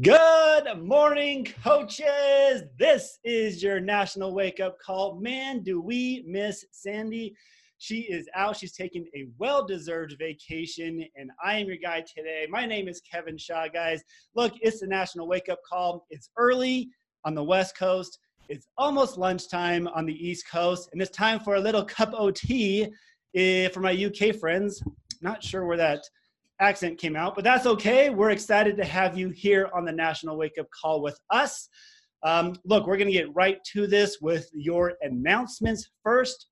Good 0.00 0.80
morning, 0.80 1.44
coaches. 1.64 2.62
This 2.78 3.18
is 3.24 3.60
your 3.60 3.80
national 3.80 4.32
wake 4.32 4.60
up 4.60 4.78
call. 4.78 5.16
Man, 5.16 5.64
do 5.64 5.80
we 5.80 6.22
miss 6.24 6.64
Sandy? 6.70 7.34
She 7.78 8.02
is 8.02 8.28
out. 8.36 8.56
She's 8.56 8.76
taking 8.76 9.06
a 9.16 9.26
well 9.38 9.66
deserved 9.66 10.14
vacation, 10.16 11.04
and 11.16 11.32
I 11.44 11.56
am 11.56 11.66
your 11.66 11.78
guy 11.78 12.02
today. 12.02 12.46
My 12.48 12.64
name 12.64 12.86
is 12.86 13.00
Kevin 13.00 13.36
Shaw, 13.36 13.66
guys. 13.66 14.04
Look, 14.36 14.52
it's 14.60 14.78
the 14.78 14.86
national 14.86 15.26
wake 15.26 15.48
up 15.48 15.58
call. 15.68 16.06
It's 16.10 16.30
early 16.36 16.90
on 17.24 17.34
the 17.34 17.42
West 17.42 17.76
Coast, 17.76 18.20
it's 18.48 18.68
almost 18.78 19.18
lunchtime 19.18 19.88
on 19.88 20.06
the 20.06 20.14
East 20.14 20.48
Coast, 20.48 20.90
and 20.92 21.02
it's 21.02 21.10
time 21.10 21.40
for 21.40 21.56
a 21.56 21.60
little 21.60 21.84
cup 21.84 22.14
of 22.14 22.34
tea 22.34 22.86
eh, 23.34 23.68
for 23.70 23.80
my 23.80 23.92
UK 23.92 24.36
friends. 24.36 24.80
Not 25.22 25.42
sure 25.42 25.66
where 25.66 25.76
that 25.76 26.02
accent 26.60 26.98
came 26.98 27.16
out, 27.16 27.34
but 27.34 27.44
that's 27.44 27.66
okay. 27.66 28.10
We're 28.10 28.30
excited 28.30 28.76
to 28.76 28.84
have 28.84 29.16
you 29.16 29.30
here 29.30 29.70
on 29.74 29.84
the 29.84 29.92
National 29.92 30.36
Wake 30.36 30.58
Up 30.58 30.66
Call 30.70 31.02
with 31.02 31.18
us. 31.30 31.68
Um, 32.24 32.56
look, 32.64 32.86
we're 32.86 32.96
going 32.96 33.08
to 33.08 33.12
get 33.12 33.34
right 33.34 33.58
to 33.72 33.86
this 33.86 34.18
with 34.20 34.48
your 34.52 34.94
announcements 35.02 35.90
first. 36.02 36.46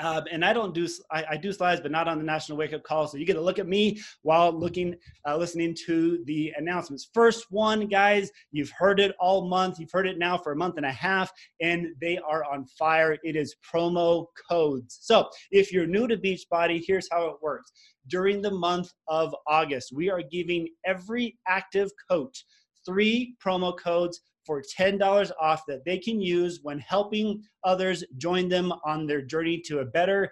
Um, 0.00 0.24
and 0.30 0.44
I 0.44 0.52
don't 0.52 0.74
do 0.74 0.88
I, 1.10 1.24
I, 1.32 1.36
do 1.36 1.52
slides, 1.52 1.80
but 1.80 1.90
not 1.90 2.08
on 2.08 2.18
the 2.18 2.24
national 2.24 2.56
wake 2.58 2.72
up 2.72 2.82
call. 2.82 3.06
So 3.06 3.18
you 3.18 3.26
get 3.26 3.34
to 3.34 3.40
look 3.40 3.58
at 3.58 3.68
me 3.68 4.00
while 4.22 4.52
looking, 4.52 4.94
uh, 5.28 5.36
listening 5.36 5.76
to 5.86 6.22
the 6.24 6.52
announcements. 6.56 7.10
First 7.12 7.46
one, 7.50 7.86
guys, 7.86 8.30
you've 8.50 8.70
heard 8.70 9.00
it 9.00 9.14
all 9.20 9.48
month. 9.48 9.78
You've 9.78 9.92
heard 9.92 10.06
it 10.06 10.18
now 10.18 10.38
for 10.38 10.52
a 10.52 10.56
month 10.56 10.76
and 10.76 10.86
a 10.86 10.92
half, 10.92 11.30
and 11.60 11.88
they 12.00 12.18
are 12.18 12.44
on 12.44 12.64
fire. 12.78 13.18
It 13.22 13.36
is 13.36 13.54
promo 13.72 14.26
codes. 14.48 14.98
So 15.02 15.28
if 15.50 15.72
you're 15.72 15.86
new 15.86 16.08
to 16.08 16.16
Beachbody, 16.16 16.82
here's 16.86 17.08
how 17.10 17.26
it 17.26 17.36
works. 17.42 17.70
During 18.08 18.40
the 18.40 18.50
month 18.50 18.90
of 19.08 19.34
August, 19.46 19.92
we 19.94 20.10
are 20.10 20.22
giving 20.22 20.68
every 20.84 21.38
active 21.46 21.90
coach 22.10 22.44
three 22.86 23.36
promo 23.44 23.78
codes 23.78 24.20
for 24.46 24.62
$10 24.78 25.30
off 25.40 25.62
that 25.68 25.84
they 25.84 25.98
can 25.98 26.20
use 26.20 26.60
when 26.62 26.78
helping 26.78 27.42
others 27.64 28.04
join 28.16 28.48
them 28.48 28.72
on 28.84 29.06
their 29.06 29.22
journey 29.22 29.60
to 29.66 29.80
a 29.80 29.84
better 29.84 30.30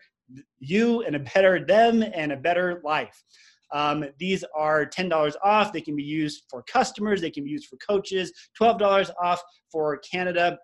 you 0.58 1.02
and 1.02 1.16
a 1.16 1.20
better 1.20 1.64
them 1.64 2.05
and 2.14 2.32
a 2.32 2.36
better 2.36 2.80
life. 2.84 3.22
Um, 3.72 4.05
these 4.19 4.44
are 4.56 4.86
$10 4.86 5.34
off. 5.44 5.72
They 5.72 5.80
can 5.80 5.97
be 5.97 6.02
used 6.02 6.44
for 6.48 6.62
customers, 6.62 7.20
they 7.20 7.30
can 7.30 7.44
be 7.44 7.50
used 7.50 7.69
for 7.69 7.77
coaches, 7.77 8.32
$12 8.60 9.10
off 9.22 9.42
for 9.70 9.98
Canada. 9.98 10.58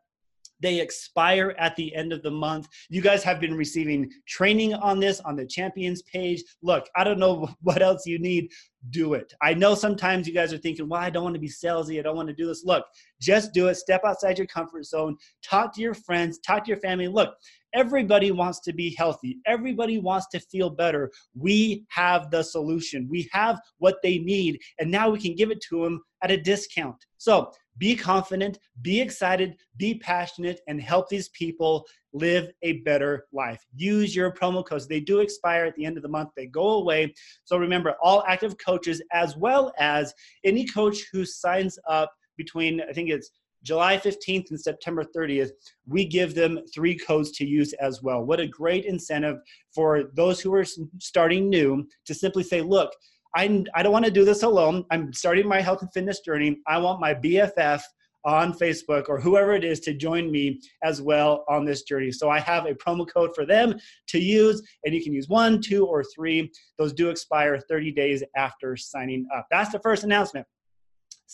They 0.60 0.80
expire 0.80 1.54
at 1.58 1.76
the 1.76 1.94
end 1.94 2.12
of 2.12 2.22
the 2.22 2.30
month. 2.30 2.68
You 2.88 3.00
guys 3.00 3.22
have 3.24 3.40
been 3.40 3.54
receiving 3.54 4.10
training 4.26 4.74
on 4.74 5.00
this 5.00 5.20
on 5.20 5.36
the 5.36 5.46
champions 5.46 6.02
page. 6.02 6.42
Look, 6.62 6.88
I 6.96 7.04
don't 7.04 7.18
know 7.18 7.48
what 7.62 7.82
else 7.82 8.06
you 8.06 8.18
need. 8.18 8.50
Do 8.90 9.14
it. 9.14 9.32
I 9.40 9.54
know 9.54 9.74
sometimes 9.74 10.28
you 10.28 10.34
guys 10.34 10.52
are 10.52 10.58
thinking, 10.58 10.88
well, 10.88 11.00
I 11.00 11.08
don't 11.08 11.24
want 11.24 11.34
to 11.34 11.40
be 11.40 11.48
salesy. 11.48 11.98
I 11.98 12.02
don't 12.02 12.16
want 12.16 12.28
to 12.28 12.34
do 12.34 12.46
this. 12.46 12.64
Look, 12.64 12.84
just 13.20 13.54
do 13.54 13.68
it. 13.68 13.76
Step 13.76 14.02
outside 14.04 14.36
your 14.36 14.46
comfort 14.46 14.84
zone. 14.84 15.16
Talk 15.42 15.74
to 15.74 15.80
your 15.80 15.94
friends. 15.94 16.38
Talk 16.38 16.64
to 16.64 16.68
your 16.68 16.80
family. 16.80 17.08
Look, 17.08 17.34
everybody 17.74 18.30
wants 18.30 18.60
to 18.60 18.72
be 18.72 18.94
healthy. 18.96 19.38
Everybody 19.46 19.98
wants 19.98 20.26
to 20.32 20.40
feel 20.40 20.70
better. 20.70 21.10
We 21.34 21.84
have 21.88 22.30
the 22.30 22.42
solution. 22.42 23.08
We 23.10 23.28
have 23.32 23.58
what 23.78 23.96
they 24.02 24.18
need. 24.18 24.58
And 24.78 24.90
now 24.90 25.10
we 25.10 25.18
can 25.18 25.34
give 25.34 25.50
it 25.50 25.60
to 25.68 25.82
them 25.82 26.02
at 26.22 26.30
a 26.30 26.36
discount. 26.36 26.96
So 27.18 27.52
be 27.78 27.96
confident, 27.96 28.58
be 28.82 29.00
excited, 29.00 29.56
be 29.76 29.94
passionate, 29.94 30.60
and 30.68 30.80
help 30.80 31.08
these 31.08 31.28
people 31.30 31.86
live 32.12 32.50
a 32.62 32.74
better 32.82 33.26
life. 33.32 33.64
Use 33.74 34.14
your 34.14 34.32
promo 34.32 34.64
codes. 34.64 34.86
They 34.86 35.00
do 35.00 35.20
expire 35.20 35.64
at 35.64 35.74
the 35.74 35.84
end 35.84 35.96
of 35.96 36.02
the 36.02 36.08
month, 36.08 36.30
they 36.36 36.46
go 36.46 36.74
away. 36.74 37.14
So 37.44 37.56
remember, 37.56 37.96
all 38.02 38.24
active 38.26 38.56
coaches, 38.64 39.02
as 39.12 39.36
well 39.36 39.72
as 39.78 40.14
any 40.44 40.66
coach 40.66 41.04
who 41.12 41.24
signs 41.24 41.78
up 41.88 42.12
between, 42.36 42.80
I 42.88 42.92
think 42.92 43.10
it's 43.10 43.30
July 43.64 43.96
15th 43.96 44.50
and 44.50 44.60
September 44.60 45.04
30th, 45.04 45.50
we 45.86 46.04
give 46.04 46.34
them 46.34 46.60
three 46.72 46.96
codes 46.96 47.30
to 47.32 47.46
use 47.46 47.72
as 47.74 48.02
well. 48.02 48.22
What 48.22 48.38
a 48.38 48.46
great 48.46 48.84
incentive 48.84 49.38
for 49.74 50.10
those 50.14 50.40
who 50.40 50.54
are 50.54 50.66
starting 51.00 51.48
new 51.48 51.88
to 52.04 52.14
simply 52.14 52.42
say, 52.42 52.60
look, 52.60 52.92
I, 53.36 53.64
I 53.74 53.82
don't 53.82 53.92
want 53.92 54.04
to 54.04 54.10
do 54.10 54.24
this 54.24 54.42
alone. 54.42 54.84
I'm 54.90 55.12
starting 55.12 55.48
my 55.48 55.60
health 55.60 55.82
and 55.82 55.92
fitness 55.92 56.20
journey. 56.20 56.58
I 56.66 56.78
want 56.78 57.00
my 57.00 57.14
BFF 57.14 57.82
on 58.24 58.54
Facebook 58.54 59.08
or 59.08 59.20
whoever 59.20 59.52
it 59.52 59.64
is 59.64 59.80
to 59.80 59.92
join 59.92 60.30
me 60.30 60.60
as 60.82 61.02
well 61.02 61.44
on 61.48 61.64
this 61.64 61.82
journey. 61.82 62.10
So 62.10 62.30
I 62.30 62.40
have 62.40 62.66
a 62.66 62.74
promo 62.74 63.06
code 63.06 63.34
for 63.34 63.44
them 63.44 63.74
to 64.08 64.18
use, 64.18 64.62
and 64.84 64.94
you 64.94 65.02
can 65.02 65.12
use 65.12 65.28
one, 65.28 65.60
two, 65.60 65.86
or 65.86 66.02
three. 66.02 66.50
Those 66.78 66.92
do 66.92 67.10
expire 67.10 67.58
30 67.58 67.92
days 67.92 68.22
after 68.36 68.76
signing 68.76 69.26
up. 69.34 69.46
That's 69.50 69.72
the 69.72 69.80
first 69.80 70.04
announcement. 70.04 70.46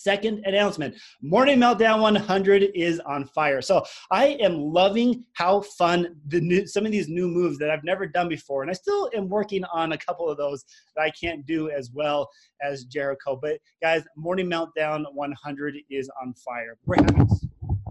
Second 0.00 0.43
announcement 0.47 0.97
Morning 1.21 1.59
Meltdown 1.59 2.00
100 2.00 2.71
is 2.75 3.00
on 3.00 3.27
fire. 3.27 3.61
So 3.61 3.84
I 4.11 4.28
am 4.41 4.59
loving 4.59 5.25
how 5.34 5.61
fun 5.61 6.16
the 6.28 6.41
new, 6.41 6.66
some 6.66 6.87
of 6.87 6.93
these 6.93 7.09
new 7.09 7.28
moves 7.28 7.59
that 7.59 7.71
I've 7.71 7.84
never 7.84 8.06
done 8.06 8.27
before. 8.27 8.62
And 8.62 8.71
I 8.71 8.75
still 8.75 9.11
am 9.15 9.28
working 9.28 9.62
on 9.65 9.93
a 9.93 9.99
couple 9.99 10.27
of 10.31 10.38
those 10.38 10.65
that 10.97 11.03
I 11.03 11.11
can't 11.11 11.44
do 11.44 11.69
as 11.69 11.91
well 11.91 12.31
as 12.62 12.84
Jericho. 12.84 13.38
But 13.41 13.59
guys, 13.83 14.03
Morning 14.16 14.49
Meltdown 14.49 15.05
100 15.12 15.77
is 15.91 16.11
on 16.22 16.32
fire. 16.32 16.78
We're 16.87 16.97
having, 16.97 17.28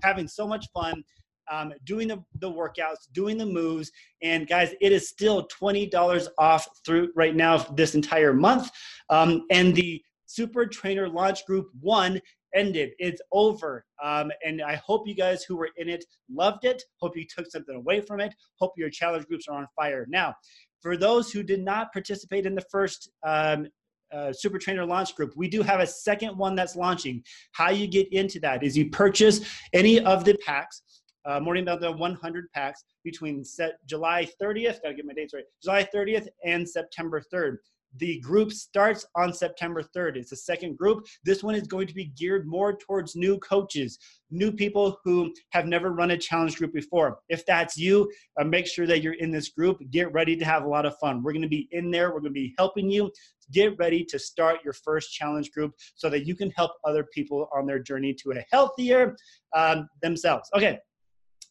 having 0.01 0.27
so 0.27 0.47
much 0.47 0.65
fun. 0.73 1.03
Um, 1.51 1.73
doing 1.83 2.07
the, 2.07 2.23
the 2.41 2.51
workouts, 2.51 3.11
doing 3.11 3.35
the 3.35 3.45
moves. 3.45 3.91
And 4.21 4.47
guys, 4.47 4.75
it 4.81 4.91
is 4.91 5.09
still 5.09 5.47
$20 5.47 6.27
off 6.37 6.67
through 6.85 7.11
right 7.15 7.35
now 7.35 7.57
this 7.57 7.95
entire 7.95 8.33
month. 8.33 8.69
Um, 9.09 9.45
and 9.49 9.73
the 9.73 9.99
Super 10.29 10.67
Trainer 10.67 11.09
Launch 11.09 11.43
Group 11.47 11.69
1 11.81 12.21
ended. 12.53 12.91
It's 12.99 13.21
over. 13.31 13.83
Um, 14.03 14.31
and 14.45 14.61
I 14.61 14.75
hope 14.75 15.07
you 15.07 15.15
guys 15.15 15.43
who 15.43 15.55
were 15.57 15.71
in 15.77 15.89
it 15.89 16.05
loved 16.31 16.65
it. 16.65 16.83
Hope 16.99 17.17
you 17.17 17.25
took 17.25 17.49
something 17.49 17.75
away 17.75 18.01
from 18.01 18.19
it. 18.19 18.33
Hope 18.59 18.73
your 18.77 18.91
challenge 18.91 19.25
groups 19.25 19.47
are 19.47 19.57
on 19.57 19.65
fire. 19.75 20.05
Now, 20.07 20.35
for 20.81 20.95
those 20.95 21.31
who 21.31 21.41
did 21.41 21.63
not 21.63 21.91
participate 21.91 22.45
in 22.45 22.53
the 22.53 22.63
first 22.71 23.09
um, 23.25 23.67
uh, 24.13 24.31
Super 24.31 24.59
Trainer 24.59 24.85
Launch 24.85 25.15
Group, 25.15 25.33
we 25.35 25.47
do 25.47 25.63
have 25.63 25.79
a 25.79 25.87
second 25.87 26.37
one 26.37 26.53
that's 26.53 26.75
launching. 26.75 27.23
How 27.53 27.71
you 27.71 27.87
get 27.87 28.07
into 28.13 28.39
that 28.41 28.61
is 28.63 28.77
you 28.77 28.89
purchase 28.91 29.41
any 29.73 29.99
of 29.99 30.25
the 30.25 30.37
packs. 30.45 30.83
Uh, 31.25 31.39
Morning 31.39 31.65
the 31.65 31.91
100 31.91 32.51
packs 32.53 32.83
between 33.03 33.43
set 33.43 33.73
July 33.87 34.27
30th. 34.41 34.81
Gotta 34.83 34.93
get 34.93 35.05
my 35.05 35.13
dates 35.13 35.33
right. 35.33 35.43
July 35.61 35.87
30th 35.93 36.27
and 36.45 36.67
September 36.67 37.21
3rd. 37.33 37.57
The 37.97 38.19
group 38.19 38.51
starts 38.51 39.05
on 39.15 39.33
September 39.33 39.83
3rd. 39.83 40.17
It's 40.17 40.31
a 40.31 40.37
second 40.37 40.77
group. 40.77 41.05
This 41.23 41.43
one 41.43 41.55
is 41.55 41.67
going 41.67 41.87
to 41.87 41.93
be 41.93 42.05
geared 42.05 42.47
more 42.47 42.75
towards 42.77 43.15
new 43.15 43.37
coaches, 43.39 43.97
new 44.29 44.51
people 44.51 44.99
who 45.03 45.33
have 45.51 45.65
never 45.65 45.91
run 45.91 46.11
a 46.11 46.17
challenge 46.17 46.57
group 46.57 46.73
before. 46.73 47.19
If 47.29 47.45
that's 47.45 47.77
you, 47.77 48.11
uh, 48.39 48.43
make 48.43 48.67
sure 48.67 48.85
that 48.87 49.01
you're 49.01 49.13
in 49.13 49.31
this 49.31 49.49
group. 49.49 49.79
Get 49.89 50.13
ready 50.13 50.35
to 50.35 50.45
have 50.45 50.63
a 50.63 50.67
lot 50.67 50.85
of 50.85 50.97
fun. 50.99 51.23
We're 51.23 51.33
going 51.33 51.41
to 51.41 51.47
be 51.47 51.67
in 51.71 51.89
there, 51.91 52.09
we're 52.09 52.21
going 52.21 52.33
to 52.33 52.39
be 52.39 52.53
helping 52.57 52.89
you. 52.89 53.11
Get 53.51 53.77
ready 53.79 54.05
to 54.05 54.19
start 54.19 54.59
your 54.63 54.73
first 54.73 55.11
challenge 55.11 55.51
group 55.51 55.73
so 55.95 56.07
that 56.09 56.27
you 56.27 56.35
can 56.35 56.51
help 56.51 56.73
other 56.85 57.07
people 57.11 57.49
on 57.51 57.65
their 57.65 57.79
journey 57.79 58.13
to 58.21 58.31
a 58.33 58.45
healthier 58.51 59.15
um, 59.55 59.89
themselves. 60.03 60.47
Okay, 60.55 60.77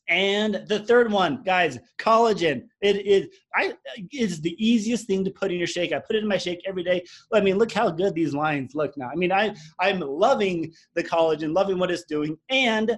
and 0.08 0.62
the 0.66 0.80
third 0.80 1.12
one, 1.12 1.42
guys, 1.44 1.78
collagen. 1.98 2.64
It 2.80 3.06
is 3.06 3.28
I 3.54 3.74
it's 4.10 4.40
the 4.40 4.56
easiest 4.58 5.06
thing 5.06 5.24
to 5.24 5.30
put 5.30 5.50
in 5.50 5.58
your 5.58 5.66
shake. 5.66 5.92
I 5.92 5.98
put 5.98 6.16
it 6.16 6.22
in 6.22 6.28
my 6.28 6.38
shake 6.38 6.62
every 6.66 6.82
day. 6.82 7.04
I 7.32 7.40
mean, 7.40 7.58
look 7.58 7.72
how 7.72 7.90
good 7.90 8.14
these 8.14 8.34
lines 8.34 8.74
look 8.74 8.96
now. 8.96 9.10
I 9.12 9.16
mean, 9.16 9.32
I 9.32 9.54
I'm 9.80 10.00
loving 10.00 10.72
the 10.94 11.04
collagen, 11.04 11.54
loving 11.54 11.78
what 11.78 11.90
it's 11.90 12.04
doing. 12.04 12.38
And 12.48 12.96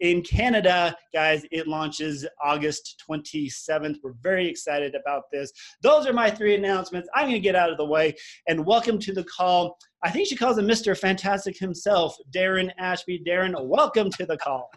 in 0.00 0.22
Canada, 0.22 0.96
guys, 1.12 1.44
it 1.50 1.68
launches 1.68 2.26
August 2.42 3.02
27th. 3.08 3.96
We're 4.02 4.14
very 4.22 4.48
excited 4.48 4.94
about 4.94 5.24
this. 5.30 5.52
Those 5.82 6.06
are 6.06 6.14
my 6.14 6.30
three 6.30 6.54
announcements. 6.54 7.08
I'm 7.14 7.24
going 7.24 7.34
to 7.34 7.40
get 7.40 7.54
out 7.54 7.70
of 7.70 7.76
the 7.76 7.84
way 7.84 8.14
and 8.48 8.64
welcome 8.64 8.98
to 8.98 9.12
the 9.12 9.24
call. 9.24 9.78
I 10.02 10.10
think 10.10 10.26
she 10.26 10.36
calls 10.36 10.56
him 10.56 10.66
Mr. 10.66 10.96
Fantastic 10.96 11.58
himself, 11.58 12.16
Darren 12.34 12.70
Ashby. 12.78 13.22
Darren, 13.26 13.54
welcome 13.66 14.10
to 14.12 14.24
the 14.24 14.38
call. 14.38 14.70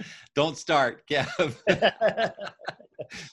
Don't 0.34 0.56
start, 0.56 1.06
Kev. 1.08 1.56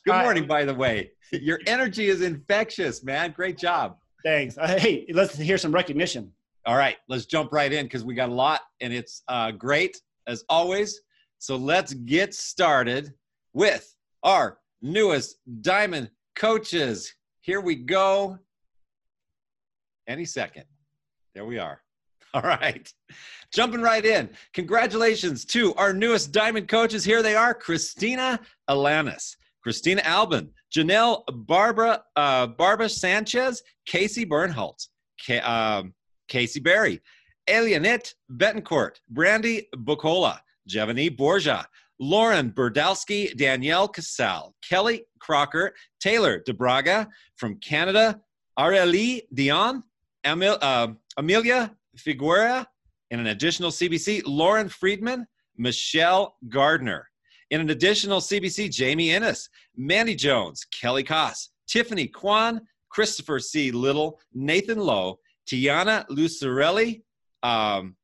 Good 0.06 0.16
morning, 0.24 0.48
by 0.48 0.66
the 0.66 0.74
way. 0.74 1.12
Your 1.32 1.60
energy 1.68 2.08
is 2.10 2.22
infectious, 2.22 3.04
man. 3.04 3.32
Great 3.32 3.58
job. 3.58 3.98
Thanks. 4.24 4.58
Uh, 4.58 4.78
hey, 4.80 5.06
let's 5.14 5.38
hear 5.38 5.58
some 5.58 5.72
recognition. 5.72 6.32
All 6.66 6.78
right, 6.78 6.98
let's 7.08 7.26
jump 7.26 7.54
right 7.54 7.72
in 7.72 7.86
because 7.86 8.04
we 8.04 8.14
got 8.14 8.30
a 8.30 8.34
lot 8.34 8.62
and 8.82 8.92
it's 8.94 9.24
uh, 9.28 9.52
great 9.52 10.02
as 10.28 10.44
always. 10.50 11.02
So 11.40 11.56
let's 11.56 11.94
get 11.94 12.34
started 12.34 13.14
with 13.54 13.96
our 14.24 14.58
newest 14.82 15.38
diamond 15.62 16.10
coaches. 16.36 17.14
Here 17.42 17.62
we 17.62 17.76
go. 17.76 18.38
Any 20.08 20.26
second. 20.26 20.66
There 21.36 21.46
we 21.46 21.60
are. 21.60 21.82
All 22.34 22.42
right. 22.42 22.92
Jumping 23.54 23.82
right 23.82 24.06
in. 24.06 24.30
Congratulations 24.54 25.46
to 25.46 25.74
our 25.76 25.94
newest 25.94 26.32
diamond 26.32 26.68
coaches. 26.68 27.06
Here 27.06 27.24
they 27.24 27.36
are 27.36 27.54
Christina 27.54 28.40
Alanis, 28.70 29.36
Christina 29.64 30.02
Albin, 30.04 30.50
Janelle 30.76 31.24
Barbara, 31.32 32.04
uh, 32.16 32.48
Barbara 32.48 32.90
Sanchez, 32.90 33.64
Casey 33.86 34.26
Bernholtz, 34.26 34.90
K- 35.26 35.40
um, 35.40 35.94
Casey 36.28 36.60
Berry, 36.60 37.02
Elianette 37.48 38.14
Betancourt, 38.30 39.00
Brandy 39.10 39.68
Bucola, 39.76 40.40
Jevany 40.70 41.16
Borgia, 41.16 41.66
Lauren 42.00 42.52
Burdowski, 42.52 43.36
Danielle 43.38 43.88
Casal, 43.88 44.54
Kelly 44.68 45.06
Crocker, 45.20 45.74
Taylor 46.02 46.44
DeBraga 46.48 47.08
from 47.38 47.58
Canada, 47.60 48.20
Aurelie 48.60 49.22
Dion, 49.34 49.84
uh, 50.26 50.88
Amelia 51.18 51.72
Figuera, 51.98 52.66
in 53.12 53.20
an 53.20 53.28
additional 53.28 53.72
CBC, 53.72 54.24
Lauren 54.26 54.70
Friedman, 54.70 55.26
Michelle 55.58 56.36
Gardner. 56.50 57.08
In 57.50 57.62
an 57.62 57.70
additional 57.70 58.20
CBC, 58.20 58.72
Jamie 58.72 59.12
Innes, 59.12 59.50
Mandy 59.76 60.16
Jones, 60.16 60.66
Kelly 60.72 61.04
Koss, 61.04 61.50
Tiffany 61.68 62.08
Kwan, 62.08 62.62
Christopher 62.90 63.40
C. 63.40 63.72
Little, 63.72 64.20
Nathan 64.34 64.80
Lowe, 64.80 65.20
Tiana 65.50 66.06
Lucarelli, 66.10 67.02
um, 67.44 67.96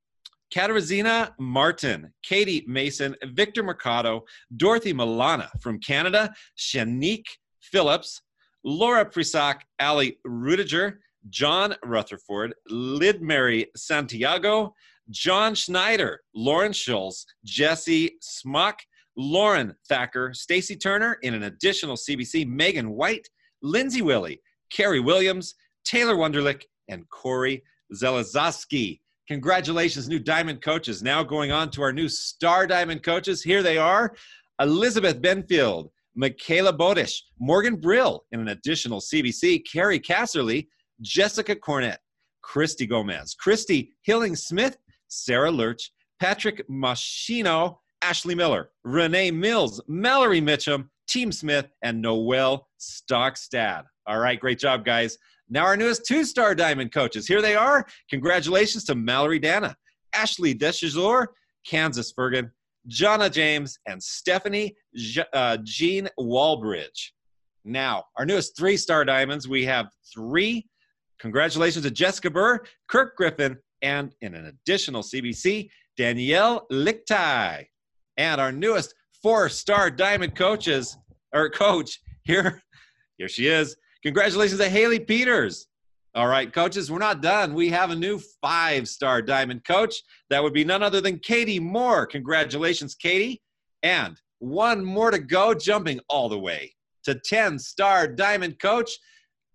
Katarzyna 0.53 1.33
Martin, 1.39 2.13
Katie 2.23 2.63
Mason, 2.67 3.15
Victor 3.23 3.63
Mercado, 3.63 4.23
Dorothy 4.55 4.93
Milana 4.93 5.49
from 5.61 5.79
Canada, 5.79 6.33
Shanique 6.57 7.25
Phillips, 7.59 8.21
Laura 8.63 9.05
Prisak, 9.05 9.61
Ali 9.79 10.19
Rudiger, 10.23 11.01
John 11.29 11.75
Rutherford, 11.83 12.53
Lid 12.69 13.21
Mary 13.21 13.67
Santiago, 13.75 14.73
John 15.09 15.55
Schneider, 15.55 16.21
Lauren 16.33 16.73
Schulz, 16.73 17.25
Jesse 17.43 18.17
Smock, 18.21 18.79
Lauren 19.15 19.75
Thacker, 19.87 20.33
Stacy 20.33 20.75
Turner, 20.75 21.17
in 21.21 21.33
an 21.33 21.43
additional 21.43 21.95
CBC, 21.95 22.47
Megan 22.47 22.91
White, 22.91 23.27
Lindsay 23.61 24.01
Willie, 24.01 24.41
Carrie 24.69 24.99
Williams, 24.99 25.55
Taylor 25.85 26.15
Wunderlich, 26.15 26.63
and 26.89 27.07
Corey 27.09 27.63
Zelazoski. 27.93 28.99
Congratulations, 29.27 30.09
new 30.09 30.19
Diamond 30.19 30.61
coaches. 30.61 31.01
Now 31.01 31.23
going 31.23 31.51
on 31.51 31.69
to 31.71 31.81
our 31.81 31.93
new 31.93 32.09
Star 32.09 32.67
Diamond 32.67 33.03
coaches. 33.03 33.41
Here 33.41 33.63
they 33.63 33.77
are 33.77 34.13
Elizabeth 34.59 35.21
Benfield, 35.21 35.89
Michaela 36.15 36.73
Bodish, 36.73 37.21
Morgan 37.39 37.75
Brill 37.75 38.25
in 38.31 38.39
an 38.39 38.49
additional 38.49 38.99
CBC, 38.99 39.63
Carrie 39.71 39.99
Casserly, 39.99 40.67
Jessica 41.01 41.55
Cornett, 41.55 41.97
Christy 42.41 42.85
Gomez, 42.85 43.33
Christy 43.33 43.93
Hilling 44.01 44.35
Smith, 44.35 44.77
Sarah 45.07 45.51
Lurch, 45.51 45.91
Patrick 46.19 46.67
Machino, 46.69 47.77
Ashley 48.01 48.35
Miller, 48.35 48.69
Renee 48.83 49.31
Mills, 49.31 49.81
Mallory 49.87 50.41
Mitchum, 50.41 50.89
Team 51.07 51.31
Smith, 51.31 51.67
and 51.81 52.01
Noel 52.01 52.67
Stockstad. 52.79 53.83
All 54.05 54.19
right, 54.19 54.39
great 54.39 54.59
job, 54.59 54.85
guys. 54.85 55.17
Now, 55.49 55.65
our 55.65 55.77
newest 55.77 56.05
two 56.05 56.25
star 56.25 56.55
diamond 56.55 56.91
coaches. 56.91 57.27
Here 57.27 57.41
they 57.41 57.55
are. 57.55 57.85
Congratulations 58.09 58.83
to 58.85 58.95
Mallory 58.95 59.39
Dana, 59.39 59.75
Ashley 60.13 60.55
Deschazor, 60.55 61.27
Kansas 61.65 62.13
Fergan, 62.13 62.51
Jonna 62.89 63.31
James, 63.31 63.77
and 63.85 64.01
Stephanie 64.01 64.75
uh, 65.33 65.57
Jean 65.63 66.09
Walbridge. 66.17 67.13
Now, 67.65 68.05
our 68.17 68.25
newest 68.25 68.57
three 68.57 68.77
star 68.77 69.05
diamonds, 69.05 69.47
we 69.47 69.65
have 69.65 69.87
three. 70.13 70.67
Congratulations 71.19 71.85
to 71.85 71.91
Jessica 71.91 72.29
Burr, 72.29 72.61
Kirk 72.87 73.15
Griffin, 73.15 73.57
and 73.81 74.13
in 74.21 74.33
an 74.35 74.45
additional 74.45 75.01
CBC, 75.01 75.69
Danielle 75.97 76.65
Lichtai. 76.71 77.65
And 78.17 78.41
our 78.41 78.51
newest 78.51 78.93
four 79.21 79.49
star 79.49 79.89
diamond 79.89 80.35
coaches, 80.35 80.97
or 81.33 81.49
coach, 81.49 81.99
here, 82.23 82.61
here 83.17 83.27
she 83.27 83.47
is. 83.47 83.75
Congratulations 84.03 84.59
to 84.59 84.69
Haley 84.69 84.99
Peters. 84.99 85.67
All 86.15 86.27
right, 86.27 86.53
coaches, 86.53 86.91
we're 86.91 86.99
not 86.99 87.21
done. 87.21 87.55
We 87.55 87.69
have 87.69 87.89
a 87.89 87.95
new 87.95 88.19
five 88.41 88.87
star 88.87 89.21
diamond 89.21 89.65
coach. 89.65 89.95
That 90.29 90.43
would 90.43 90.53
be 90.53 90.63
none 90.63 90.83
other 90.83 91.01
than 91.01 91.19
Katie 91.19 91.59
Moore. 91.59 92.05
Congratulations, 92.05 92.93
Katie. 92.93 93.41
And 93.81 94.19
one 94.39 94.85
more 94.85 95.09
to 95.09 95.19
go, 95.19 95.53
jumping 95.53 95.99
all 96.09 96.29
the 96.29 96.37
way 96.37 96.73
to 97.05 97.15
10 97.15 97.57
star 97.57 98.07
diamond 98.07 98.59
coach. 98.59 98.91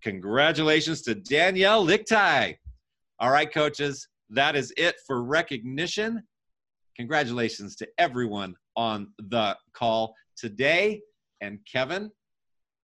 Congratulations 0.03 1.03
to 1.03 1.15
Danielle 1.15 1.85
Lichtai. 1.85 2.57
All 3.21 3.31
right, 3.31 3.53
coaches, 3.53 4.09
that 4.31 4.55
is 4.55 4.73
it 4.77 4.95
for 5.07 5.23
recognition. 5.23 6.23
Congratulations 6.97 7.75
to 7.77 7.89
everyone 7.99 8.55
on 8.77 9.09
the 9.19 9.57
call 9.73 10.15
today. 10.37 11.01
And 11.41 11.59
Kevin, 11.71 12.11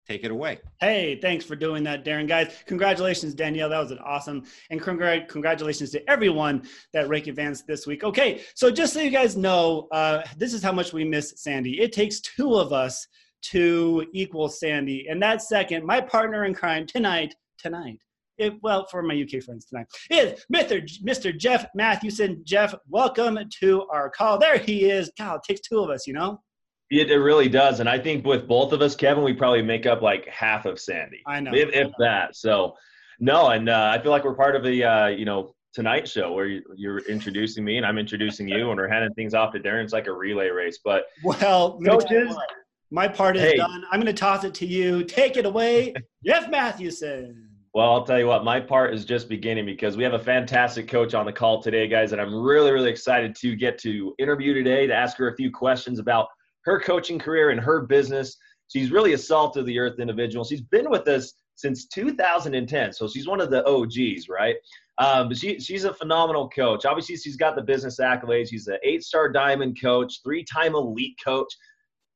take 0.07 0.24
it 0.24 0.31
away. 0.31 0.59
Hey, 0.80 1.19
thanks 1.21 1.45
for 1.45 1.56
doing 1.56 1.83
that, 1.83 2.06
Darren. 2.06 2.27
Guys, 2.27 2.54
congratulations, 2.65 3.33
Danielle. 3.33 3.69
That 3.69 3.80
was 3.80 3.92
an 3.92 4.00
awesome. 4.00 4.44
And 4.69 4.81
congr- 4.81 5.27
congratulations 5.27 5.92
to 5.92 6.09
everyone 6.09 6.68
that 6.94 7.07
rank 7.07 7.27
advanced 7.27 7.68
this 7.68 7.86
week. 7.88 8.04
Okay, 8.04 8.42
so 8.56 8.71
just 8.71 8.94
so 8.94 9.01
you 9.01 9.12
guys 9.12 9.38
know, 9.38 9.88
uh, 9.92 10.24
this 10.38 10.54
is 10.54 10.63
how 10.63 10.71
much 10.71 10.94
we 10.94 11.04
miss 11.04 11.33
Sandy. 11.38 11.81
It 11.81 11.92
takes 11.92 12.19
two 12.19 12.56
of 12.56 12.74
us 12.74 13.07
to 13.44 14.06
equal 14.13 14.50
Sandy. 14.50 15.07
And 15.07 15.22
that 15.22 15.42
second, 15.42 15.86
my 15.86 16.01
partner 16.01 16.45
in 16.45 16.54
crime 16.54 16.86
tonight, 16.86 17.36
tonight, 17.57 18.00
it, 18.38 18.54
well, 18.62 18.86
for 18.89 19.01
my 19.01 19.19
UK 19.19 19.44
friends 19.44 19.66
tonight, 19.66 19.88
is 20.12 20.45
Mr. 20.54 20.88
Mr. 21.04 21.36
Jeff 21.36 21.68
Matthewson. 21.74 22.42
Jeff, 22.44 22.75
welcome 22.88 23.39
to 23.60 23.88
our 23.88 24.10
call. 24.10 24.38
There 24.38 24.57
he 24.57 24.89
is. 24.89 25.12
God, 25.18 25.38
it 25.38 25.42
takes 25.48 25.68
two 25.68 25.80
of 25.80 25.89
us, 25.89 26.06
you 26.06 26.13
know? 26.13 26.42
It, 26.89 27.12
it 27.12 27.18
really 27.18 27.50
does. 27.50 27.80
And 27.80 27.89
I 27.89 28.00
think 28.00 28.25
with 28.25 28.48
both 28.48 28.72
of 28.74 28.81
us, 28.81 28.95
Kevin, 28.95 29.24
we 29.24 29.34
probably 29.34 29.62
make 29.62 29.86
up 29.86 30.01
like 30.01 30.28
half 30.28 30.66
of 30.66 30.80
Sandy. 30.80 31.22
I 31.25 31.40
know. 31.40 31.51
If, 31.54 31.69
I 31.69 31.80
if 31.80 31.88
know. 31.88 31.94
that. 32.00 32.36
So, 32.36 32.75
no, 33.19 33.50
and 33.50 33.69
uh, 33.69 33.92
I 33.94 34.01
feel 34.01 34.12
like 34.12 34.24
we're 34.24 34.36
part 34.36 34.56
of 34.56 34.63
the, 34.63 34.83
uh, 34.83 35.07
you 35.07 35.25
know, 35.25 35.54
Tonight 35.74 36.07
Show 36.07 36.31
where 36.31 36.48
you, 36.48 36.63
you're 36.75 37.00
introducing 37.00 37.63
me 37.63 37.78
and 37.78 37.86
I'm 37.86 38.00
introducing 38.00 38.48
you 38.48 38.72
and 38.72 38.80
we're 38.80 38.88
handing 38.88 39.13
things 39.13 39.33
off 39.33 39.54
to 39.54 39.60
Darren. 39.60 39.83
It's 39.83 39.94
like 39.94 40.07
a 40.07 40.12
relay 40.12 40.50
race. 40.50 40.80
But 40.83 41.06
Well, 41.24 41.80
Coaches. 41.86 42.36
my 42.92 43.07
part 43.07 43.36
is 43.38 43.44
Hey. 43.44 43.57
done. 43.57 43.84
I'm 43.92 44.00
going 44.00 44.13
to 44.13 44.19
toss 44.19 44.44
it 44.44 44.54
to 44.56 44.66
you. 44.66 45.04
Take 45.04 45.38
it 45.38 45.45
away, 45.45 45.94
Jeff 46.25 46.50
Matthewson. 46.50 47.44
Well, 47.74 47.92
I'll 47.92 48.04
tell 48.06 48.18
you 48.18 48.25
what, 48.28 48.44
my 48.44 48.60
part 48.60 48.94
is 48.94 49.06
just 49.06 49.30
beginning 49.30 49.66
because 49.66 49.98
we 49.98 50.04
have 50.04 50.13
a 50.13 50.19
fantastic 50.19 50.88
coach 50.88 51.13
on 51.13 51.25
the 51.25 51.34
call 51.34 51.62
today, 51.62 51.88
guys, 51.88 52.12
and 52.12 52.19
I'm 52.19 52.34
really, 52.34 52.72
really 52.72 52.89
excited 52.89 53.36
to 53.36 53.56
get 53.56 53.78
to 53.80 54.16
interview 54.18 54.54
today 54.54 54.88
to 54.88 54.94
ask 54.95 55.18
her 55.18 55.28
a 55.30 55.36
few 55.36 55.51
questions 55.51 56.00
about 56.00 56.28
her 56.66 56.80
coaching 56.80 57.19
career 57.19 57.51
and 57.51 57.60
her 57.60 57.81
business. 57.81 58.38
She's 58.69 58.92
really 58.92 59.13
a 59.13 59.18
salt 59.18 59.57
of 59.57 59.66
the 59.66 59.78
earth 59.78 60.00
individual. 60.00 60.44
She's 60.44 60.62
been 60.62 60.90
with 60.90 61.07
us 61.07 61.33
since 61.56 61.86
2010, 61.88 62.94
so 62.94 63.07
she's 63.07 63.28
one 63.28 63.42
of 63.42 63.51
the 63.51 63.63
OGs, 63.68 64.28
right? 64.28 64.56
Um, 64.98 65.28
but 65.30 65.38
she, 65.38 65.60
she's 65.60 65.83
a 65.83 65.94
phenomenal 65.94 66.50
coach. 66.50 66.83
Obviously, 66.86 67.16
she's 67.18 67.38
got 67.38 67.56
the 67.56 67.62
business 67.62 68.00
accolades. 68.00 68.50
She's 68.50 68.68
an 68.68 68.78
eight-star 68.83 69.30
diamond 69.30 69.80
coach, 69.80 70.21
three-time 70.23 70.73
elite 70.73 71.18
coach. 71.23 71.54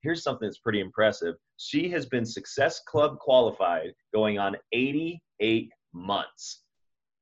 Here's 0.01 0.23
something 0.23 0.47
that's 0.47 0.59
pretty 0.59 0.79
impressive. 0.79 1.35
She 1.57 1.89
has 1.89 2.05
been 2.05 2.25
Success 2.25 2.81
Club 2.87 3.19
qualified 3.19 3.93
going 4.13 4.39
on 4.39 4.55
88 4.71 5.69
months. 5.93 6.63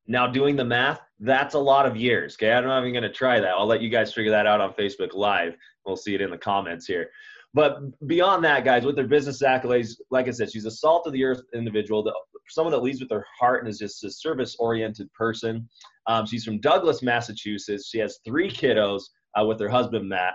Now, 0.07 0.25
doing 0.25 0.55
the 0.55 0.65
math, 0.65 1.01
that's 1.19 1.53
a 1.53 1.59
lot 1.59 1.86
of 1.86 1.95
years. 1.95 2.36
Okay, 2.36 2.51
I'm 2.51 2.65
not 2.65 2.81
even 2.81 2.93
going 2.93 3.03
to 3.03 3.12
try 3.12 3.39
that. 3.39 3.50
I'll 3.50 3.67
let 3.67 3.81
you 3.81 3.89
guys 3.89 4.13
figure 4.13 4.31
that 4.31 4.48
out 4.48 4.62
on 4.62 4.74
Facebook 4.74 5.13
Live. 5.13 5.55
We'll 5.86 5.98
see 5.98 6.15
it 6.15 6.21
in 6.21 6.31
the 6.31 6.38
comments 6.38 6.88
here. 6.88 7.09
But 7.53 7.79
beyond 8.07 8.43
that, 8.43 8.63
guys, 8.63 8.86
with 8.86 8.98
her 8.98 9.07
business 9.07 9.41
accolades, 9.41 9.95
like 10.12 10.27
I 10.27 10.31
said, 10.31 10.51
she's 10.51 10.65
a 10.65 10.71
salt 10.71 11.07
of 11.07 11.13
the 11.13 11.24
earth 11.24 11.41
individual, 11.53 12.03
the, 12.03 12.13
someone 12.48 12.71
that 12.71 12.83
leads 12.83 13.00
with 13.00 13.12
her 13.12 13.25
heart 13.39 13.63
and 13.63 13.69
is 13.69 13.79
just 13.79 14.03
a 14.03 14.12
service 14.12 14.55
oriented 14.59 15.12
person. 15.13 15.67
Um, 16.07 16.25
she's 16.25 16.45
from 16.45 16.59
Douglas, 16.59 17.01
Massachusetts. 17.01 17.88
She 17.88 18.00
has 18.00 18.19
three 18.25 18.50
kiddos 18.50 19.03
uh, 19.39 19.45
with 19.45 19.59
her 19.59 19.69
husband, 19.69 20.07
Matt, 20.07 20.33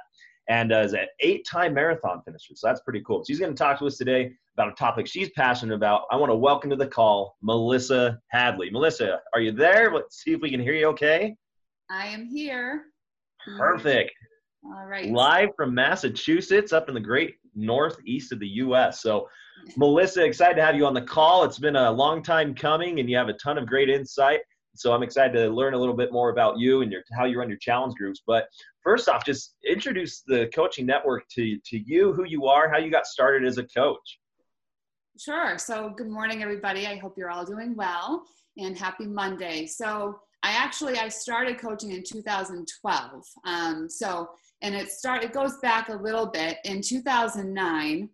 and 0.49 0.73
uh, 0.73 0.81
is 0.81 0.93
an 0.93 1.07
eight 1.21 1.47
time 1.47 1.75
marathon 1.75 2.23
finisher. 2.25 2.55
So 2.55 2.67
that's 2.67 2.81
pretty 2.81 3.03
cool. 3.07 3.25
She's 3.25 3.39
going 3.39 3.53
to 3.53 3.59
talk 3.59 3.79
to 3.79 3.87
us 3.87 3.97
today 3.97 4.33
about 4.55 4.69
a 4.69 4.75
topic 4.75 5.07
she's 5.07 5.31
passionate 5.31 5.75
about. 5.75 6.03
I 6.11 6.17
want 6.17 6.31
to 6.31 6.37
welcome 6.37 6.71
to 6.71 6.77
the 6.77 6.87
call 6.87 7.37
Melissa 7.43 8.21
Hadley. 8.29 8.71
Melissa, 8.71 9.21
are 9.33 9.41
you 9.41 9.53
there? 9.53 9.93
Let's 9.95 10.23
see 10.23 10.33
if 10.33 10.41
we 10.41 10.51
can 10.51 10.61
hear 10.61 10.75
you 10.75 10.87
okay. 10.89 11.35
I 11.91 12.07
am 12.07 12.27
here. 12.27 12.85
Perfect. 13.59 14.13
All 14.65 14.87
right. 14.87 15.11
Live 15.11 15.51
from 15.57 15.75
Massachusetts, 15.75 16.73
up 16.73 16.89
in 16.89 16.95
the 16.95 17.01
great 17.01 17.35
northeast 17.55 18.33
of 18.33 18.41
the 18.41 18.49
U.S. 18.49 19.03
So, 19.03 19.29
Melissa, 19.77 20.25
excited 20.25 20.57
to 20.57 20.65
have 20.65 20.75
you 20.75 20.87
on 20.87 20.95
the 20.95 21.03
call. 21.03 21.45
It's 21.45 21.59
been 21.59 21.77
a 21.77 21.91
long 21.91 22.23
time 22.23 22.55
coming, 22.55 23.01
and 23.01 23.11
you 23.11 23.17
have 23.17 23.29
a 23.29 23.35
ton 23.35 23.59
of 23.59 23.67
great 23.67 23.91
insight. 23.91 24.41
So, 24.75 24.93
I'm 24.93 25.03
excited 25.03 25.35
to 25.35 25.49
learn 25.49 25.75
a 25.75 25.79
little 25.79 25.95
bit 25.95 26.13
more 26.13 26.31
about 26.31 26.59
you 26.59 26.81
and 26.81 26.91
your 26.91 27.03
how 27.17 27.27
you 27.27 27.39
run 27.39 27.49
your 27.49 27.59
challenge 27.59 27.95
groups. 27.95 28.23
But 28.27 28.47
first 28.85 29.09
off, 29.09 29.25
just 29.25 29.57
introduce 29.69 30.21
the 30.21 30.49
coaching 30.55 30.87
network 30.87 31.29
to 31.31 31.59
to 31.65 31.79
you, 31.79 32.13
who 32.13 32.25
you 32.25 32.47
are, 32.47 32.71
how 32.71 32.79
you 32.79 32.91
got 32.91 33.07
started 33.07 33.45
as 33.45 33.59
a 33.59 33.65
coach. 33.65 34.21
Sure. 35.19 35.59
So, 35.59 35.91
good 35.97 36.09
morning, 36.09 36.43
everybody. 36.43 36.87
I 36.87 36.97
hope 36.97 37.17
you're 37.17 37.31
all 37.31 37.45
doing 37.45 37.75
well 37.75 38.25
and 38.57 38.77
happy 38.77 39.07
Monday. 39.07 39.67
So, 39.67 40.21
I 40.43 40.51
actually 40.53 40.99
I 40.99 41.09
started 41.09 41.59
coaching 41.59 41.93
in 41.93 42.05
2012. 42.05 43.25
Um, 43.47 43.89
so, 43.89 44.29
and 44.63 44.75
it 44.75 44.91
start 44.91 45.25
it 45.25 45.33
goes 45.33 45.57
back 45.59 45.89
a 45.89 45.95
little 45.95 46.27
bit. 46.27 46.59
In 46.65 46.83
2009, 46.83 48.09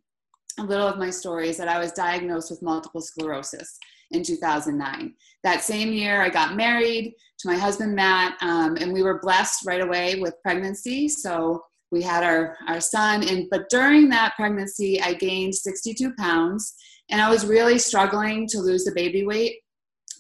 a 0.59 0.63
little 0.63 0.87
of 0.87 0.99
my 0.99 1.11
story 1.11 1.49
is 1.49 1.57
that 1.57 1.69
I 1.69 1.79
was 1.79 1.93
diagnosed 1.93 2.51
with 2.51 2.63
multiple 2.63 3.01
sclerosis, 3.01 3.79
in 4.11 4.23
2009. 4.23 5.15
That 5.45 5.63
same 5.63 5.93
year, 5.93 6.21
I 6.23 6.29
got 6.29 6.57
married 6.57 7.15
to 7.39 7.49
my 7.49 7.57
husband, 7.57 7.95
Matt, 7.95 8.37
um, 8.43 8.77
and 8.77 8.93
we 8.93 9.03
were 9.03 9.21
blessed 9.21 9.67
right 9.67 9.81
away 9.81 10.21
with 10.21 10.35
pregnancy. 10.43 11.09
So 11.09 11.63
we 11.91 12.03
had 12.03 12.23
our, 12.23 12.57
our 12.69 12.81
son, 12.81 13.27
and 13.29 13.49
but 13.51 13.69
during 13.69 14.09
that 14.11 14.35
pregnancy, 14.37 15.01
I 15.03 15.15
gained 15.15 15.55
62 15.55 16.15
pounds, 16.19 16.75
and 17.11 17.21
I 17.21 17.31
was 17.31 17.47
really 17.47 17.79
struggling 17.79 18.47
to 18.49 18.61
lose 18.61 18.85
the 18.85 18.93
baby 18.95 19.25
weight 19.25 19.57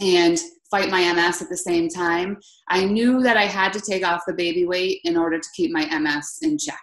and 0.00 0.38
fight 0.70 0.90
my 0.90 1.12
MS 1.12 1.42
at 1.42 1.48
the 1.48 1.56
same 1.56 1.88
time. 1.88 2.38
I 2.68 2.84
knew 2.84 3.22
that 3.22 3.36
I 3.36 3.44
had 3.44 3.72
to 3.74 3.80
take 3.80 4.04
off 4.04 4.22
the 4.26 4.34
baby 4.34 4.64
weight 4.64 5.00
in 5.04 5.16
order 5.16 5.38
to 5.38 5.48
keep 5.54 5.70
my 5.72 5.84
MS 5.96 6.38
in 6.42 6.58
check, 6.58 6.80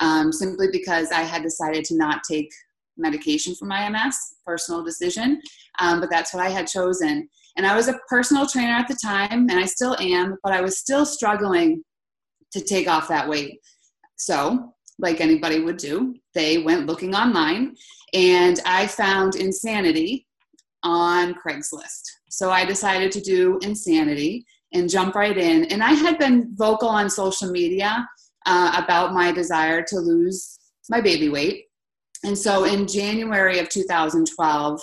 um, 0.00 0.32
simply 0.32 0.68
because 0.72 1.12
I 1.12 1.22
had 1.22 1.42
decided 1.42 1.84
to 1.86 1.96
not 1.96 2.22
take 2.28 2.48
medication 2.96 3.54
for 3.54 3.66
my 3.66 3.88
MS, 3.88 4.16
personal 4.46 4.84
decision, 4.84 5.40
um, 5.78 6.00
but 6.00 6.10
that's 6.10 6.32
what 6.32 6.44
I 6.44 6.50
had 6.50 6.66
chosen. 6.66 7.28
And 7.56 7.66
I 7.66 7.76
was 7.76 7.88
a 7.88 7.98
personal 8.08 8.46
trainer 8.46 8.72
at 8.72 8.88
the 8.88 8.98
time, 9.02 9.48
and 9.48 9.52
I 9.52 9.64
still 9.64 9.96
am, 10.00 10.36
but 10.42 10.52
I 10.52 10.60
was 10.60 10.78
still 10.78 11.06
struggling 11.06 11.82
to 12.52 12.60
take 12.60 12.88
off 12.88 13.08
that 13.08 13.28
weight. 13.28 13.60
So, 14.16 14.74
like 14.98 15.20
anybody 15.20 15.60
would 15.60 15.76
do, 15.76 16.14
they 16.34 16.58
went 16.58 16.86
looking 16.86 17.14
online, 17.14 17.74
and 18.12 18.60
I 18.64 18.86
found 18.86 19.34
Insanity 19.34 20.26
on 20.84 21.34
Craigslist. 21.34 22.02
So 22.28 22.50
I 22.50 22.64
decided 22.64 23.10
to 23.12 23.20
do 23.20 23.58
Insanity 23.62 24.44
and 24.72 24.90
jump 24.90 25.14
right 25.14 25.36
in. 25.36 25.64
And 25.66 25.82
I 25.82 25.92
had 25.92 26.18
been 26.18 26.54
vocal 26.54 26.88
on 26.88 27.08
social 27.08 27.50
media 27.50 28.06
uh, 28.46 28.82
about 28.84 29.14
my 29.14 29.32
desire 29.32 29.82
to 29.82 29.96
lose 29.96 30.58
my 30.90 31.00
baby 31.00 31.28
weight. 31.28 31.64
And 32.24 32.36
so 32.36 32.64
in 32.64 32.88
January 32.88 33.58
of 33.58 33.68
2012, 33.68 34.80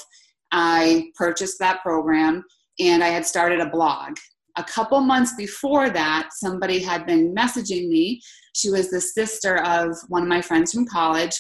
I 0.52 1.12
purchased 1.16 1.58
that 1.60 1.82
program 1.82 2.44
and 2.80 3.04
I 3.04 3.08
had 3.08 3.26
started 3.26 3.60
a 3.60 3.70
blog. 3.70 4.18
A 4.58 4.64
couple 4.64 5.00
months 5.02 5.34
before 5.36 5.90
that, 5.90 6.30
somebody 6.34 6.80
had 6.80 7.06
been 7.06 7.34
messaging 7.34 7.88
me. 7.88 8.22
She 8.54 8.70
was 8.70 8.90
the 8.90 9.02
sister 9.02 9.58
of 9.64 9.98
one 10.10 10.24
of 10.24 10.28
my 10.28 10.42
friends 10.42 10.74
from 10.74 10.86
college, 10.86 11.38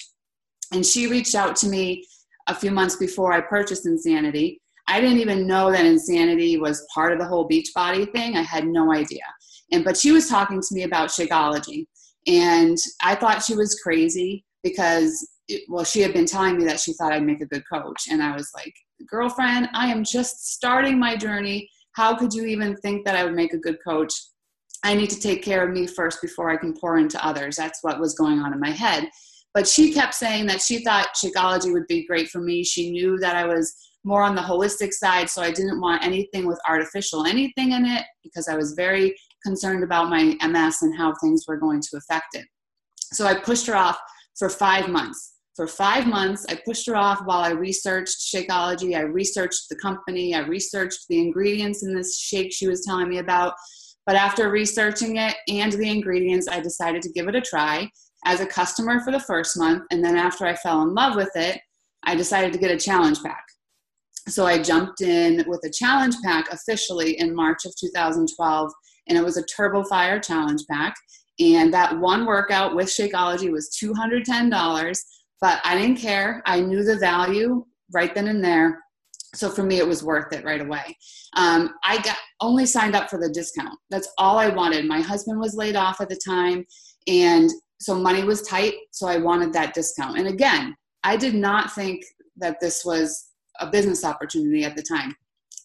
and 0.71 0.85
she 0.85 1.07
reached 1.07 1.35
out 1.35 1.55
to 1.57 1.67
me 1.67 2.05
a 2.47 2.55
few 2.55 2.71
months 2.71 2.95
before 2.95 3.33
I 3.33 3.41
purchased 3.41 3.85
Insanity. 3.85 4.61
I 4.87 5.01
didn't 5.01 5.19
even 5.19 5.45
know 5.45 5.71
that 5.71 5.85
Insanity 5.85 6.57
was 6.57 6.87
part 6.93 7.11
of 7.11 7.19
the 7.19 7.27
whole 7.27 7.49
Beachbody 7.49 8.11
thing. 8.11 8.37
I 8.37 8.41
had 8.43 8.65
no 8.65 8.93
idea. 8.93 9.23
And 9.71 9.83
but 9.83 9.97
she 9.97 10.11
was 10.11 10.29
talking 10.29 10.61
to 10.61 10.73
me 10.73 10.83
about 10.83 11.09
Shakeology, 11.09 11.85
and 12.27 12.77
I 13.03 13.15
thought 13.15 13.43
she 13.43 13.55
was 13.55 13.79
crazy 13.83 14.45
because 14.63 15.27
it, 15.47 15.63
well, 15.67 15.83
she 15.83 16.01
had 16.01 16.13
been 16.13 16.25
telling 16.25 16.57
me 16.57 16.65
that 16.65 16.79
she 16.79 16.93
thought 16.93 17.13
I'd 17.13 17.23
make 17.23 17.41
a 17.41 17.45
good 17.45 17.63
coach, 17.71 18.07
and 18.09 18.21
I 18.21 18.35
was 18.35 18.49
like, 18.55 18.73
girlfriend, 19.09 19.69
I 19.73 19.87
am 19.87 20.03
just 20.03 20.53
starting 20.53 20.99
my 20.99 21.15
journey. 21.15 21.69
How 21.93 22.15
could 22.15 22.33
you 22.33 22.45
even 22.45 22.75
think 22.77 23.05
that 23.05 23.15
I 23.15 23.23
would 23.23 23.33
make 23.33 23.53
a 23.53 23.57
good 23.57 23.77
coach? 23.85 24.13
I 24.83 24.95
need 24.95 25.09
to 25.11 25.19
take 25.19 25.43
care 25.43 25.67
of 25.67 25.73
me 25.73 25.85
first 25.87 26.21
before 26.21 26.49
I 26.49 26.57
can 26.57 26.73
pour 26.73 26.97
into 26.97 27.23
others. 27.25 27.55
That's 27.55 27.79
what 27.83 27.99
was 27.99 28.15
going 28.15 28.39
on 28.39 28.53
in 28.53 28.59
my 28.59 28.71
head. 28.71 29.07
But 29.53 29.67
she 29.67 29.93
kept 29.93 30.15
saying 30.15 30.47
that 30.47 30.61
she 30.61 30.83
thought 30.83 31.15
Shakeology 31.15 31.73
would 31.73 31.87
be 31.87 32.07
great 32.07 32.29
for 32.29 32.39
me. 32.39 32.63
She 32.63 32.91
knew 32.91 33.17
that 33.19 33.35
I 33.35 33.45
was 33.45 33.75
more 34.03 34.23
on 34.23 34.33
the 34.33 34.41
holistic 34.41 34.93
side, 34.93 35.29
so 35.29 35.41
I 35.41 35.51
didn't 35.51 35.79
want 35.79 36.03
anything 36.03 36.47
with 36.47 36.59
artificial 36.67 37.25
anything 37.25 37.73
in 37.73 37.85
it 37.85 38.03
because 38.23 38.47
I 38.47 38.55
was 38.55 38.73
very 38.73 39.15
concerned 39.45 39.83
about 39.83 40.09
my 40.09 40.35
MS 40.47 40.81
and 40.81 40.97
how 40.97 41.13
things 41.15 41.45
were 41.47 41.57
going 41.57 41.81
to 41.81 41.97
affect 41.97 42.33
it. 42.33 42.45
So 43.13 43.25
I 43.25 43.35
pushed 43.35 43.67
her 43.67 43.75
off 43.75 43.99
for 44.37 44.49
five 44.49 44.89
months. 44.89 45.33
For 45.55 45.67
five 45.67 46.07
months, 46.07 46.45
I 46.49 46.59
pushed 46.65 46.87
her 46.87 46.95
off 46.95 47.21
while 47.25 47.41
I 47.41 47.51
researched 47.51 48.33
Shakeology. 48.33 48.95
I 48.95 49.01
researched 49.01 49.67
the 49.69 49.75
company. 49.75 50.33
I 50.33 50.39
researched 50.39 51.05
the 51.09 51.19
ingredients 51.19 51.83
in 51.83 51.93
this 51.93 52.17
shake 52.17 52.53
she 52.53 52.67
was 52.67 52.85
telling 52.85 53.09
me 53.09 53.17
about. 53.17 53.53
But 54.05 54.15
after 54.15 54.49
researching 54.49 55.17
it 55.17 55.35
and 55.47 55.71
the 55.73 55.89
ingredients, 55.89 56.47
I 56.47 56.61
decided 56.61 57.01
to 57.03 57.11
give 57.11 57.27
it 57.27 57.35
a 57.35 57.41
try 57.41 57.89
as 58.25 58.39
a 58.39 58.45
customer 58.45 58.99
for 59.01 59.11
the 59.11 59.19
first 59.19 59.57
month. 59.57 59.83
And 59.91 60.03
then 60.03 60.15
after 60.15 60.45
I 60.45 60.55
fell 60.55 60.81
in 60.83 60.95
love 60.95 61.15
with 61.15 61.31
it, 61.35 61.59
I 62.03 62.15
decided 62.15 62.53
to 62.53 62.59
get 62.59 62.71
a 62.71 62.77
challenge 62.77 63.21
pack. 63.21 63.43
So 64.27 64.45
I 64.45 64.61
jumped 64.61 65.01
in 65.01 65.43
with 65.47 65.61
a 65.65 65.69
challenge 65.69 66.15
pack 66.23 66.51
officially 66.51 67.19
in 67.19 67.35
March 67.35 67.65
of 67.65 67.75
2012, 67.79 68.71
and 69.07 69.17
it 69.17 69.23
was 69.23 69.37
a 69.37 69.45
Turbo 69.45 69.83
Fire 69.83 70.19
challenge 70.19 70.61
pack. 70.69 70.95
And 71.41 71.73
that 71.73 71.97
one 71.97 72.25
workout 72.25 72.75
with 72.75 72.87
Shakeology 72.87 73.51
was 73.51 73.75
$210, 73.81 75.01
but 75.39 75.59
I 75.63 75.77
didn't 75.77 75.97
care. 75.97 76.43
I 76.45 76.61
knew 76.61 76.83
the 76.83 76.97
value 76.97 77.65
right 77.91 78.13
then 78.13 78.27
and 78.27 78.43
there. 78.43 78.79
So 79.33 79.49
for 79.49 79.63
me, 79.63 79.77
it 79.77 79.87
was 79.87 80.03
worth 80.03 80.33
it 80.33 80.43
right 80.43 80.61
away. 80.61 80.97
Um, 81.37 81.73
I 81.83 82.01
got 82.01 82.17
only 82.41 82.65
signed 82.65 82.95
up 82.95 83.09
for 83.09 83.17
the 83.17 83.29
discount. 83.29 83.79
That's 83.89 84.09
all 84.17 84.37
I 84.37 84.49
wanted. 84.49 84.85
My 84.85 85.01
husband 85.01 85.39
was 85.39 85.55
laid 85.55 85.75
off 85.75 86.01
at 86.01 86.09
the 86.09 86.17
time, 86.17 86.65
and 87.07 87.49
so 87.79 87.95
money 87.95 88.23
was 88.23 88.41
tight. 88.41 88.73
So 88.91 89.07
I 89.07 89.17
wanted 89.17 89.53
that 89.53 89.73
discount. 89.73 90.17
And 90.17 90.27
again, 90.27 90.75
I 91.03 91.15
did 91.15 91.33
not 91.33 91.73
think 91.73 92.03
that 92.37 92.59
this 92.59 92.83
was 92.85 93.29
a 93.59 93.67
business 93.67 94.03
opportunity 94.03 94.65
at 94.65 94.75
the 94.75 94.83
time. 94.83 95.15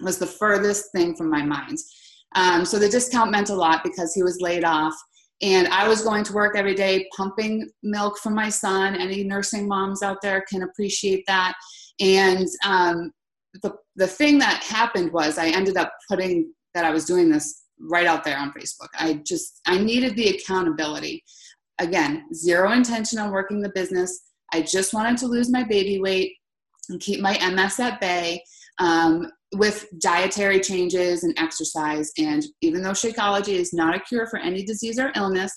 It 0.01 0.05
was 0.05 0.19
the 0.19 0.27
furthest 0.27 0.93
thing 0.93 1.17
from 1.17 1.29
my 1.29 1.43
mind. 1.43 1.79
Um, 2.35 2.65
so 2.65 2.79
the 2.79 2.89
discount 2.89 3.31
meant 3.31 3.51
a 3.51 3.55
lot 3.55 3.83
because 3.83 4.15
he 4.15 4.23
was 4.23 4.41
laid 4.41 4.65
off. 4.65 4.95
And 5.43 5.69
I 5.69 5.87
was 5.87 6.03
going 6.03 6.25
to 6.25 6.33
work 6.33 6.57
every 6.57 6.75
day 6.75 7.07
pumping 7.17 7.69
milk 7.83 8.19
for 8.19 8.31
my 8.31 8.49
son. 8.49 8.95
Any 8.95 9.23
nursing 9.23 9.69
moms 9.69 10.03
out 10.03 10.23
there 10.23 10.45
can 10.49 10.63
appreciate 10.63 11.25
that. 11.27 11.55
And 12.01 12.47
um, 12.65 13.11
the, 13.63 13.75
the 13.97 14.07
thing 14.07 14.39
that 14.39 14.63
happened 14.63 15.13
was 15.13 15.39
I 15.39 15.49
ended 15.49 15.77
up 15.77 15.93
putting 16.09 16.53
that 16.75 16.85
I 16.85 16.91
was 16.91 17.05
doing 17.05 17.31
this 17.31 17.65
right 17.79 18.07
out 18.07 18.25
there 18.25 18.39
on 18.39 18.53
Facebook. 18.53 18.89
I 18.95 19.21
just, 19.27 19.61
I 19.67 19.79
needed 19.79 20.17
the 20.17 20.29
accountability. 20.29 21.23
Again, 21.79 22.25
zero 22.33 22.73
intention 22.73 23.19
on 23.19 23.31
working 23.31 23.61
the 23.61 23.73
business. 23.75 24.23
I 24.53 24.63
just 24.63 24.95
wanted 24.95 25.19
to 25.19 25.27
lose 25.27 25.51
my 25.51 25.65
baby 25.65 26.01
weight 26.01 26.33
and 26.89 27.01
keep 27.01 27.21
my 27.21 27.37
MS 27.51 27.81
at 27.81 28.01
bay. 28.01 28.43
Um, 28.79 29.31
with 29.55 29.87
dietary 30.01 30.61
changes 30.61 31.25
and 31.25 31.39
exercise. 31.39 32.11
And 32.19 32.45
even 32.63 32.83
though 32.83 32.91
Shakeology 32.91 33.55
is 33.55 33.73
not 33.73 33.95
a 33.95 34.01
cure 34.01 34.27
for 34.27 34.39
any 34.39 34.65
disease 34.65 34.99
or 34.99 35.13
illness, 35.15 35.53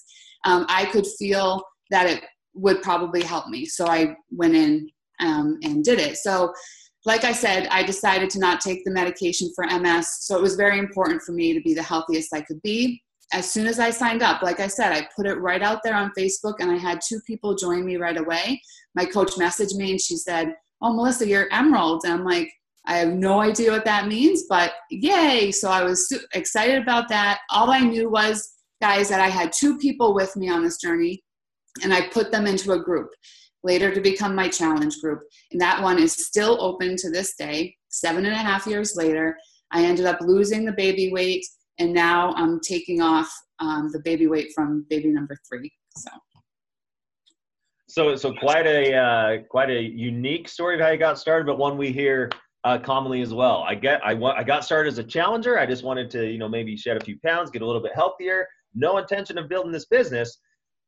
um, 0.45 0.65
I 0.69 0.85
could 0.85 1.05
feel 1.17 1.63
that 1.89 2.07
it 2.07 2.23
would 2.53 2.81
probably 2.81 3.23
help 3.23 3.47
me. 3.47 3.65
So 3.65 3.87
I 3.87 4.15
went 4.31 4.55
in 4.55 4.89
um, 5.19 5.57
and 5.63 5.83
did 5.83 5.99
it. 5.99 6.17
So, 6.17 6.53
like 7.05 7.23
I 7.23 7.31
said, 7.31 7.67
I 7.71 7.81
decided 7.83 8.29
to 8.31 8.39
not 8.39 8.59
take 8.59 8.83
the 8.83 8.91
medication 8.91 9.49
for 9.55 9.65
MS. 9.65 10.17
So 10.25 10.35
it 10.35 10.41
was 10.41 10.55
very 10.55 10.79
important 10.79 11.21
for 11.21 11.31
me 11.31 11.53
to 11.53 11.61
be 11.61 11.73
the 11.73 11.81
healthiest 11.81 12.33
I 12.33 12.41
could 12.41 12.61
be. 12.61 13.01
As 13.31 13.49
soon 13.49 13.67
as 13.67 13.79
I 13.79 13.89
signed 13.89 14.21
up, 14.21 14.41
like 14.41 14.59
I 14.59 14.67
said, 14.67 14.91
I 14.91 15.07
put 15.15 15.25
it 15.25 15.35
right 15.35 15.61
out 15.61 15.79
there 15.83 15.95
on 15.95 16.11
Facebook 16.17 16.55
and 16.59 16.69
I 16.69 16.75
had 16.77 16.99
two 17.07 17.21
people 17.25 17.55
join 17.55 17.85
me 17.85 17.95
right 17.95 18.17
away. 18.17 18.61
My 18.95 19.05
coach 19.05 19.31
messaged 19.35 19.75
me 19.75 19.91
and 19.91 20.01
she 20.01 20.17
said, 20.17 20.53
Oh, 20.81 20.93
Melissa, 20.93 21.27
you're 21.27 21.51
Emerald. 21.53 22.01
And 22.03 22.13
I'm 22.13 22.25
like, 22.25 22.49
I 22.85 22.97
have 22.97 23.09
no 23.09 23.39
idea 23.41 23.71
what 23.71 23.85
that 23.85 24.07
means, 24.07 24.43
but 24.49 24.73
yay. 24.89 25.51
So 25.51 25.69
I 25.69 25.83
was 25.83 26.11
excited 26.33 26.81
about 26.81 27.09
that. 27.09 27.39
All 27.49 27.69
I 27.71 27.81
knew 27.81 28.09
was, 28.09 28.55
guys, 28.81 29.09
that 29.09 29.21
I 29.21 29.27
had 29.27 29.51
two 29.51 29.77
people 29.77 30.13
with 30.13 30.35
me 30.35 30.49
on 30.49 30.63
this 30.63 30.77
journey, 30.77 31.23
and 31.83 31.93
I 31.93 32.07
put 32.09 32.31
them 32.31 32.47
into 32.47 32.71
a 32.71 32.83
group 32.83 33.09
later 33.63 33.93
to 33.93 34.01
become 34.01 34.33
my 34.33 34.47
challenge 34.47 34.99
group. 35.01 35.21
And 35.51 35.59
that 35.61 35.81
one 35.81 35.99
is 35.99 36.13
still 36.13 36.57
open 36.61 36.95
to 36.97 37.11
this 37.11 37.35
day, 37.35 37.75
seven 37.89 38.25
and 38.25 38.33
a 38.33 38.37
half 38.37 38.65
years 38.65 38.95
later. 38.95 39.37
I 39.71 39.83
ended 39.83 40.05
up 40.05 40.19
losing 40.21 40.65
the 40.65 40.71
baby 40.71 41.11
weight, 41.11 41.45
and 41.77 41.93
now 41.93 42.33
I'm 42.35 42.59
taking 42.61 43.01
off 43.01 43.29
um, 43.59 43.89
the 43.91 43.99
baby 43.99 44.27
weight 44.27 44.51
from 44.55 44.85
baby 44.89 45.09
number 45.09 45.37
three. 45.47 45.71
So. 45.97 46.09
So, 47.87 48.15
so 48.15 48.33
quite 48.33 48.67
a 48.67 48.95
uh, 48.95 49.37
quite 49.49 49.71
a 49.71 49.81
unique 49.81 50.47
story 50.47 50.75
of 50.75 50.81
how 50.81 50.91
you 50.91 50.99
got 50.99 51.17
started, 51.17 51.47
but 51.47 51.57
one 51.57 51.75
we 51.75 51.91
hear 51.91 52.29
uh, 52.63 52.77
commonly 52.77 53.21
as 53.21 53.33
well. 53.33 53.63
I 53.67 53.75
get 53.75 54.01
I 54.05 54.13
want 54.13 54.37
I 54.37 54.43
got 54.43 54.65
started 54.65 54.89
as 54.89 54.97
a 54.97 55.03
challenger. 55.03 55.59
I 55.59 55.65
just 55.65 55.83
wanted 55.83 56.09
to 56.11 56.29
you 56.29 56.37
know 56.37 56.49
maybe 56.49 56.75
shed 56.75 56.97
a 56.97 57.03
few 57.03 57.19
pounds, 57.25 57.49
get 57.49 57.61
a 57.61 57.65
little 57.65 57.81
bit 57.81 57.93
healthier. 57.95 58.47
No 58.75 58.97
intention 58.97 59.37
of 59.37 59.49
building 59.49 59.71
this 59.71 59.85
business. 59.85 60.39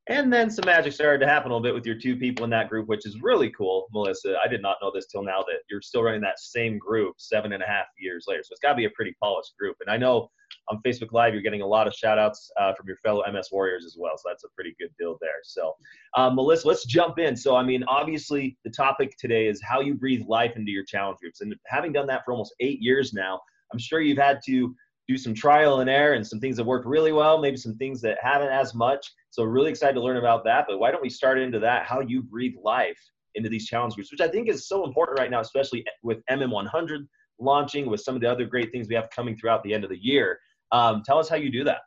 And 0.10 0.34
then 0.34 0.50
some 0.50 0.66
magic 0.66 0.94
started 0.94 1.20
to 1.20 1.28
happen 1.28 1.52
a 1.52 1.54
little 1.54 1.64
bit 1.64 1.76
with 1.76 1.86
your 1.86 1.96
two 1.96 2.16
people 2.16 2.44
in 2.44 2.50
that 2.50 2.70
group, 2.70 2.88
which 2.88 3.06
is 3.06 3.22
really 3.22 3.52
cool, 3.52 3.88
Melissa. 3.94 4.36
I 4.44 4.48
did 4.48 4.62
not 4.62 4.78
know 4.82 4.92
this 4.94 5.06
till 5.06 5.24
now 5.24 5.44
that 5.48 5.60
you're 5.70 5.82
still 5.82 6.02
running 6.02 6.22
that 6.22 6.40
same 6.40 6.80
group 6.80 7.16
seven 7.18 7.54
and 7.54 7.62
a 7.62 7.68
half 7.68 7.86
years 8.00 8.26
later. 8.28 8.42
So 8.44 8.50
it's 8.52 8.60
got 8.60 8.72
to 8.72 8.76
be 8.76 8.86
a 8.86 8.90
pretty 8.96 9.16
polished 9.22 9.54
group. 9.60 9.78
And 9.80 9.94
I 9.94 9.98
know 9.98 10.32
on 10.70 10.82
Facebook 10.86 11.12
Live, 11.12 11.34
you're 11.34 11.42
getting 11.42 11.62
a 11.62 11.68
lot 11.68 11.88
of 11.88 11.94
shout 11.94 12.18
outs 12.18 12.52
uh, 12.60 12.74
from 12.74 12.88
your 12.88 12.98
fellow 12.98 13.24
MS 13.32 13.50
Warriors 13.52 13.86
as 13.86 13.96
well. 13.98 14.14
So 14.18 14.24
that's 14.28 14.44
a 14.44 14.50
pretty 14.56 14.76
good 14.80 14.90
deal 15.00 15.18
there. 15.22 15.40
So, 15.44 15.74
um, 16.16 16.36
Melissa, 16.36 16.68
let's 16.68 16.86
jump 16.86 17.20
in. 17.20 17.36
So, 17.36 17.56
I 17.56 17.64
mean, 17.64 17.84
obviously, 17.88 18.58
the 18.64 18.72
topic 18.72 19.16
today 19.18 19.48
is 19.48 19.62
how 19.64 19.82
you 19.82 19.96
breathe 19.96 20.24
life 20.28 20.56
into 20.56 20.72
your 20.72 20.86
challenge 20.86 21.20
groups. 21.20 21.42
And 21.42 21.56
having 21.68 21.92
done 21.92 22.08
that 22.08 22.24
for 22.26 22.32
almost 22.32 22.56
eight 22.60 22.82
years 22.82 23.14
now, 23.14 23.40
I'm 23.74 23.80
sure 23.80 24.02
you've 24.02 24.18
had 24.18 24.40
to 24.48 24.76
do 25.08 25.18
some 25.18 25.34
trial 25.34 25.82
and 25.82 25.90
error 25.90 26.14
and 26.14 26.26
some 26.26 26.40
things 26.40 26.58
that 26.58 26.64
worked 26.64 26.86
really 26.86 27.12
well, 27.12 27.40
maybe 27.40 27.58
some 27.58 27.76
things 27.78 28.02
that 28.02 28.18
haven't 28.22 28.52
as 28.52 28.74
much. 28.74 29.06
So, 29.30 29.44
really 29.44 29.70
excited 29.70 29.94
to 29.94 30.02
learn 30.02 30.18
about 30.18 30.44
that. 30.46 30.66
But 30.68 30.80
why 30.80 30.92
don't 30.92 31.02
we 31.02 31.10
start 31.10 31.40
into 31.40 31.60
that? 31.60 31.86
How 31.86 32.00
you 32.02 32.22
breathe 32.22 32.56
life 32.62 33.00
into 33.36 33.50
these 33.50 33.66
challenge 33.66 33.96
groups, 33.96 34.12
which 34.12 34.22
I 34.22 34.28
think 34.28 34.50
is 34.50 34.68
so 34.68 34.86
important 34.86 35.20
right 35.20 35.32
now, 35.32 35.40
especially 35.40 35.86
with 36.04 36.20
MM100 36.30 37.08
launching, 37.40 37.90
with 37.90 38.02
some 38.02 38.16
of 38.16 38.22
the 38.22 38.30
other 38.30 38.46
great 38.46 38.72
things 38.72 38.88
we 38.88 38.96
have 38.96 39.10
coming 39.10 39.36
throughout 39.36 39.64
the 39.64 39.74
end 39.74 39.84
of 39.84 39.90
the 39.90 40.02
year. 40.02 40.40
Um, 40.72 41.04
tell 41.06 41.20
us 41.20 41.30
how 41.30 41.36
you 41.36 41.52
do 41.52 41.64
that. 41.64 41.80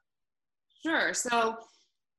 Sure. 0.84 1.14
So, 1.14 1.56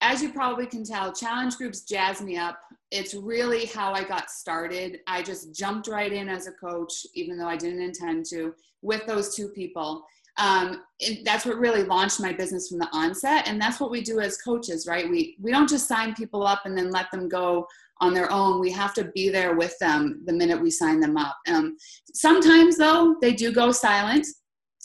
as 0.02 0.22
you 0.22 0.32
probably 0.32 0.66
can 0.66 0.84
tell, 0.84 1.14
challenge 1.14 1.56
groups 1.56 1.82
jazz 1.82 2.22
me 2.22 2.38
up. 2.38 2.60
It's 2.92 3.14
really 3.14 3.66
how 3.66 3.94
I 3.94 4.04
got 4.04 4.30
started. 4.30 5.00
I 5.08 5.24
just 5.24 5.56
jumped 5.56 5.88
right 5.88 6.12
in 6.12 6.30
as 6.30 6.48
a 6.48 6.52
coach, 6.52 7.06
even 7.14 7.38
though 7.38 7.48
I 7.48 7.58
didn't 7.58 7.82
intend 7.82 8.26
to, 8.28 8.54
with 8.82 9.06
those 9.06 9.36
two 9.36 9.50
people. 9.50 10.06
Um, 10.38 10.84
that's 11.24 11.46
what 11.46 11.58
really 11.58 11.84
launched 11.84 12.20
my 12.20 12.34
business 12.34 12.68
from 12.68 12.80
the 12.80 12.90
onset, 12.92 13.48
and 13.48 13.60
that's 13.60 13.80
what 13.80 13.90
we 13.90 14.02
do 14.02 14.20
as 14.20 14.38
coaches, 14.38 14.86
right? 14.86 15.10
We 15.10 15.38
we 15.42 15.50
don't 15.50 15.70
just 15.70 15.88
sign 15.88 16.14
people 16.14 16.46
up 16.46 16.64
and 16.66 16.78
then 16.78 16.92
let 16.92 17.10
them 17.12 17.30
go 17.30 17.66
on 18.02 18.14
their 18.14 18.30
own. 18.30 18.60
We 18.60 18.72
have 18.72 18.94
to 18.96 19.06
be 19.16 19.30
there 19.30 19.56
with 19.56 19.78
them 19.80 20.24
the 20.26 20.34
minute 20.34 20.62
we 20.62 20.72
sign 20.72 21.00
them 21.00 21.16
up. 21.16 21.38
Um, 21.48 21.78
sometimes, 22.14 22.78
though, 22.78 23.16
they 23.22 23.34
do 23.34 23.54
go 23.54 23.72
silent, 23.72 24.28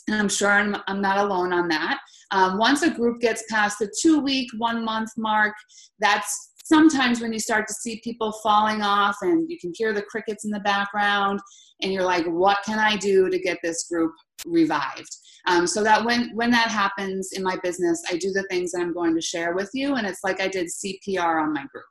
and 0.07 0.19
I'm 0.19 0.29
sure 0.29 0.49
I'm, 0.49 0.75
I'm 0.87 1.01
not 1.01 1.17
alone 1.17 1.53
on 1.53 1.67
that. 1.69 1.99
Um, 2.31 2.57
once 2.57 2.81
a 2.81 2.89
group 2.89 3.19
gets 3.19 3.43
past 3.49 3.79
the 3.79 3.91
two 4.01 4.19
week, 4.19 4.49
one 4.57 4.83
month 4.83 5.11
mark, 5.17 5.53
that's 5.99 6.51
sometimes 6.63 7.19
when 7.21 7.33
you 7.33 7.39
start 7.39 7.67
to 7.67 7.73
see 7.73 7.99
people 8.03 8.31
falling 8.43 8.81
off 8.81 9.17
and 9.21 9.49
you 9.49 9.57
can 9.59 9.73
hear 9.75 9.93
the 9.93 10.01
crickets 10.01 10.45
in 10.45 10.51
the 10.51 10.59
background 10.61 11.39
and 11.81 11.91
you're 11.91 12.03
like 12.03 12.25
what 12.27 12.59
can 12.65 12.79
i 12.79 12.95
do 12.95 13.29
to 13.29 13.39
get 13.39 13.57
this 13.61 13.87
group 13.89 14.13
revived? 14.45 15.09
Um, 15.47 15.67
so 15.67 15.83
that 15.83 16.05
when 16.05 16.29
when 16.33 16.51
that 16.51 16.69
happens 16.69 17.31
in 17.33 17.43
my 17.43 17.57
business 17.63 18.01
i 18.09 18.15
do 18.15 18.31
the 18.31 18.45
things 18.49 18.71
that 18.71 18.81
i'm 18.81 18.93
going 18.93 19.15
to 19.15 19.21
share 19.21 19.53
with 19.53 19.69
you 19.73 19.95
and 19.95 20.07
it's 20.07 20.23
like 20.23 20.39
i 20.39 20.47
did 20.47 20.67
cpr 20.67 21.43
on 21.43 21.53
my 21.53 21.65
group. 21.73 21.85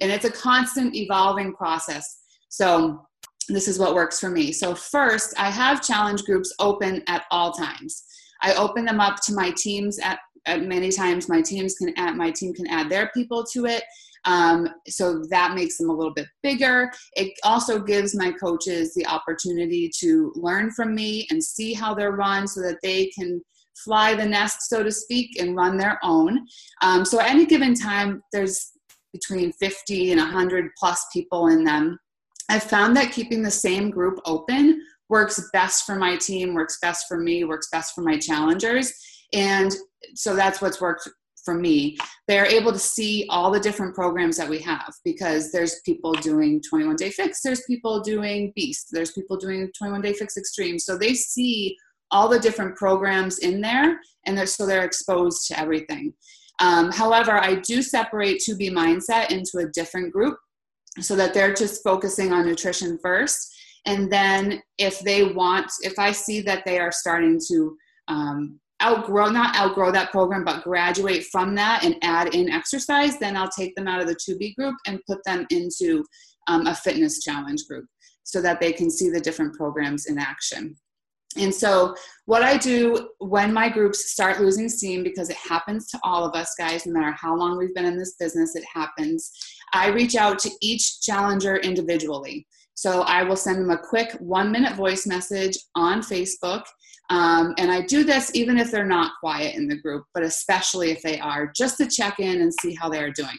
And 0.00 0.12
it's 0.12 0.24
a 0.24 0.30
constant 0.30 0.94
evolving 0.94 1.54
process. 1.54 2.18
So 2.48 3.07
this 3.48 3.68
is 3.68 3.78
what 3.78 3.94
works 3.94 4.20
for 4.20 4.30
me 4.30 4.52
so 4.52 4.74
first 4.74 5.34
i 5.38 5.50
have 5.50 5.82
challenge 5.82 6.24
groups 6.24 6.54
open 6.58 7.02
at 7.06 7.24
all 7.30 7.52
times 7.52 8.04
I 8.40 8.54
open 8.54 8.84
them 8.84 9.00
up 9.00 9.16
to 9.22 9.34
my 9.34 9.52
teams 9.56 9.98
at, 9.98 10.18
at 10.46 10.62
many 10.62 10.90
times. 10.90 11.28
My 11.28 11.42
teams 11.42 11.74
can 11.74 11.92
add 11.96 12.16
my 12.16 12.30
team 12.30 12.54
can 12.54 12.66
add 12.66 12.88
their 12.88 13.10
people 13.14 13.44
to 13.52 13.66
it. 13.66 13.82
Um, 14.24 14.68
so 14.88 15.24
that 15.30 15.54
makes 15.54 15.78
them 15.78 15.90
a 15.90 15.92
little 15.92 16.12
bit 16.12 16.26
bigger. 16.42 16.90
It 17.14 17.32
also 17.44 17.80
gives 17.80 18.14
my 18.14 18.32
coaches 18.32 18.92
the 18.94 19.06
opportunity 19.06 19.90
to 20.00 20.32
learn 20.34 20.70
from 20.72 20.94
me 20.94 21.26
and 21.30 21.42
see 21.42 21.72
how 21.72 21.94
they're 21.94 22.12
run 22.12 22.46
so 22.46 22.60
that 22.62 22.78
they 22.82 23.06
can 23.18 23.40
fly 23.84 24.14
the 24.14 24.26
nest, 24.26 24.68
so 24.68 24.82
to 24.82 24.90
speak, 24.90 25.40
and 25.40 25.56
run 25.56 25.76
their 25.76 25.98
own. 26.02 26.44
Um, 26.82 27.04
so 27.04 27.20
at 27.20 27.30
any 27.30 27.46
given 27.46 27.74
time, 27.74 28.20
there's 28.32 28.72
between 29.12 29.52
50 29.52 30.10
and 30.12 30.20
100 30.20 30.70
plus 30.78 31.06
people 31.12 31.48
in 31.48 31.64
them. 31.64 31.98
I've 32.48 32.62
found 32.62 32.96
that 32.96 33.12
keeping 33.12 33.42
the 33.42 33.50
same 33.50 33.90
group 33.90 34.18
open 34.24 34.82
works 35.08 35.40
best 35.52 35.84
for 35.84 35.96
my 35.96 36.16
team, 36.16 36.54
works 36.54 36.78
best 36.80 37.06
for 37.08 37.18
me, 37.18 37.44
works 37.44 37.68
best 37.70 37.94
for 37.94 38.02
my 38.02 38.18
challengers. 38.18 38.92
And 39.32 39.74
so 40.14 40.34
that's 40.34 40.60
what's 40.60 40.80
worked 40.80 41.08
for 41.44 41.54
me. 41.54 41.96
They're 42.26 42.46
able 42.46 42.72
to 42.72 42.78
see 42.78 43.26
all 43.30 43.50
the 43.50 43.60
different 43.60 43.94
programs 43.94 44.36
that 44.36 44.48
we 44.48 44.58
have 44.60 44.92
because 45.04 45.50
there's 45.50 45.80
people 45.84 46.12
doing 46.12 46.60
21 46.68 46.96
day 46.96 47.10
fix, 47.10 47.40
there's 47.42 47.62
people 47.62 48.00
doing 48.00 48.52
beast, 48.54 48.88
there's 48.90 49.12
people 49.12 49.36
doing 49.36 49.70
21 49.76 50.02
day 50.02 50.12
fix 50.12 50.36
extreme. 50.36 50.78
So 50.78 50.98
they 50.98 51.14
see 51.14 51.76
all 52.10 52.28
the 52.28 52.38
different 52.38 52.76
programs 52.76 53.38
in 53.38 53.60
there 53.60 53.98
and 54.26 54.36
they're, 54.36 54.46
so 54.46 54.66
they're 54.66 54.84
exposed 54.84 55.46
to 55.48 55.58
everything. 55.58 56.12
Um, 56.60 56.90
however, 56.90 57.32
I 57.32 57.56
do 57.56 57.82
separate 57.82 58.42
2B 58.46 58.70
mindset 58.72 59.30
into 59.30 59.58
a 59.58 59.70
different 59.72 60.12
group 60.12 60.36
so 61.00 61.16
that 61.16 61.34
they're 61.34 61.54
just 61.54 61.82
focusing 61.82 62.32
on 62.32 62.46
nutrition 62.46 62.98
first. 63.02 63.54
And 63.86 64.12
then 64.12 64.60
if 64.78 65.00
they 65.00 65.24
want 65.24 65.70
if 65.82 65.98
i 65.98 66.10
see 66.12 66.40
that 66.40 66.64
they 66.64 66.78
are 66.78 66.92
starting 66.92 67.38
to 67.48 67.76
um, 68.06 68.58
outgrow 68.82 69.28
not 69.28 69.56
outgrow 69.56 69.90
that 69.90 70.10
program 70.10 70.44
but 70.44 70.62
graduate 70.62 71.24
from 71.24 71.54
that 71.54 71.84
and 71.84 71.96
add 72.02 72.34
in 72.34 72.48
exercise 72.48 73.18
then 73.18 73.36
i'll 73.36 73.50
take 73.50 73.74
them 73.74 73.88
out 73.88 74.00
of 74.00 74.06
the 74.06 74.14
2b 74.14 74.54
group 74.54 74.76
and 74.86 75.00
put 75.06 75.18
them 75.24 75.44
into 75.50 76.04
um, 76.46 76.66
a 76.66 76.74
fitness 76.74 77.22
challenge 77.22 77.66
group 77.68 77.84
so 78.22 78.40
that 78.40 78.60
they 78.60 78.72
can 78.72 78.90
see 78.90 79.10
the 79.10 79.20
different 79.20 79.54
programs 79.54 80.06
in 80.06 80.18
action 80.18 80.74
and 81.38 81.54
so 81.54 81.94
what 82.26 82.42
i 82.42 82.56
do 82.56 83.10
when 83.18 83.52
my 83.52 83.68
groups 83.68 84.10
start 84.10 84.40
losing 84.40 84.68
steam 84.68 85.02
because 85.02 85.30
it 85.30 85.36
happens 85.36 85.88
to 85.88 85.98
all 86.04 86.24
of 86.24 86.34
us 86.34 86.54
guys 86.58 86.86
no 86.86 86.92
matter 86.92 87.14
how 87.18 87.36
long 87.36 87.56
we've 87.56 87.74
been 87.74 87.84
in 87.84 87.98
this 87.98 88.16
business 88.18 88.54
it 88.54 88.64
happens 88.72 89.30
i 89.72 89.88
reach 89.88 90.14
out 90.14 90.38
to 90.38 90.50
each 90.60 91.00
challenger 91.00 91.56
individually 91.56 92.46
so 92.78 93.02
I 93.02 93.24
will 93.24 93.34
send 93.34 93.58
them 93.58 93.70
a 93.70 93.76
quick 93.76 94.12
one 94.20 94.52
minute 94.52 94.76
voice 94.76 95.04
message 95.04 95.58
on 95.74 96.00
Facebook. 96.00 96.62
Um, 97.10 97.52
and 97.58 97.72
I 97.72 97.84
do 97.84 98.04
this 98.04 98.30
even 98.36 98.56
if 98.56 98.70
they're 98.70 98.86
not 98.86 99.14
quiet 99.18 99.56
in 99.56 99.66
the 99.66 99.80
group, 99.80 100.04
but 100.14 100.22
especially 100.22 100.92
if 100.92 101.02
they 101.02 101.18
are, 101.18 101.50
just 101.56 101.76
to 101.78 101.88
check 101.88 102.20
in 102.20 102.40
and 102.40 102.54
see 102.54 102.76
how 102.76 102.88
they're 102.88 103.10
doing. 103.10 103.36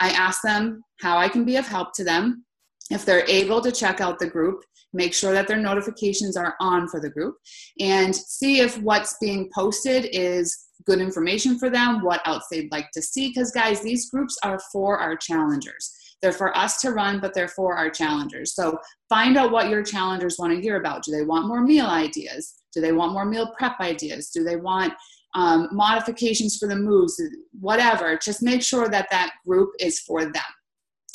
I 0.00 0.10
ask 0.10 0.42
them 0.42 0.82
how 0.98 1.18
I 1.18 1.28
can 1.28 1.44
be 1.44 1.54
of 1.54 1.68
help 1.68 1.92
to 1.94 2.04
them. 2.04 2.44
If 2.90 3.04
they're 3.04 3.24
able 3.28 3.60
to 3.60 3.70
check 3.70 4.00
out 4.00 4.18
the 4.18 4.26
group, 4.26 4.64
make 4.92 5.14
sure 5.14 5.32
that 5.32 5.46
their 5.46 5.56
notifications 5.56 6.36
are 6.36 6.54
on 6.60 6.88
for 6.88 7.00
the 7.00 7.10
group 7.10 7.36
and 7.80 8.14
see 8.14 8.60
if 8.60 8.78
what's 8.78 9.16
being 9.20 9.50
posted 9.54 10.08
is 10.12 10.66
good 10.86 11.00
information 11.00 11.58
for 11.58 11.70
them, 11.70 12.02
what 12.02 12.26
else 12.26 12.44
they'd 12.50 12.72
like 12.72 12.90
to 12.92 13.02
see. 13.02 13.28
Because, 13.28 13.52
guys, 13.52 13.80
these 13.80 14.10
groups 14.10 14.38
are 14.42 14.58
for 14.72 14.98
our 14.98 15.16
challengers. 15.16 15.94
They're 16.22 16.32
for 16.32 16.56
us 16.56 16.80
to 16.82 16.90
run, 16.90 17.20
but 17.20 17.34
they're 17.34 17.48
for 17.48 17.76
our 17.76 17.90
challengers. 17.90 18.54
So 18.54 18.78
find 19.08 19.36
out 19.36 19.52
what 19.52 19.68
your 19.68 19.82
challengers 19.82 20.36
want 20.38 20.52
to 20.52 20.60
hear 20.60 20.76
about. 20.76 21.02
Do 21.02 21.12
they 21.12 21.24
want 21.24 21.48
more 21.48 21.62
meal 21.62 21.86
ideas? 21.86 22.54
Do 22.74 22.80
they 22.80 22.92
want 22.92 23.12
more 23.12 23.24
meal 23.24 23.52
prep 23.56 23.80
ideas? 23.80 24.30
Do 24.30 24.44
they 24.44 24.56
want 24.56 24.92
um, 25.34 25.68
modifications 25.72 26.58
for 26.58 26.68
the 26.68 26.76
moves? 26.76 27.20
Whatever. 27.58 28.18
Just 28.18 28.42
make 28.42 28.62
sure 28.62 28.88
that 28.88 29.08
that 29.10 29.32
group 29.46 29.70
is 29.80 30.00
for 30.00 30.24
them. 30.24 30.42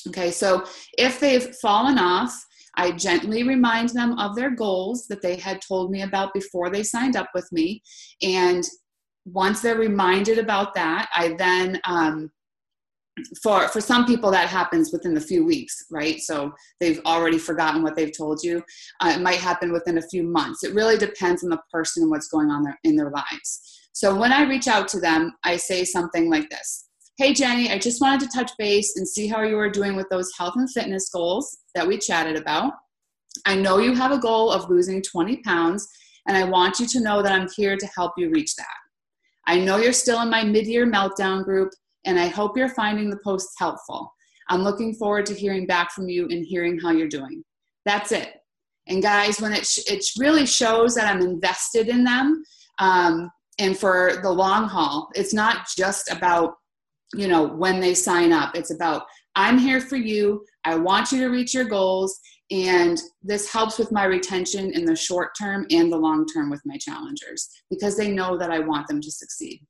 Okay, 0.07 0.31
so 0.31 0.65
if 0.97 1.19
they've 1.19 1.55
fallen 1.55 1.97
off, 1.97 2.44
I 2.77 2.91
gently 2.91 3.43
remind 3.43 3.89
them 3.89 4.17
of 4.19 4.35
their 4.35 4.51
goals 4.51 5.07
that 5.07 5.21
they 5.21 5.35
had 5.35 5.61
told 5.61 5.91
me 5.91 6.01
about 6.01 6.33
before 6.33 6.69
they 6.69 6.83
signed 6.83 7.15
up 7.15 7.29
with 7.33 7.47
me. 7.51 7.81
And 8.21 8.63
once 9.25 9.61
they're 9.61 9.77
reminded 9.77 10.37
about 10.37 10.73
that, 10.75 11.09
I 11.13 11.35
then 11.37 11.79
um, 11.85 12.31
for 13.41 13.67
for 13.69 13.79
some 13.79 14.05
people 14.05 14.29
that 14.31 14.49
happens 14.49 14.91
within 14.91 15.15
a 15.15 15.21
few 15.21 15.45
weeks 15.45 15.85
right? 15.89 16.19
So 16.19 16.51
they've 16.81 16.99
already 17.05 17.37
forgotten 17.37 17.81
what 17.81 17.95
they've 17.95 18.15
told 18.15 18.43
you. 18.43 18.61
Uh, 18.99 19.13
it 19.15 19.21
might 19.21 19.39
happen 19.39 19.71
within 19.71 19.97
a 19.97 20.07
few 20.09 20.23
months. 20.23 20.65
It 20.65 20.73
really 20.73 20.97
depends 20.97 21.41
on 21.43 21.49
the 21.49 21.59
person 21.71 22.03
and 22.03 22.11
what's 22.11 22.27
going 22.27 22.49
on 22.49 22.65
in 22.83 22.97
their 22.97 23.11
lives. 23.11 23.75
So 23.95 24.13
when 24.13 24.33
i 24.33 24.43
reach 24.43 24.67
out 24.67 24.89
to 24.89 24.99
them 24.99 25.33
i 25.43 25.55
say 25.55 25.85
something 25.85 26.29
like 26.29 26.49
this 26.49 26.84
hey 27.17 27.33
jenny 27.33 27.71
i 27.71 27.77
just 27.77 28.01
wanted 28.01 28.19
to 28.19 28.37
touch 28.37 28.51
base 28.57 28.97
and 28.97 29.07
see 29.07 29.27
how 29.27 29.41
you 29.41 29.57
are 29.57 29.69
doing 29.69 29.95
with 29.95 30.07
those 30.09 30.31
health 30.37 30.53
and 30.55 30.71
fitness 30.71 31.09
goals 31.09 31.57
that 31.73 31.87
we 31.87 31.97
chatted 31.97 32.35
about 32.35 32.73
i 33.45 33.55
know 33.55 33.77
you 33.77 33.93
have 33.93 34.11
a 34.11 34.19
goal 34.19 34.51
of 34.51 34.69
losing 34.69 35.01
20 35.01 35.37
pounds 35.37 35.87
and 36.27 36.37
i 36.37 36.43
want 36.43 36.79
you 36.79 36.85
to 36.85 36.99
know 36.99 37.21
that 37.21 37.31
i'm 37.31 37.49
here 37.55 37.77
to 37.77 37.87
help 37.95 38.13
you 38.17 38.29
reach 38.29 38.55
that 38.55 38.77
i 39.47 39.59
know 39.59 39.77
you're 39.77 39.93
still 39.93 40.21
in 40.21 40.29
my 40.29 40.43
mid-year 40.43 40.85
meltdown 40.85 41.43
group 41.43 41.71
and 42.05 42.19
I 42.19 42.27
hope 42.27 42.55
you're 42.55 42.69
finding 42.69 43.09
the 43.09 43.19
posts 43.23 43.55
helpful. 43.57 44.13
I'm 44.49 44.61
looking 44.61 44.93
forward 44.93 45.25
to 45.27 45.33
hearing 45.33 45.65
back 45.65 45.91
from 45.91 46.07
you 46.07 46.27
and 46.29 46.45
hearing 46.45 46.79
how 46.79 46.91
you're 46.91 47.07
doing. 47.07 47.43
That's 47.85 48.11
it. 48.11 48.35
And 48.87 49.01
guys, 49.01 49.41
when 49.41 49.53
it, 49.53 49.65
sh- 49.65 49.89
it 49.89 50.05
really 50.19 50.45
shows 50.45 50.93
that 50.95 51.13
I'm 51.13 51.21
invested 51.21 51.89
in 51.89 52.03
them 52.03 52.43
um, 52.79 53.31
and 53.57 53.77
for 53.77 54.19
the 54.21 54.29
long 54.29 54.67
haul, 54.67 55.09
it's 55.15 55.33
not 55.33 55.67
just 55.75 56.11
about, 56.11 56.53
you 57.13 57.27
know, 57.27 57.47
when 57.47 57.79
they 57.79 57.93
sign 57.93 58.31
up. 58.31 58.55
It's 58.55 58.71
about, 58.71 59.03
I'm 59.35 59.57
here 59.57 59.81
for 59.81 59.95
you. 59.95 60.45
I 60.63 60.75
want 60.75 61.11
you 61.11 61.19
to 61.19 61.27
reach 61.27 61.53
your 61.53 61.65
goals. 61.65 62.19
And 62.51 62.99
this 63.23 63.51
helps 63.51 63.79
with 63.79 63.91
my 63.91 64.05
retention 64.05 64.71
in 64.71 64.85
the 64.85 64.95
short 64.95 65.31
term 65.39 65.65
and 65.71 65.91
the 65.91 65.97
long 65.97 66.25
term 66.27 66.49
with 66.49 66.61
my 66.65 66.77
challengers 66.77 67.49
because 67.69 67.97
they 67.97 68.11
know 68.11 68.37
that 68.37 68.51
I 68.51 68.59
want 68.59 68.87
them 68.87 69.01
to 69.01 69.11
succeed. 69.11 69.61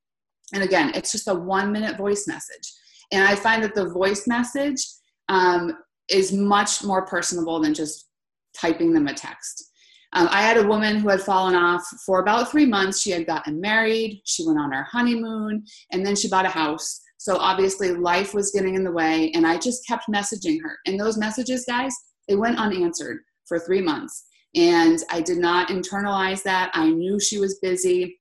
And 0.54 0.64
again, 0.64 0.92
it's 0.94 1.12
just 1.12 1.28
a 1.28 1.34
one 1.34 1.72
minute 1.72 1.98
voice 1.98 2.28
message. 2.28 2.74
And 3.12 3.24
I 3.24 3.36
find 3.36 3.64
that 3.64 3.76
the 3.76 3.90
voice 3.90 4.28
message 4.28 4.86
um, 5.30 5.78
is 6.10 6.34
much 6.34 6.84
more 6.84 7.06
personable 7.06 7.60
than 7.62 7.74
just 7.74 8.10
typing 8.56 8.94
them 8.94 9.08
a 9.08 9.14
text. 9.14 9.72
Um, 10.14 10.28
I 10.32 10.42
had 10.42 10.58
a 10.58 10.68
woman 10.68 10.98
who 10.98 11.10
had 11.10 11.22
fallen 11.22 11.56
off 11.56 11.86
for 12.06 12.20
about 12.20 12.50
three 12.50 12.66
months. 12.66 13.02
She 13.02 13.12
had 13.12 13.26
gotten 13.26 13.60
married, 13.60 14.22
she 14.24 14.46
went 14.46 14.60
on 14.60 14.72
her 14.72 14.84
honeymoon, 14.84 15.66
and 15.92 16.06
then 16.06 16.16
she 16.16 16.30
bought 16.30 16.46
a 16.46 16.50
house. 16.50 17.02
So 17.26 17.38
obviously, 17.38 17.92
life 17.92 18.36
was 18.36 18.52
getting 18.52 18.76
in 18.76 18.84
the 18.84 18.92
way, 18.92 19.32
and 19.34 19.48
I 19.48 19.58
just 19.58 19.88
kept 19.88 20.04
messaging 20.14 20.60
her. 20.62 20.78
And 20.86 21.00
those 21.00 21.18
messages, 21.18 21.66
guys, 21.68 21.92
they 22.28 22.36
went 22.36 22.60
unanswered 22.60 23.18
for 23.48 23.58
three 23.58 23.82
months. 23.82 24.26
And 24.54 25.00
I 25.10 25.22
did 25.22 25.40
not 25.40 25.70
internalize 25.70 26.44
that. 26.44 26.70
I 26.76 26.92
knew 26.92 27.20
she 27.20 27.40
was 27.40 27.58
busy. 27.64 28.20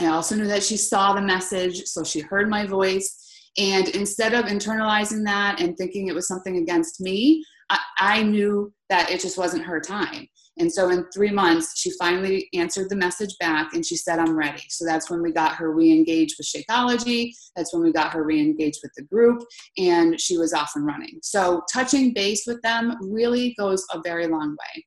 I 0.00 0.06
also 0.06 0.36
knew 0.36 0.46
that 0.46 0.62
she 0.62 0.78
saw 0.78 1.12
the 1.12 1.20
message, 1.20 1.84
so 1.84 2.02
she 2.02 2.20
heard 2.20 2.48
my 2.48 2.64
voice. 2.64 3.22
And 3.58 3.90
instead 3.90 4.32
of 4.32 4.46
internalizing 4.46 5.22
that 5.26 5.60
and 5.60 5.76
thinking 5.76 6.08
it 6.08 6.14
was 6.14 6.26
something 6.26 6.56
against 6.56 6.98
me, 6.98 7.44
I, 7.68 7.78
I, 7.98 8.22
knew 8.22 8.72
that 8.88 9.10
it 9.10 9.20
just 9.20 9.36
wasn't 9.36 9.64
her 9.64 9.80
time. 9.80 10.28
And 10.58 10.72
so 10.72 10.88
in 10.88 11.06
three 11.12 11.30
months, 11.30 11.78
she 11.78 11.90
finally 11.98 12.48
answered 12.54 12.88
the 12.88 12.96
message 12.96 13.36
back 13.38 13.74
and 13.74 13.84
she 13.84 13.96
said, 13.96 14.18
I'm 14.18 14.36
ready. 14.36 14.62
So 14.68 14.84
that's 14.86 15.10
when 15.10 15.22
we 15.22 15.32
got 15.32 15.54
her 15.56 15.72
re 15.72 15.92
engaged 15.92 16.36
with 16.38 16.48
Shakeology. 16.48 17.32
That's 17.54 17.74
when 17.74 17.82
we 17.82 17.92
got 17.92 18.12
her 18.12 18.24
re 18.24 18.40
engaged 18.40 18.80
with 18.82 18.92
the 18.96 19.04
group 19.04 19.42
and 19.76 20.18
she 20.20 20.38
was 20.38 20.52
off 20.54 20.72
and 20.74 20.86
running. 20.86 21.18
So 21.22 21.62
touching 21.72 22.14
base 22.14 22.46
with 22.46 22.60
them 22.62 22.96
really 23.02 23.54
goes 23.58 23.84
a 23.92 24.00
very 24.02 24.26
long 24.26 24.50
way. 24.50 24.84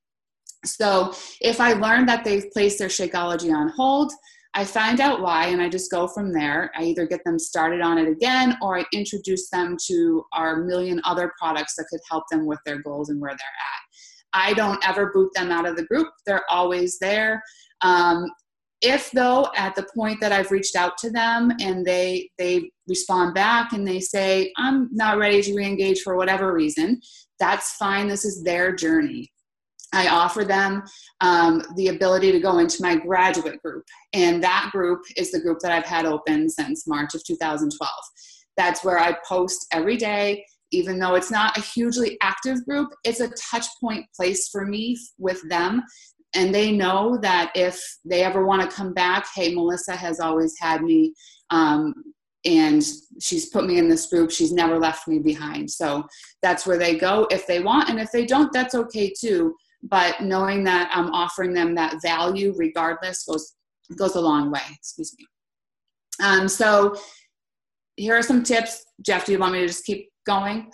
So 0.65 1.13
if 1.39 1.61
I 1.61 1.73
learn 1.73 2.05
that 2.07 2.23
they've 2.23 2.49
placed 2.51 2.79
their 2.79 2.89
Shakeology 2.89 3.53
on 3.53 3.69
hold, 3.69 4.11
I 4.55 4.65
find 4.65 4.99
out 4.99 5.21
why 5.21 5.47
and 5.47 5.61
I 5.61 5.69
just 5.69 5.91
go 5.91 6.07
from 6.07 6.33
there. 6.33 6.71
I 6.75 6.83
either 6.83 7.05
get 7.05 7.23
them 7.23 7.37
started 7.37 7.81
on 7.81 7.99
it 7.99 8.09
again 8.09 8.57
or 8.61 8.79
I 8.79 8.85
introduce 8.91 9.49
them 9.49 9.77
to 9.87 10.25
our 10.33 10.63
million 10.63 10.99
other 11.03 11.31
products 11.39 11.75
that 11.75 11.85
could 11.89 11.99
help 12.09 12.23
them 12.31 12.45
with 12.47 12.59
their 12.65 12.81
goals 12.81 13.09
and 13.09 13.21
where 13.21 13.31
they're 13.31 13.37
at. 13.37 13.88
I 14.33 14.53
don't 14.53 14.85
ever 14.87 15.11
boot 15.13 15.31
them 15.35 15.51
out 15.51 15.67
of 15.67 15.75
the 15.75 15.85
group, 15.85 16.09
they're 16.25 16.49
always 16.49 16.99
there. 16.99 17.43
Um, 17.81 18.25
if 18.81 19.11
though 19.11 19.47
at 19.55 19.75
the 19.75 19.87
point 19.93 20.21
that 20.21 20.31
I've 20.31 20.51
reached 20.51 20.75
out 20.75 20.97
to 20.99 21.09
them 21.09 21.51
and 21.59 21.85
they 21.85 22.29
they 22.37 22.71
respond 22.87 23.33
back 23.33 23.73
and 23.73 23.85
they 23.85 23.99
say 23.99 24.53
I'm 24.57 24.89
not 24.91 25.17
ready 25.17 25.41
to 25.41 25.53
re-engage 25.53 26.01
for 26.01 26.15
whatever 26.15 26.53
reason, 26.53 27.01
that's 27.39 27.75
fine. 27.75 28.07
This 28.07 28.25
is 28.25 28.43
their 28.43 28.73
journey. 28.73 29.31
I 29.91 30.07
offer 30.07 30.43
them 30.45 30.83
um, 31.19 31.63
the 31.75 31.87
ability 31.87 32.31
to 32.31 32.39
go 32.39 32.59
into 32.59 32.81
my 32.81 32.95
graduate 32.95 33.61
group, 33.63 33.83
and 34.13 34.41
that 34.43 34.69
group 34.71 35.01
is 35.17 35.31
the 35.31 35.41
group 35.41 35.59
that 35.61 35.71
I've 35.71 35.85
had 35.85 36.05
open 36.05 36.47
since 36.47 36.87
March 36.87 37.15
of 37.15 37.23
2012. 37.23 37.89
That's 38.55 38.83
where 38.83 38.99
I 38.99 39.17
post 39.27 39.65
every 39.73 39.97
day, 39.97 40.45
even 40.71 40.99
though 40.99 41.15
it's 41.15 41.31
not 41.31 41.57
a 41.57 41.61
hugely 41.61 42.17
active 42.21 42.63
group, 42.65 42.89
it's 43.03 43.19
a 43.19 43.31
touch 43.51 43.65
point 43.79 44.05
place 44.15 44.49
for 44.49 44.65
me 44.65 44.97
with 45.17 45.47
them. 45.49 45.83
And 46.35 46.53
they 46.53 46.71
know 46.71 47.17
that 47.21 47.51
if 47.55 47.81
they 48.05 48.23
ever 48.23 48.45
want 48.45 48.61
to 48.61 48.75
come 48.75 48.93
back, 48.93 49.25
hey, 49.35 49.53
Melissa 49.53 49.95
has 49.95 50.19
always 50.19 50.55
had 50.59 50.83
me. 50.83 51.13
Um, 51.49 51.93
and 52.45 52.85
she's 53.19 53.49
put 53.49 53.65
me 53.65 53.79
in 53.79 53.89
this 53.89 54.05
group. 54.05 54.31
She's 54.31 54.51
never 54.51 54.77
left 54.77 55.07
me 55.07 55.19
behind. 55.19 55.69
So 55.69 56.05
that's 56.41 56.65
where 56.65 56.77
they 56.77 56.97
go 56.97 57.27
if 57.31 57.47
they 57.47 57.59
want. 57.61 57.89
And 57.89 57.99
if 57.99 58.11
they 58.11 58.25
don't, 58.25 58.53
that's 58.53 58.75
okay 58.75 59.11
too 59.19 59.55
but 59.83 60.21
knowing 60.21 60.63
that 60.65 60.89
I'm 60.93 61.11
offering 61.11 61.53
them 61.53 61.75
that 61.75 62.01
value 62.01 62.53
regardless 62.57 63.23
goes 63.25 63.53
goes 63.97 64.15
a 64.15 64.21
long 64.21 64.51
way. 64.51 64.61
Excuse 64.71 65.15
me. 65.17 65.25
Um, 66.23 66.47
so 66.47 66.95
here 67.95 68.15
are 68.15 68.21
some 68.21 68.43
tips. 68.43 68.85
Jeff, 69.01 69.25
do 69.25 69.31
you 69.31 69.39
want 69.39 69.53
me 69.53 69.61
to 69.61 69.67
just 69.67 69.85
keep 69.85 70.09
going? 70.29 70.71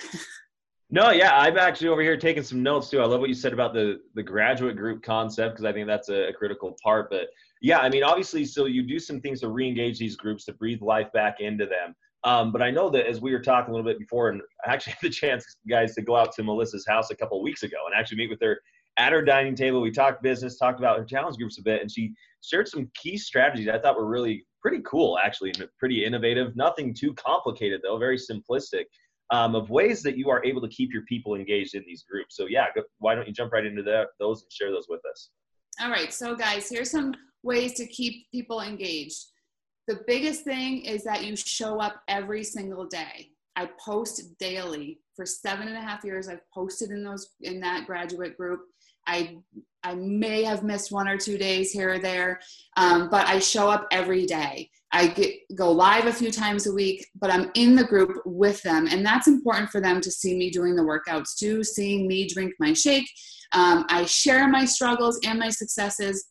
no, 0.89 1.11
yeah, 1.11 1.37
I'm 1.37 1.57
actually 1.57 1.87
over 1.87 2.01
here 2.01 2.17
taking 2.17 2.43
some 2.43 2.61
notes 2.61 2.89
too. 2.89 2.99
I 2.99 3.05
love 3.05 3.19
what 3.19 3.29
you 3.29 3.35
said 3.35 3.53
about 3.53 3.73
the 3.73 4.01
the 4.13 4.23
graduate 4.23 4.75
group 4.75 5.01
concept 5.01 5.55
because 5.55 5.65
I 5.65 5.73
think 5.73 5.87
that's 5.87 6.09
a, 6.09 6.29
a 6.29 6.33
critical 6.33 6.77
part. 6.83 7.09
But 7.09 7.27
yeah, 7.61 7.79
I 7.79 7.89
mean, 7.89 8.03
obviously, 8.03 8.45
so 8.45 8.65
you 8.65 8.83
do 8.83 8.99
some 8.99 9.21
things 9.21 9.39
to 9.41 9.47
re-engage 9.47 9.97
these 9.97 10.15
groups 10.15 10.45
to 10.45 10.53
breathe 10.53 10.81
life 10.81 11.11
back 11.13 11.39
into 11.39 11.65
them. 11.65 11.95
Um, 12.25 12.51
but 12.51 12.61
I 12.61 12.71
know 12.71 12.89
that 12.89 13.07
as 13.07 13.21
we 13.21 13.31
were 13.31 13.39
talking 13.39 13.71
a 13.71 13.75
little 13.75 13.89
bit 13.89 13.99
before, 13.99 14.29
and 14.29 14.41
I 14.65 14.73
actually 14.73 14.93
had 14.99 15.09
the 15.09 15.09
chance, 15.09 15.45
guys, 15.69 15.93
to 15.95 16.01
go 16.01 16.15
out 16.15 16.33
to 16.33 16.43
Melissa's 16.43 16.85
house 16.87 17.11
a 17.11 17.15
couple 17.15 17.41
weeks 17.41 17.63
ago 17.63 17.77
and 17.85 17.95
actually 17.97 18.17
meet 18.17 18.31
with 18.31 18.41
her 18.41 18.59
at 18.97 19.11
her 19.11 19.21
dining 19.21 19.55
table. 19.55 19.81
We 19.81 19.91
talked 19.91 20.23
business, 20.23 20.57
talked 20.57 20.79
about 20.79 20.97
her 20.97 21.05
challenge 21.05 21.37
groups 21.37 21.59
a 21.59 21.61
bit, 21.61 21.81
and 21.81 21.91
she 21.91 22.13
shared 22.41 22.67
some 22.67 22.89
key 22.95 23.17
strategies 23.17 23.67
I 23.67 23.79
thought 23.79 23.97
were 23.97 24.07
really 24.07 24.45
pretty 24.61 24.81
cool, 24.85 25.17
actually, 25.23 25.53
pretty 25.79 26.03
innovative. 26.03 26.55
Nothing 26.55 26.93
too 26.93 27.13
complicated, 27.13 27.81
though, 27.83 27.97
very 27.97 28.17
simplistic. 28.17 28.85
Um, 29.31 29.55
of 29.55 29.71
ways 29.71 30.03
that 30.03 30.17
you 30.17 30.29
are 30.29 30.45
able 30.45 30.61
to 30.61 30.67
keep 30.67 30.93
your 30.93 31.01
people 31.03 31.33
engaged 31.33 31.73
in 31.73 31.83
these 31.87 32.03
groups. 32.03 32.37
So 32.37 32.45
yeah, 32.47 32.67
go, 32.75 32.83
why 32.99 33.15
don't 33.15 33.27
you 33.27 33.33
jump 33.33 33.53
right 33.53 33.65
into 33.65 33.81
those 34.19 34.43
and 34.43 34.51
share 34.51 34.69
those 34.69 34.85
with 34.87 35.01
us? 35.11 35.31
All 35.81 35.89
right, 35.89 36.13
so 36.13 36.35
guys, 36.35 36.69
here's 36.69 36.91
some 36.91 37.13
ways 37.41 37.73
to 37.73 37.87
keep 37.87 38.29
people 38.31 38.61
engaged. 38.61 39.25
The 39.87 40.01
biggest 40.05 40.43
thing 40.43 40.85
is 40.85 41.03
that 41.03 41.25
you 41.25 41.35
show 41.35 41.79
up 41.79 42.01
every 42.07 42.43
single 42.43 42.85
day. 42.85 43.29
I 43.55 43.69
post 43.83 44.37
daily 44.37 44.99
for 45.15 45.25
seven 45.25 45.67
and 45.67 45.77
a 45.77 45.81
half 45.81 46.03
years. 46.03 46.27
I've 46.27 46.47
posted 46.53 46.91
in 46.91 47.03
those 47.03 47.29
in 47.41 47.59
that 47.61 47.85
graduate 47.85 48.35
group. 48.35 48.61
I 49.07 49.37
I 49.83 49.93
may 49.93 50.43
have 50.43 50.63
missed 50.63 50.91
one 50.91 51.07
or 51.07 51.15
two 51.15 51.37
days 51.37 51.71
here 51.71 51.93
or 51.93 51.99
there, 51.99 52.39
um, 52.75 53.07
but 53.09 53.27
I 53.27 53.37
show 53.37 53.69
up 53.69 53.85
every 53.91 54.25
day. 54.25 54.71
I 54.91 55.07
get, 55.07 55.35
go 55.55 55.71
live 55.71 56.05
a 56.05 56.13
few 56.13 56.31
times 56.31 56.65
a 56.65 56.73
week, 56.73 57.05
but 57.19 57.29
I'm 57.29 57.51
in 57.53 57.75
the 57.75 57.83
group 57.83 58.17
with 58.25 58.63
them, 58.63 58.87
and 58.89 59.05
that's 59.05 59.27
important 59.27 59.69
for 59.69 59.81
them 59.81 60.01
to 60.01 60.09
see 60.09 60.35
me 60.35 60.49
doing 60.49 60.75
the 60.75 60.81
workouts 60.81 61.37
too, 61.37 61.63
seeing 61.63 62.07
me 62.07 62.27
drink 62.27 62.53
my 62.59 62.73
shake. 62.73 63.07
Um, 63.51 63.85
I 63.89 64.05
share 64.05 64.47
my 64.47 64.65
struggles 64.65 65.19
and 65.23 65.37
my 65.37 65.49
successes. 65.49 66.29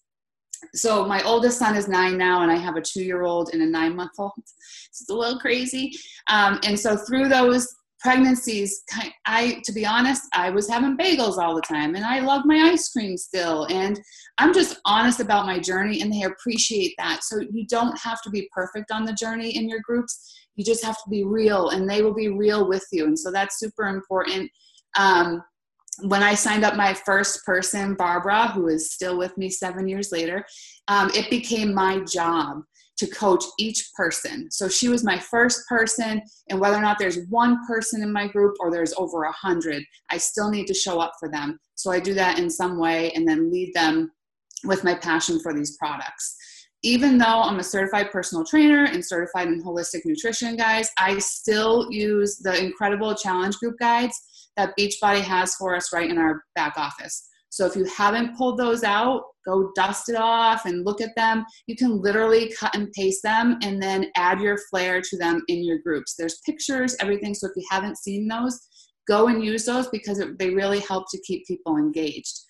So 0.75 1.05
my 1.05 1.23
oldest 1.23 1.59
son 1.59 1.77
is 1.77 1.89
nine 1.89 2.19
now, 2.19 2.43
and 2.43 2.51
I 2.51 2.57
have 2.57 2.77
a 2.77 2.81
two-year-old 2.81 3.51
and 3.53 3.63
a 3.63 3.67
nine-month-old. 3.67 4.33
It's 4.89 5.11
a 5.11 5.15
little 5.15 5.41
crazy, 5.41 5.93
um, 6.29 6.61
and 6.65 6.79
so 6.79 6.97
through 6.97 7.29
those 7.29 7.69
pregnancies 8.05 8.83
i 9.27 9.61
to 9.65 9.73
be 9.73 9.87
honest 9.87 10.23
i 10.35 10.51
was 10.51 10.69
having 10.69 10.97
bagels 10.97 11.39
all 11.39 11.55
the 11.55 11.63
time 11.63 11.95
and 11.95 12.05
i 12.05 12.21
love 12.21 12.43
my 12.45 12.71
ice 12.73 12.91
cream 12.91 13.17
still 13.17 13.67
and 13.71 13.99
i'm 14.39 14.53
just 14.53 14.79
honest 14.85 15.21
about 15.21 15.47
my 15.47 15.59
journey 15.59 16.03
and 16.03 16.13
they 16.13 16.23
appreciate 16.23 16.95
that. 16.99 17.25
So 17.25 17.41
you 17.51 17.67
don't 17.67 17.99
have 17.99 18.23
to 18.23 18.31
be 18.31 18.49
perfect 18.53 18.91
on 18.91 19.05
the 19.05 19.13
journey 19.13 19.57
in 19.57 19.69
your 19.69 19.81
groups. 19.81 20.35
You 20.57 20.65
just 20.65 20.85
have 20.85 20.97
to 20.97 21.11
be 21.11 21.25
real 21.25 21.71
and 21.71 21.89
they 21.89 22.03
will 22.03 22.15
be 22.15 22.29
real 22.29 22.69
with 22.69 22.85
you 22.93 23.05
and 23.07 23.19
so 23.19 23.31
that's 23.31 23.59
super 23.59 23.87
important. 23.87 24.51
Um, 24.97 25.43
when 26.03 26.23
i 26.23 26.35
signed 26.35 26.65
up 26.65 26.77
my 26.77 26.93
first 26.93 27.45
person 27.45 27.95
barbara 27.95 28.49
who 28.49 28.69
is 28.69 28.93
still 28.93 29.17
with 29.17 29.37
me 29.37 29.49
seven 29.49 29.89
years 29.89 30.11
later 30.13 30.45
um, 30.89 31.11
it 31.15 31.31
became 31.31 31.75
my 31.75 32.01
job 32.01 32.63
to 32.97 33.07
coach 33.09 33.45
each 33.59 33.91
person. 33.97 34.51
So 34.51 34.69
she 34.69 34.89
was 34.89 35.05
my 35.05 35.19
first 35.19 35.67
person, 35.69 36.23
and 36.49 36.61
whether 36.61 36.77
or 36.77 36.81
not 36.81 36.99
there's 36.99 37.27
one 37.29 37.59
person 37.67 38.03
in 38.03 38.13
my 38.13 38.29
group 38.29 38.55
or 38.61 38.71
there's 38.71 38.95
over 38.97 39.25
a 39.25 39.33
hundred, 39.33 39.83
I 40.11 40.19
still 40.19 40.51
need 40.51 40.67
to 40.67 40.75
show 40.75 41.01
up 41.01 41.13
for 41.19 41.29
them. 41.29 41.59
So 41.75 41.91
I 41.91 42.01
do 42.01 42.15
that 42.15 42.39
in 42.39 42.49
some 42.49 42.79
way 42.79 43.11
and 43.13 43.27
then 43.27 43.51
lead 43.51 43.73
them 43.75 44.13
with 44.65 44.85
my 44.85 44.95
passion 44.95 45.41
for 45.41 45.53
these 45.53 45.77
products. 45.77 46.37
Even 46.83 47.19
though 47.19 47.43
I'm 47.43 47.59
a 47.59 47.65
certified 47.65 48.11
personal 48.13 48.45
trainer 48.45 48.85
and 48.85 49.05
certified 49.05 49.49
in 49.49 49.63
holistic 49.63 50.03
nutrition, 50.05 50.57
guys, 50.57 50.91
I 50.99 51.19
still 51.19 51.91
use 51.91 52.37
the 52.37 52.63
incredible 52.63 53.15
challenge 53.15 53.57
group 53.57 53.79
guides 53.79 54.15
that 54.57 54.75
Beachbody 54.79 55.21
has 55.21 55.55
for 55.55 55.75
us 55.75 55.93
right 55.93 56.11
in 56.11 56.19
our 56.19 56.43
back 56.55 56.75
office. 56.77 57.29
So 57.55 57.67
if 57.67 57.77
you 57.77 57.85
haven't 57.85 58.37
pulled 58.37 58.59
those 58.59 58.83
out, 58.83 59.23
go 59.47 59.71
dust 59.77 60.09
it 60.09 60.17
off 60.17 60.65
and 60.67 60.85
look 60.85 61.01
at 61.01 61.15
them. 61.15 61.45
You 61.69 61.77
can 61.77 62.01
literally 62.03 62.53
cut 62.59 62.75
and 62.75 62.91
paste 62.93 63.23
them 63.23 63.59
and 63.63 63.81
then 63.81 64.11
add 64.17 64.41
your 64.41 64.59
flair 64.71 65.01
to 65.01 65.17
them 65.19 65.41
in 65.47 65.65
your 65.65 65.79
groups. 65.79 66.17
There's 66.19 66.41
pictures, 66.45 66.97
everything. 66.99 67.33
So 67.33 67.47
if 67.47 67.53
you 67.55 67.65
haven't 67.71 67.99
seen 67.99 68.27
those, 68.27 68.59
go 69.07 69.29
and 69.29 69.45
use 69.45 69.67
those 69.67 69.87
because 69.89 70.19
it, 70.19 70.37
they 70.37 70.51
really 70.51 70.81
help 70.81 71.05
to 71.13 71.21
keep 71.21 71.47
people 71.47 71.77
engaged. 71.77 72.41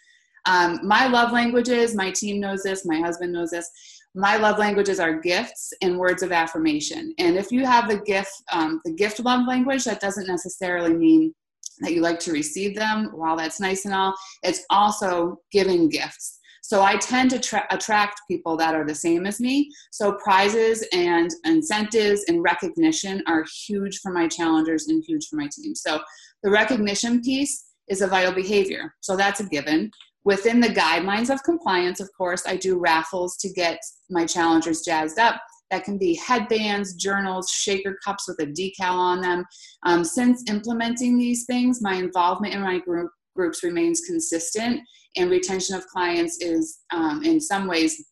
Um, 0.47 0.81
my 0.83 1.07
love 1.07 1.33
languages, 1.33 1.95
my 1.95 2.11
team 2.11 2.41
knows 2.41 2.63
this, 2.63 2.87
my 2.87 2.99
husband 2.99 3.33
knows 3.33 3.51
this. 3.51 3.69
My 4.15 4.37
love 4.37 4.59
languages 4.59 5.01
are 5.01 5.21
gifts 5.21 5.73
and 5.83 5.99
words 5.99 6.23
of 6.23 6.33
affirmation. 6.33 7.13
And 7.19 7.37
if 7.37 7.51
you 7.51 7.67
have 7.67 7.89
the 7.89 7.99
gift, 7.99 8.31
um, 8.53 8.81
the 8.85 8.93
gift 8.93 9.19
love 9.21 9.47
language, 9.47 9.85
that 9.85 10.01
doesn't 10.01 10.29
necessarily 10.29 10.95
mean 10.95 11.35
that 11.81 11.93
you 11.93 12.01
like 12.01 12.21
to 12.21 12.33
receive 12.33 12.75
them. 12.75 13.11
While 13.15 13.37
that's 13.37 13.61
nice 13.61 13.85
and 13.85 13.95
all, 13.95 14.15
it's 14.43 14.65
also 14.71 15.41
giving 15.53 15.89
gifts. 15.89 16.39
So 16.63 16.83
I 16.83 16.97
tend 16.97 17.31
to 17.31 17.39
tra- 17.39 17.67
attract 17.71 18.23
people 18.27 18.57
that 18.57 18.75
are 18.75 18.87
the 18.87 18.95
same 18.95 19.27
as 19.27 19.39
me. 19.39 19.71
So 19.93 20.13
prizes 20.13 20.83
and 20.95 21.31
incentives 21.45 22.25
and 22.29 22.43
recognition 22.43 23.23
are 23.27 23.45
huge 23.67 23.99
for 23.99 24.11
my 24.11 24.29
challengers 24.29 24.89
and 24.89 25.05
huge 25.07 25.27
for 25.29 25.37
my 25.37 25.49
team. 25.53 25.75
So 25.75 26.01
the 26.43 26.51
recognition 26.51 27.21
piece 27.21 27.67
is 27.89 28.01
a 28.01 28.07
vital 28.07 28.33
behavior. 28.33 28.95
So 29.01 29.15
that's 29.15 29.41
a 29.41 29.45
given. 29.45 29.91
Within 30.25 30.59
the 30.59 30.69
guidelines 30.69 31.29
of 31.29 31.43
compliance, 31.43 32.01
of 32.01 32.09
course, 32.17 32.45
I 32.47 32.57
do 32.57 32.79
raffles 32.79 33.37
to 33.39 33.53
get 33.53 33.79
my 34.09 34.25
challengers 34.25 34.81
jazzed 34.81 35.19
up. 35.19 35.43
That 35.71 35.85
can 35.85 35.99
be 35.99 36.15
headbands, 36.15 36.95
journals, 36.95 37.51
shaker 37.51 37.99
cups 38.05 38.29
with 38.29 38.39
a 38.41 38.47
decal 38.47 38.93
on 38.93 39.21
them. 39.21 39.45
Um, 39.85 40.05
since 40.05 40.45
implementing 40.49 41.19
these 41.19 41.47
things, 41.47 41.83
my 41.83 41.95
involvement 41.95 42.55
in 42.55 42.61
my 42.61 42.79
group 42.79 43.11
groups 43.35 43.65
remains 43.65 44.03
consistent, 44.03 44.81
and 45.17 45.31
retention 45.31 45.75
of 45.75 45.87
clients 45.89 46.41
is, 46.41 46.81
um, 46.93 47.25
in 47.25 47.41
some 47.41 47.67
ways, 47.67 48.05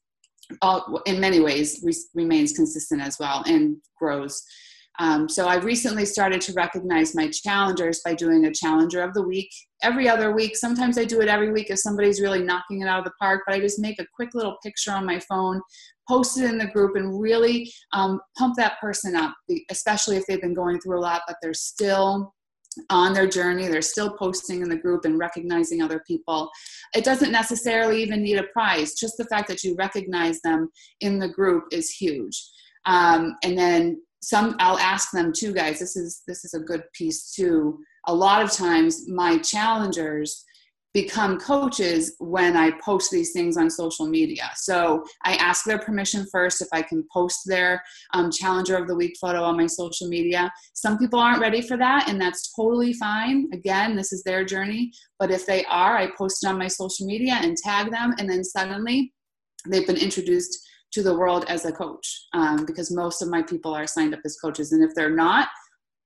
all, 0.61 1.01
in 1.07 1.21
many 1.21 1.41
ways, 1.41 1.81
re- 1.85 1.95
remains 2.15 2.53
consistent 2.53 3.01
as 3.01 3.17
well 3.19 3.43
and 3.47 3.77
grows. 3.97 4.43
Um, 4.99 5.29
so 5.29 5.47
I 5.49 5.57
recently 5.57 6.05
started 6.05 6.41
to 6.43 6.53
recognize 6.53 7.15
my 7.15 7.31
challengers 7.31 8.03
by 8.05 8.15
doing 8.15 8.45
a 8.45 8.53
challenger 8.53 9.03
of 9.03 9.15
the 9.15 9.23
week 9.23 9.51
every 9.83 10.09
other 10.09 10.35
week. 10.35 10.55
Sometimes 10.55 10.99
I 10.99 11.05
do 11.05 11.23
it 11.23 11.29
every 11.29 11.51
week 11.51 11.71
if 11.71 11.79
somebody's 11.79 12.21
really 12.21 12.43
knocking 12.43 12.83
it 12.83 12.89
out 12.89 12.99
of 12.99 13.05
the 13.05 13.13
park, 13.19 13.43
but 13.47 13.55
I 13.55 13.61
just 13.61 13.81
make 13.81 13.99
a 14.01 14.07
quick 14.15 14.31
little 14.35 14.59
picture 14.63 14.93
on 14.93 15.07
my 15.07 15.19
phone, 15.21 15.63
post 16.09 16.39
it 16.39 16.45
in 16.45 16.59
the 16.59 16.67
group, 16.67 16.97
and 16.97 17.21
really 17.21 17.73
um, 17.93 18.21
pump 18.37 18.57
that 18.57 18.81
person 18.81 19.15
up, 19.17 19.35
especially 19.71 20.17
if 20.17 20.25
they've 20.27 20.41
been 20.41 20.55
going 20.55 20.81
through 20.81 20.99
a 20.99 21.01
lot, 21.01 21.23
but 21.27 21.37
they're 21.43 21.55
still 21.55 22.35
on 22.91 23.13
their 23.13 23.27
journey. 23.27 23.69
They're 23.69 23.83
still 23.83 24.17
posting 24.17 24.63
in 24.63 24.69
the 24.69 24.77
group 24.77 25.05
and 25.05 25.19
recognizing 25.19 25.83
other 25.83 26.03
people. 26.07 26.51
It 26.95 27.05
doesn't 27.05 27.33
necessarily 27.33 28.03
even 28.03 28.23
need 28.23 28.39
a 28.39 28.45
prize. 28.45 28.95
Just 28.95 29.17
the 29.19 29.27
fact 29.27 29.49
that 29.49 29.63
you 29.63 29.75
recognize 29.77 30.41
them 30.41 30.71
in 31.01 31.19
the 31.19 31.29
group 31.29 31.65
is 31.73 31.91
huge. 31.91 32.43
Um, 32.87 33.37
and 33.45 33.57
then 33.57 34.03
some, 34.23 34.57
I'll 34.59 34.79
ask 34.79 35.11
them 35.13 35.33
too, 35.33 35.53
guys. 35.53 35.79
This 35.79 35.97
is 35.97 36.23
this 36.27 36.45
is 36.45 36.55
a 36.55 36.61
good 36.61 36.83
piece 36.95 37.33
too. 37.33 37.79
A 38.07 38.15
lot 38.15 38.43
of 38.43 38.53
times, 38.53 39.09
my 39.09 39.39
challengers 39.39 40.45
become 40.95 41.39
coaches 41.39 42.15
when 42.19 42.57
I 42.57 42.73
post 42.85 43.11
these 43.11 43.33
things 43.33 43.57
on 43.57 43.71
social 43.71 44.07
media. 44.07 44.51
So 44.57 45.05
I 45.25 45.37
ask 45.37 45.65
their 45.65 45.79
permission 45.79 46.27
first 46.31 46.61
if 46.61 46.69
I 46.73 46.83
can 46.83 47.05
post 47.13 47.41
their 47.47 47.83
um, 48.13 48.31
Challenger 48.31 48.77
of 48.77 48.89
the 48.89 48.95
Week 48.95 49.17
photo 49.21 49.43
on 49.43 49.57
my 49.57 49.67
social 49.67 50.09
media. 50.09 50.53
Some 50.75 50.99
people 50.99 51.19
aren't 51.19 51.41
ready 51.41 51.63
for 51.63 51.79
that, 51.79 52.09
and 52.09 52.21
that's 52.21 52.53
totally 52.55 52.93
fine. 52.93 53.49
Again, 53.53 53.97
this 53.97 54.13
is 54.13 54.23
their 54.23 54.45
journey. 54.45 54.93
But 55.19 55.31
if 55.31 55.47
they 55.47 55.65
are, 55.65 55.97
I 55.97 56.11
post 56.19 56.45
it 56.45 56.49
on 56.49 56.59
my 56.59 56.69
social 56.69 57.07
media 57.07 57.39
and 57.41 57.57
tag 57.57 57.91
them, 57.91 58.15
and 58.19 58.29
then 58.29 58.45
suddenly 58.45 59.15
they've 59.71 59.87
been 59.87 59.97
introduced 59.97 60.59
to 60.93 61.03
the 61.03 61.17
world 61.17 61.47
as 61.49 61.65
a 61.65 61.73
coach 61.73 62.27
um, 62.35 62.67
because 62.67 62.95
most 62.95 63.23
of 63.23 63.29
my 63.29 63.43
people 63.43 63.75
are 63.75 63.87
signed 63.87 64.13
up 64.13 64.21
as 64.27 64.37
coaches. 64.37 64.73
And 64.73 64.85
if 64.85 64.95
they're 64.95 65.15
not, 65.15 65.49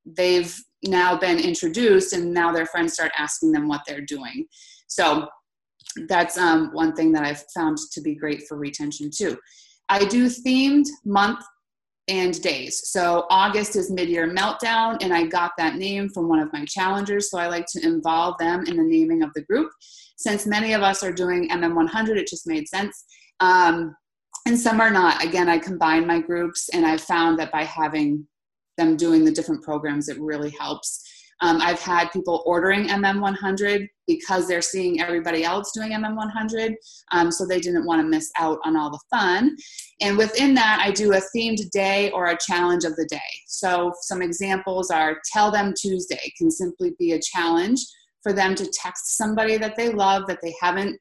they've 0.05 0.57
now 0.85 1.19
been 1.19 1.39
introduced 1.39 2.13
and 2.13 2.33
now 2.33 2.53
their 2.53 2.67
friends 2.67 2.93
start 2.93 3.11
asking 3.19 3.53
them 3.53 3.67
what 3.67 3.81
they're 3.87 4.01
doing. 4.01 4.47
So 4.87 5.29
that's 6.09 6.37
um, 6.37 6.71
one 6.73 6.95
thing 6.95 7.13
that 7.13 7.25
I've 7.25 7.43
found 7.55 7.79
to 7.93 8.01
be 8.01 8.15
great 8.15 8.47
for 8.47 8.57
retention 8.57 9.11
too. 9.15 9.39
I 9.89 10.05
do 10.05 10.27
themed 10.27 10.87
month 11.05 11.45
and 12.09 12.41
days. 12.41 12.89
So 12.91 13.27
August 13.31 13.75
is 13.75 13.91
mid-year 13.91 14.33
meltdown, 14.33 14.99
and 15.01 15.13
I 15.13 15.27
got 15.27 15.53
that 15.59 15.77
name 15.77 16.09
from 16.09 16.29
one 16.29 16.39
of 16.39 16.53
my 16.53 16.65
challengers. 16.65 17.31
So 17.31 17.39
I 17.39 17.49
like 17.49 17.67
to 17.73 17.85
involve 17.85 18.37
them 18.39 18.65
in 18.67 18.77
the 18.77 18.83
naming 18.83 19.23
of 19.23 19.31
the 19.35 19.43
group. 19.43 19.71
Since 20.17 20.47
many 20.47 20.73
of 20.73 20.83
us 20.83 21.03
are 21.03 21.13
doing 21.13 21.49
MM100, 21.51 22.17
it 22.17 22.29
just 22.29 22.47
made 22.47 22.69
sense. 22.69 23.05
Um, 23.41 23.95
and 24.47 24.59
some 24.59 24.81
are 24.81 24.91
not. 24.91 25.25
Again, 25.25 25.49
I 25.49 25.59
combine 25.59 26.07
my 26.07 26.21
groups, 26.21 26.69
and 26.73 26.87
I 26.87 26.97
found 26.97 27.39
that 27.41 27.51
by 27.51 27.65
having 27.65 28.27
them 28.79 28.97
doing 28.97 29.25
the 29.25 29.33
different 29.33 29.65
programs, 29.65 30.09
it 30.09 30.21
really 30.21 30.51
helps. 30.51 31.03
Um, 31.43 31.59
I've 31.61 31.81
had 31.81 32.13
people 32.13 32.43
ordering 32.47 32.87
MM100 32.87 33.89
because 34.07 34.47
they're 34.47 34.63
seeing 34.63 35.01
everybody 35.01 35.45
else 35.45 35.73
doing 35.73 35.93
MM100, 35.93 36.75
um, 37.13 37.31
so 37.31 37.47
they 37.47 37.61
didn't 37.61 37.87
want 37.87 38.01
to 38.01 38.09
miss 38.09 38.31
out 38.39 38.59
on 38.65 38.77
all 38.77 38.91
the 38.91 39.01
fun. 39.11 39.57
And 40.01 40.17
within 40.17 40.55
that, 40.55 40.81
I 40.83 40.91
do 40.91 41.13
a 41.13 41.21
themed 41.35 41.71
day 41.71 42.11
or 42.13 42.27
a 42.27 42.39
challenge 42.39 42.85
of 42.85 42.97
the 42.97 43.07
day. 43.07 43.19
So 43.47 43.93
some 44.03 44.23
examples 44.23 44.91
are 44.91 45.19
Tell 45.33 45.51
Them 45.51 45.75
Tuesday 45.77 46.33
can 46.39 46.51
simply 46.51 46.95
be 46.99 47.13
a 47.13 47.21
challenge 47.21 47.81
for 48.23 48.33
them 48.33 48.55
to 48.57 48.67
text 48.67 49.17
somebody 49.17 49.57
that 49.57 49.77
they 49.77 49.91
love 49.91 50.27
that 50.27 50.41
they 50.43 50.55
haven't 50.61 50.99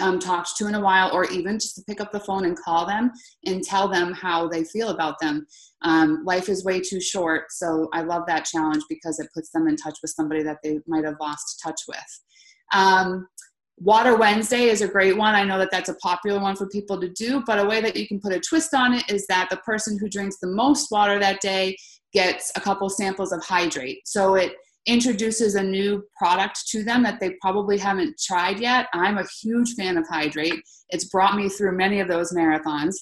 um, 0.00 0.18
talked 0.18 0.56
to 0.56 0.66
in 0.66 0.74
a 0.74 0.80
while, 0.80 1.10
or 1.12 1.24
even 1.26 1.58
just 1.58 1.76
to 1.76 1.82
pick 1.82 2.00
up 2.00 2.12
the 2.12 2.20
phone 2.20 2.44
and 2.44 2.58
call 2.58 2.86
them 2.86 3.10
and 3.44 3.62
tell 3.62 3.88
them 3.88 4.12
how 4.12 4.48
they 4.48 4.64
feel 4.64 4.88
about 4.88 5.18
them. 5.20 5.46
Um, 5.82 6.22
life 6.24 6.48
is 6.48 6.64
way 6.64 6.80
too 6.80 7.00
short, 7.00 7.44
so 7.50 7.88
I 7.92 8.02
love 8.02 8.24
that 8.26 8.44
challenge 8.44 8.82
because 8.88 9.18
it 9.20 9.28
puts 9.34 9.50
them 9.50 9.68
in 9.68 9.76
touch 9.76 9.98
with 10.02 10.10
somebody 10.10 10.42
that 10.42 10.58
they 10.62 10.80
might 10.86 11.04
have 11.04 11.16
lost 11.20 11.60
touch 11.62 11.80
with. 11.88 12.20
Um, 12.72 13.28
Water 13.78 14.16
Wednesday 14.16 14.64
is 14.64 14.80
a 14.80 14.88
great 14.88 15.16
one. 15.18 15.34
I 15.34 15.44
know 15.44 15.58
that 15.58 15.70
that's 15.70 15.90
a 15.90 15.96
popular 15.96 16.40
one 16.40 16.56
for 16.56 16.66
people 16.66 16.98
to 16.98 17.10
do, 17.10 17.42
but 17.46 17.58
a 17.58 17.64
way 17.64 17.82
that 17.82 17.94
you 17.94 18.08
can 18.08 18.18
put 18.18 18.32
a 18.32 18.40
twist 18.40 18.72
on 18.72 18.94
it 18.94 19.04
is 19.10 19.26
that 19.26 19.48
the 19.50 19.58
person 19.58 19.98
who 19.98 20.08
drinks 20.08 20.38
the 20.40 20.48
most 20.48 20.90
water 20.90 21.18
that 21.18 21.42
day 21.42 21.76
gets 22.14 22.50
a 22.56 22.60
couple 22.60 22.88
samples 22.88 23.32
of 23.32 23.44
hydrate. 23.44 24.00
So 24.06 24.34
it 24.34 24.54
introduces 24.86 25.54
a 25.54 25.62
new 25.62 26.04
product 26.16 26.66
to 26.68 26.84
them 26.84 27.02
that 27.02 27.18
they 27.20 27.30
probably 27.40 27.76
haven't 27.78 28.20
tried 28.20 28.60
yet. 28.60 28.86
I'm 28.92 29.18
a 29.18 29.26
huge 29.42 29.74
fan 29.74 29.96
of 29.96 30.06
Hydrate. 30.08 30.62
It's 30.90 31.06
brought 31.06 31.36
me 31.36 31.48
through 31.48 31.76
many 31.76 32.00
of 32.00 32.08
those 32.08 32.32
marathons 32.32 32.94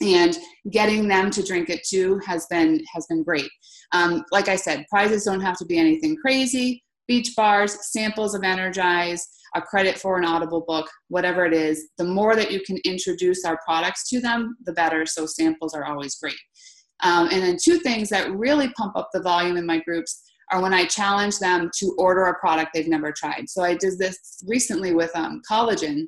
and 0.00 0.36
getting 0.70 1.08
them 1.08 1.30
to 1.30 1.42
drink 1.42 1.70
it 1.70 1.80
too 1.86 2.20
has 2.26 2.46
been 2.48 2.82
has 2.92 3.06
been 3.06 3.22
great 3.22 3.48
um, 3.92 4.22
like 4.30 4.48
i 4.48 4.56
said 4.56 4.84
prizes 4.90 5.24
don't 5.24 5.40
have 5.40 5.56
to 5.56 5.64
be 5.64 5.78
anything 5.78 6.16
crazy 6.16 6.82
beach 7.08 7.30
bars 7.36 7.78
samples 7.92 8.34
of 8.34 8.42
energize 8.42 9.26
a 9.54 9.62
credit 9.62 9.98
for 9.98 10.18
an 10.18 10.24
audible 10.24 10.64
book 10.66 10.86
whatever 11.08 11.46
it 11.46 11.54
is 11.54 11.88
the 11.98 12.04
more 12.04 12.36
that 12.36 12.50
you 12.50 12.60
can 12.66 12.76
introduce 12.84 13.44
our 13.44 13.58
products 13.64 14.08
to 14.08 14.20
them 14.20 14.56
the 14.64 14.72
better 14.72 15.06
so 15.06 15.24
samples 15.24 15.72
are 15.72 15.86
always 15.86 16.16
great 16.16 16.36
um, 17.02 17.28
and 17.30 17.42
then 17.42 17.56
two 17.62 17.78
things 17.78 18.08
that 18.08 18.30
really 18.32 18.68
pump 18.70 18.96
up 18.96 19.08
the 19.12 19.22
volume 19.22 19.56
in 19.56 19.66
my 19.66 19.80
groups 19.80 20.22
or 20.52 20.60
when 20.60 20.74
I 20.74 20.84
challenge 20.84 21.38
them 21.38 21.70
to 21.78 21.94
order 21.98 22.24
a 22.24 22.38
product 22.38 22.70
they've 22.72 22.88
never 22.88 23.12
tried. 23.12 23.48
So 23.48 23.62
I 23.62 23.74
did 23.74 23.98
this 23.98 24.42
recently 24.46 24.94
with 24.94 25.10
um, 25.14 25.42
collagen, 25.50 26.04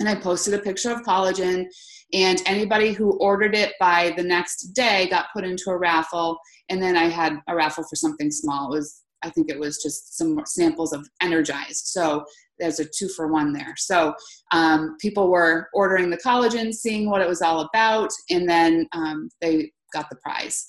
and 0.00 0.08
I 0.08 0.14
posted 0.14 0.54
a 0.54 0.58
picture 0.58 0.90
of 0.90 1.02
collagen, 1.02 1.66
and 2.12 2.42
anybody 2.46 2.92
who 2.92 3.18
ordered 3.18 3.54
it 3.54 3.72
by 3.80 4.12
the 4.16 4.22
next 4.22 4.72
day 4.74 5.08
got 5.08 5.32
put 5.32 5.44
into 5.44 5.70
a 5.70 5.78
raffle. 5.78 6.38
And 6.68 6.82
then 6.82 6.96
I 6.96 7.04
had 7.04 7.38
a 7.48 7.54
raffle 7.54 7.84
for 7.84 7.96
something 7.96 8.30
small. 8.30 8.72
It 8.72 8.78
was 8.78 9.02
I 9.22 9.30
think 9.30 9.50
it 9.50 9.58
was 9.58 9.82
just 9.82 10.16
some 10.16 10.40
samples 10.46 10.92
of 10.92 11.08
Energized. 11.22 11.86
So 11.86 12.24
there's 12.58 12.80
a 12.80 12.84
two 12.84 13.08
for 13.08 13.28
one 13.28 13.52
there. 13.52 13.74
So 13.76 14.14
um, 14.52 14.96
people 15.00 15.30
were 15.30 15.68
ordering 15.74 16.10
the 16.10 16.18
collagen, 16.18 16.72
seeing 16.72 17.10
what 17.10 17.20
it 17.20 17.28
was 17.28 17.42
all 17.42 17.60
about, 17.60 18.10
and 18.30 18.48
then 18.48 18.86
um, 18.92 19.28
they 19.40 19.72
got 19.92 20.08
the 20.10 20.16
prize. 20.16 20.66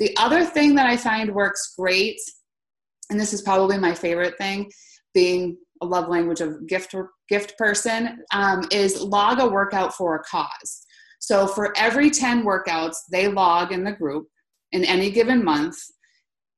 The 0.00 0.14
other 0.18 0.44
thing 0.44 0.74
that 0.74 0.86
I 0.86 0.96
find 0.96 1.34
works 1.34 1.74
great 1.78 2.20
and 3.10 3.18
this 3.20 3.32
is 3.32 3.42
probably 3.42 3.78
my 3.78 3.94
favorite 3.94 4.36
thing 4.38 4.70
being 5.12 5.56
a 5.82 5.86
love 5.86 6.08
language 6.08 6.40
of 6.40 6.66
gift 6.66 6.94
gift 7.28 7.56
person 7.58 8.18
um, 8.32 8.64
is 8.70 9.00
log 9.00 9.40
a 9.40 9.46
workout 9.46 9.94
for 9.94 10.16
a 10.16 10.22
cause. 10.24 10.84
So 11.20 11.46
for 11.46 11.76
every 11.76 12.10
10 12.10 12.44
workouts 12.44 12.96
they 13.10 13.28
log 13.28 13.72
in 13.72 13.84
the 13.84 13.92
group 13.92 14.26
in 14.72 14.84
any 14.84 15.10
given 15.10 15.44
month. 15.44 15.76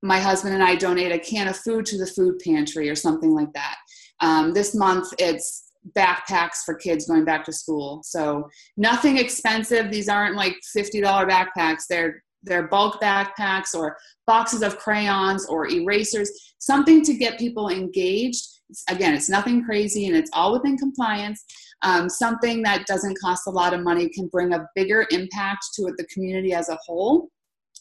My 0.03 0.19
husband 0.19 0.55
and 0.55 0.63
i 0.63 0.75
donate 0.75 1.13
a 1.13 1.19
can 1.19 1.49
of 1.49 1.57
food 1.57 1.87
to 1.87 1.99
the 1.99 2.07
food 2.07 2.39
pantry 2.45 2.89
or 2.89 2.95
something 2.95 3.35
like 3.35 3.53
that. 3.55 3.77
Um, 4.21 4.53
this 4.53 4.75
month 4.75 5.13
it's 5.19 5.67
backpacks 5.97 6.65
for 6.65 6.75
kids 6.75 7.07
going 7.07 7.25
back 7.25 7.45
to 7.45 7.53
school. 7.53 8.01
So 8.03 8.49
nothing 8.77 9.19
expensive. 9.19 9.91
These 9.91 10.09
aren't 10.09 10.37
like 10.37 10.57
$50 10.77 11.03
backpacks. 11.29 11.83
They're 11.89 12.23
their 12.47 12.69
bulk 12.69 13.01
backpacks 13.01 13.75
or 13.75 13.97
boxes 14.27 14.63
of 14.63 14.79
crayons 14.79 15.47
or 15.47 15.69
erasers, 15.69 16.31
something 16.59 17.03
to 17.05 17.15
get 17.15 17.39
people 17.39 17.69
engaged. 17.69 18.47
Again, 18.89 19.15
it's 19.15 19.29
nothing 19.29 19.65
crazy 19.65 20.07
and 20.07 20.17
it's 20.17 20.31
all 20.33 20.53
within 20.53 20.77
compliance. 20.77 21.45
Um, 21.83 22.09
something 22.09 22.63
that 22.63 22.87
doesn't 22.87 23.19
cost 23.21 23.47
a 23.47 23.51
lot 23.51 23.75
of 23.75 23.83
money 23.83 24.09
can 24.09 24.29
bring 24.29 24.55
a 24.55 24.67
bigger 24.75 25.07
impact 25.11 25.67
to 25.75 25.93
the 25.97 26.07
community 26.13 26.55
as 26.55 26.69
a 26.69 26.79
whole 26.85 27.29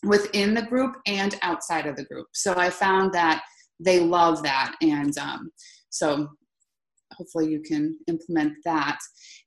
within 0.03 0.53
the 0.53 0.61
group 0.61 0.95
and 1.07 1.35
outside 1.41 1.87
of 1.87 1.95
the 1.95 2.05
group. 2.05 2.27
So 2.33 2.53
I 2.55 2.69
found 2.69 3.13
that 3.13 3.41
they 3.79 3.99
love 3.99 4.43
that. 4.43 4.75
And 4.81 5.17
um, 5.17 5.49
so 5.89 6.27
hopefully 7.13 7.49
you 7.49 7.61
can 7.61 7.97
implement 8.07 8.53
that. 8.65 8.97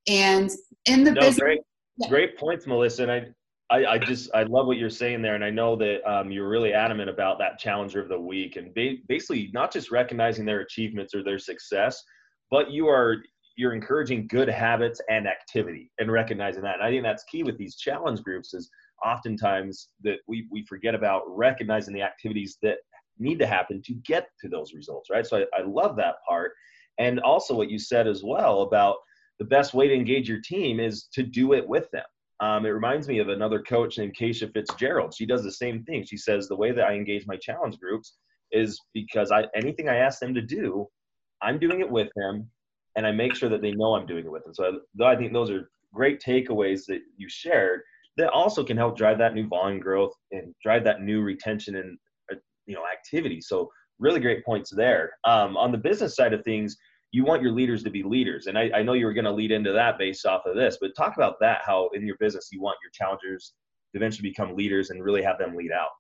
And 0.09 0.51
in 0.87 1.05
the 1.05 1.13
no, 1.13 1.21
business. 1.21 1.39
Great, 1.39 1.61
yeah. 1.99 2.09
great 2.09 2.39
points, 2.39 2.67
Melissa. 2.67 3.03
And 3.03 3.13
I, 3.13 3.27
I, 3.71 3.85
I, 3.85 3.99
just 3.99 4.31
I 4.35 4.45
love 4.45 4.67
what 4.67 4.79
you're 4.79 4.89
saying 4.89 5.21
there, 5.21 5.35
and 5.35 5.45
I 5.45 5.51
know 5.51 5.77
that 5.77 6.03
um, 6.11 6.31
you're 6.31 6.49
really 6.49 6.73
adamant 6.73 7.11
about 7.11 7.39
that 7.39 7.59
challenger 7.59 8.01
of 8.01 8.09
the 8.09 8.19
week, 8.19 8.57
and 8.57 8.75
ba- 8.75 8.97
basically 9.09 9.51
not 9.53 9.71
just 9.73 9.91
recognizing 9.91 10.47
their 10.47 10.61
achievements 10.61 11.15
or 11.15 11.23
their 11.23 11.39
success, 11.39 12.03
but 12.51 12.71
you 12.71 12.89
are 12.89 13.17
you're 13.57 13.75
encouraging 13.75 14.27
good 14.29 14.49
habits 14.49 15.01
and 15.11 15.27
activity 15.27 15.91
and 15.99 16.11
recognizing 16.11 16.63
that. 16.63 16.77
And 16.77 16.85
I 16.85 16.91
think 16.91 17.03
that's 17.03 17.25
key 17.25 17.43
with 17.43 17.59
these 17.59 17.77
challenge 17.77 18.23
groups 18.23 18.55
is 18.55 18.71
oftentimes 19.05 19.89
that 20.03 20.19
we 20.27 20.47
we 20.51 20.65
forget 20.65 20.95
about 20.95 21.23
recognizing 21.27 21.93
the 21.93 22.03
activities 22.03 22.57
that 22.63 22.79
need 23.19 23.39
to 23.41 23.47
happen 23.47 23.83
to 23.85 23.95
get 24.07 24.29
to 24.41 24.49
those 24.49 24.73
results, 24.73 25.11
right? 25.11 25.27
So 25.27 25.39
I, 25.39 25.61
I 25.61 25.67
love 25.67 25.95
that 25.97 26.15
part, 26.27 26.53
and 26.99 27.21
also 27.21 27.55
what 27.55 27.71
you 27.71 27.79
said 27.79 28.07
as 28.07 28.23
well 28.25 28.63
about 28.63 28.97
the 29.39 29.45
best 29.45 29.75
way 29.75 29.89
to 29.89 29.95
engage 29.95 30.27
your 30.27 30.41
team 30.41 30.81
is 30.81 31.05
to 31.13 31.23
do 31.23 31.53
it 31.53 31.69
with 31.69 31.91
them 31.91 32.05
um, 32.41 32.65
it 32.67 32.71
reminds 32.71 33.09
me 33.09 33.19
of 33.19 33.29
another 33.29 33.63
coach 33.63 33.99
named 33.99 34.17
Keisha 34.17 34.53
Fitzgerald. 34.53 35.15
She 35.17 35.27
does 35.27 35.43
the 35.43 35.53
same 35.53 35.83
thing. 35.85 36.05
She 36.05 36.17
says 36.17 36.47
the 36.47 36.57
way 36.57 36.73
that 36.73 36.85
I 36.85 36.95
engage 36.95 37.27
my 37.27 37.37
challenge 37.37 37.79
groups 37.79 38.17
is 38.53 38.81
because 38.95 39.31
I 39.33 39.45
anything 39.55 39.89
I 39.89 39.97
ask 39.97 40.21
them 40.21 40.35
to 40.35 40.43
do, 40.43 40.87
I'm 41.43 41.59
doing 41.59 41.81
it 41.81 41.91
with 41.91 42.09
them, 42.17 42.49
and 42.97 43.07
I 43.07 43.13
make 43.13 43.35
sure 43.35 43.49
that 43.49 43.61
they 43.61 43.73
know 43.73 43.95
I'm 43.95 44.07
doing 44.07 44.25
it 44.25 44.31
with 44.31 44.45
them. 44.45 44.55
So 44.55 44.81
I, 45.01 45.13
I 45.13 45.17
think 45.17 45.33
those 45.33 45.51
are 45.51 45.69
great 45.93 46.21
takeaways 46.21 46.85
that 46.87 47.01
you 47.17 47.29
shared 47.29 47.81
that 48.17 48.31
also 48.31 48.65
can 48.65 48.77
help 48.77 48.97
drive 48.97 49.19
that 49.19 49.35
new 49.35 49.47
volume 49.47 49.81
growth 49.81 50.13
and 50.33 50.55
drive 50.63 50.85
that 50.85 51.03
new 51.03 51.23
retention 51.23 51.77
and 51.77 51.99
uh, 52.33 52.37
you 52.67 52.75
know 52.75 52.85
activity. 52.87 53.41
So 53.41 53.69
really 53.99 54.21
great 54.21 54.45
points 54.45 54.71
there. 54.71 55.11
Um, 55.25 55.57
on 55.57 55.73
the 55.73 55.79
business 55.79 56.15
side 56.15 56.33
of 56.33 56.45
things, 56.45 56.77
you 57.11 57.25
want 57.25 57.43
your 57.43 57.53
leaders 57.53 57.83
to 57.85 57.91
be 57.91 58.03
leaders. 58.03 58.47
And 58.47 58.59
I, 58.59 58.71
I 58.75 58.83
know 58.83 58.93
you 58.93 59.07
were 59.07 59.15
going 59.15 59.25
to 59.25 59.33
lead 59.33 59.51
into 59.51 59.73
that 59.73 59.99
based 59.99 60.27
off 60.27 60.45
of 60.47 60.55
this, 60.55 60.79
but 60.81 60.95
talk 60.97 61.17
about 61.17 61.41
that 61.41 61.63
how 61.65 61.89
in 61.95 62.07
your 62.07 62.17
business 62.19 62.49
you 62.53 62.61
want 62.61 62.77
your 62.83 62.91
challengers 62.93 63.55
to 63.93 63.99
eventually 63.99 64.29
become 64.29 64.55
leaders 64.55 64.91
and 64.91 65.03
really 65.03 65.23
have 65.23 65.39
them 65.39 65.57
lead 65.57 65.73
out. 65.73 65.91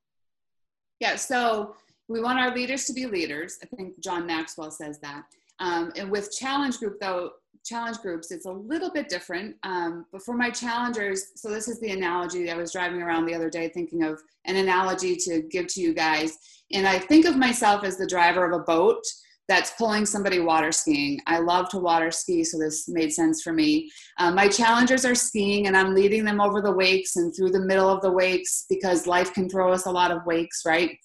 Yeah. 1.00 1.16
So 1.16 1.76
we 2.08 2.20
want 2.20 2.38
our 2.38 2.54
leaders 2.54 2.84
to 2.86 2.92
be 2.92 3.06
leaders. 3.06 3.58
I 3.62 3.76
think 3.76 4.00
John 4.00 4.26
Maxwell 4.26 4.70
says 4.70 4.98
that. 5.00 5.24
Um, 5.60 5.92
and 5.96 6.10
with 6.10 6.30
challenge 6.36 6.78
group 6.78 7.00
though, 7.00 7.30
challenge 7.64 7.98
groups, 7.98 8.30
it's 8.30 8.46
a 8.46 8.52
little 8.52 8.90
bit 8.90 9.08
different. 9.08 9.56
Um, 9.62 10.06
but 10.12 10.22
for 10.22 10.34
my 10.34 10.50
challengers, 10.50 11.32
so 11.36 11.48
this 11.48 11.68
is 11.68 11.80
the 11.80 11.90
analogy 11.90 12.50
I 12.50 12.56
was 12.56 12.72
driving 12.72 13.02
around 13.02 13.26
the 13.26 13.34
other 13.34 13.50
day 13.50 13.68
thinking 13.68 14.04
of 14.04 14.20
an 14.44 14.56
analogy 14.56 15.16
to 15.16 15.42
give 15.42 15.66
to 15.68 15.80
you 15.80 15.94
guys. 15.94 16.38
And 16.72 16.86
I 16.86 16.98
think 16.98 17.26
of 17.26 17.36
myself 17.36 17.84
as 17.84 17.96
the 17.96 18.06
driver 18.06 18.44
of 18.44 18.60
a 18.60 18.64
boat 18.64 19.02
that's 19.48 19.70
pulling 19.72 20.04
somebody 20.04 20.40
water 20.40 20.70
skiing. 20.70 21.20
I 21.26 21.38
love 21.38 21.70
to 21.70 21.78
water 21.78 22.10
ski, 22.10 22.44
so 22.44 22.58
this 22.58 22.86
made 22.86 23.12
sense 23.12 23.42
for 23.42 23.52
me. 23.52 23.90
Um, 24.18 24.34
my 24.34 24.46
challengers 24.46 25.04
are 25.06 25.14
skiing, 25.14 25.66
and 25.66 25.76
I'm 25.76 25.94
leading 25.94 26.24
them 26.24 26.40
over 26.40 26.60
the 26.60 26.72
wakes 26.72 27.16
and 27.16 27.34
through 27.34 27.50
the 27.50 27.60
middle 27.60 27.88
of 27.88 28.02
the 28.02 28.12
wakes 28.12 28.66
because 28.68 29.06
life 29.06 29.32
can 29.32 29.48
throw 29.48 29.72
us 29.72 29.86
a 29.86 29.90
lot 29.90 30.10
of 30.10 30.26
wakes, 30.26 30.62
right? 30.66 30.96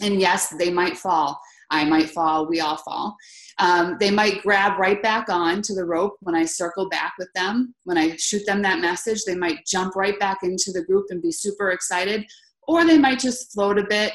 And 0.00 0.18
yes, 0.18 0.48
they 0.58 0.70
might 0.70 0.96
fall. 0.96 1.38
I 1.70 1.84
might 1.84 2.10
fall. 2.10 2.48
We 2.48 2.60
all 2.60 2.78
fall. 2.78 3.16
Um, 3.58 3.96
they 4.00 4.10
might 4.10 4.42
grab 4.42 4.78
right 4.78 5.00
back 5.02 5.28
on 5.28 5.62
to 5.62 5.74
the 5.74 5.84
rope 5.84 6.16
when 6.20 6.34
I 6.34 6.44
circle 6.44 6.88
back 6.88 7.12
with 7.18 7.28
them. 7.34 7.74
When 7.84 7.98
I 7.98 8.16
shoot 8.16 8.44
them 8.46 8.62
that 8.62 8.80
message, 8.80 9.24
they 9.24 9.36
might 9.36 9.66
jump 9.66 9.94
right 9.94 10.18
back 10.18 10.38
into 10.42 10.72
the 10.72 10.84
group 10.84 11.06
and 11.10 11.22
be 11.22 11.30
super 11.30 11.70
excited. 11.70 12.24
Or 12.66 12.84
they 12.84 12.98
might 12.98 13.20
just 13.20 13.52
float 13.52 13.78
a 13.78 13.86
bit 13.86 14.12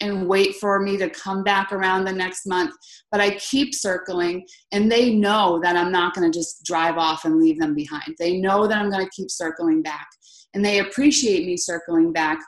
and 0.00 0.28
wait 0.28 0.56
for 0.56 0.80
me 0.80 0.96
to 0.96 1.08
come 1.08 1.42
back 1.42 1.72
around 1.72 2.04
the 2.04 2.12
next 2.12 2.46
month. 2.46 2.74
But 3.10 3.20
I 3.20 3.36
keep 3.36 3.74
circling, 3.74 4.46
and 4.72 4.90
they 4.90 5.14
know 5.14 5.60
that 5.62 5.76
I'm 5.76 5.92
not 5.92 6.14
going 6.14 6.30
to 6.30 6.38
just 6.38 6.64
drive 6.64 6.98
off 6.98 7.24
and 7.24 7.40
leave 7.40 7.58
them 7.58 7.74
behind. 7.74 8.14
They 8.18 8.38
know 8.38 8.66
that 8.66 8.78
I'm 8.78 8.90
going 8.90 9.04
to 9.04 9.10
keep 9.10 9.30
circling 9.30 9.82
back, 9.82 10.06
and 10.54 10.64
they 10.64 10.80
appreciate 10.80 11.46
me 11.46 11.56
circling 11.56 12.12
back, 12.12 12.38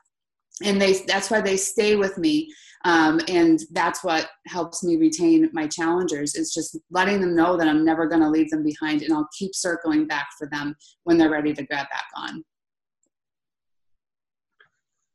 and 0.62 0.80
they 0.80 1.04
that's 1.06 1.30
why 1.30 1.40
they 1.40 1.56
stay 1.56 1.96
with 1.96 2.18
me. 2.18 2.48
Um, 2.84 3.20
and 3.26 3.58
that's 3.72 4.04
what 4.04 4.28
helps 4.46 4.84
me 4.84 4.96
retain 4.96 5.50
my 5.52 5.66
challengers 5.66 6.37
is 6.37 6.54
just 6.54 6.78
letting 6.92 7.20
them 7.20 7.34
know 7.34 7.56
that 7.56 7.66
i'm 7.66 7.84
never 7.84 8.06
going 8.06 8.22
to 8.22 8.30
leave 8.30 8.50
them 8.50 8.62
behind 8.62 9.02
and 9.02 9.12
i'll 9.12 9.28
keep 9.37 9.52
circling 9.52 10.06
back 10.06 10.28
for 10.38 10.46
them 10.46 10.76
when 11.02 11.18
they're 11.18 11.28
ready 11.28 11.52
to 11.52 11.64
grab 11.64 11.88
back 11.90 12.06
on 12.14 12.44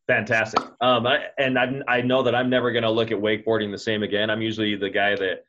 Fantastic. 0.08 0.62
Um, 0.82 1.08
I, 1.08 1.28
and 1.38 1.58
I, 1.58 1.82
I 1.88 2.02
know 2.02 2.24
that 2.24 2.36
I'm 2.36 2.50
never 2.50 2.72
going 2.72 2.84
to 2.84 2.92
look 2.92 3.12
at 3.12 3.18
wakeboarding 3.18 3.72
the 3.72 3.78
same 3.78 4.04
again. 4.04 4.30
I'm 4.30 4.42
usually 4.42 4.76
the 4.76 4.90
guy 4.90 5.16
that 5.16 5.46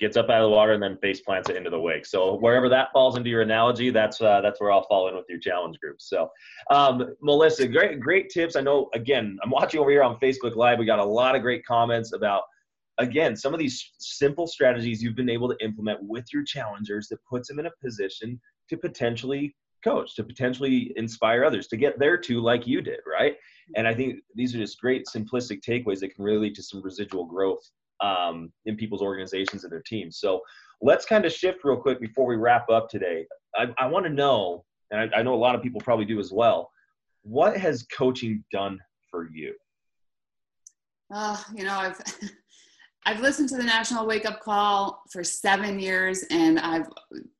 gets 0.00 0.16
up 0.16 0.30
out 0.30 0.42
of 0.42 0.50
the 0.50 0.56
water 0.56 0.72
and 0.72 0.82
then 0.82 0.96
face 0.98 1.20
plants 1.20 1.50
it 1.50 1.56
into 1.56 1.70
the 1.70 1.78
wake. 1.78 2.06
So 2.06 2.36
wherever 2.38 2.68
that 2.70 2.88
falls 2.92 3.16
into 3.16 3.28
your 3.28 3.42
analogy, 3.42 3.90
that's 3.90 4.20
uh, 4.20 4.40
that's 4.40 4.60
where 4.60 4.72
I'll 4.72 4.86
fall 4.86 5.08
in 5.08 5.14
with 5.14 5.26
your 5.28 5.38
challenge 5.38 5.78
group. 5.78 5.96
So, 6.00 6.30
um, 6.70 7.14
Melissa, 7.20 7.68
great 7.68 8.00
great 8.00 8.30
tips. 8.30 8.56
I 8.56 8.62
know 8.62 8.88
again, 8.94 9.38
I'm 9.44 9.50
watching 9.50 9.80
over 9.80 9.90
here 9.90 10.02
on 10.02 10.18
Facebook 10.18 10.56
Live. 10.56 10.78
We 10.78 10.86
got 10.86 10.98
a 11.00 11.04
lot 11.04 11.36
of 11.36 11.42
great 11.42 11.66
comments 11.66 12.14
about 12.14 12.42
again 12.98 13.36
some 13.36 13.52
of 13.54 13.60
these 13.60 13.92
simple 13.98 14.46
strategies 14.46 15.02
you've 15.02 15.16
been 15.16 15.30
able 15.30 15.48
to 15.48 15.56
implement 15.64 15.98
with 16.02 16.24
your 16.32 16.44
challengers 16.44 17.08
that 17.08 17.18
puts 17.28 17.48
them 17.48 17.58
in 17.58 17.66
a 17.66 17.70
position 17.84 18.40
to 18.70 18.76
potentially 18.76 19.54
coach, 19.82 20.14
to 20.16 20.24
potentially 20.24 20.92
inspire 20.96 21.44
others 21.44 21.66
to 21.68 21.76
get 21.76 21.98
there 21.98 22.16
too, 22.16 22.40
like 22.40 22.66
you 22.66 22.80
did, 22.80 23.00
right? 23.10 23.36
And 23.76 23.86
I 23.86 23.94
think 23.94 24.20
these 24.34 24.54
are 24.54 24.58
just 24.58 24.80
great 24.80 25.06
simplistic 25.06 25.60
takeaways 25.62 26.00
that 26.00 26.14
can 26.14 26.24
really 26.24 26.38
lead 26.38 26.54
to 26.56 26.62
some 26.62 26.82
residual 26.82 27.24
growth 27.24 27.62
um, 28.00 28.52
in 28.66 28.76
people's 28.76 29.02
organizations 29.02 29.64
and 29.64 29.72
their 29.72 29.82
teams. 29.82 30.18
So 30.18 30.40
let's 30.80 31.04
kind 31.04 31.24
of 31.24 31.32
shift 31.32 31.60
real 31.64 31.76
quick 31.76 32.00
before 32.00 32.26
we 32.26 32.36
wrap 32.36 32.68
up 32.70 32.88
today. 32.88 33.26
I, 33.56 33.68
I 33.78 33.86
want 33.86 34.06
to 34.06 34.12
know, 34.12 34.64
and 34.90 35.12
I, 35.14 35.18
I 35.18 35.22
know 35.22 35.34
a 35.34 35.36
lot 35.36 35.54
of 35.54 35.62
people 35.62 35.80
probably 35.80 36.04
do 36.04 36.18
as 36.18 36.32
well, 36.32 36.70
what 37.22 37.56
has 37.56 37.86
coaching 37.96 38.44
done 38.50 38.78
for 39.10 39.28
you? 39.30 39.54
Uh, 41.12 41.36
you 41.54 41.64
know, 41.64 41.76
I've 41.76 41.98
I've 43.06 43.20
listened 43.20 43.48
to 43.50 43.56
the 43.56 43.64
National 43.64 44.06
Wake 44.06 44.26
Up 44.26 44.40
Call 44.40 45.02
for 45.10 45.24
seven 45.24 45.78
years, 45.78 46.24
and 46.30 46.58
I've 46.58 46.86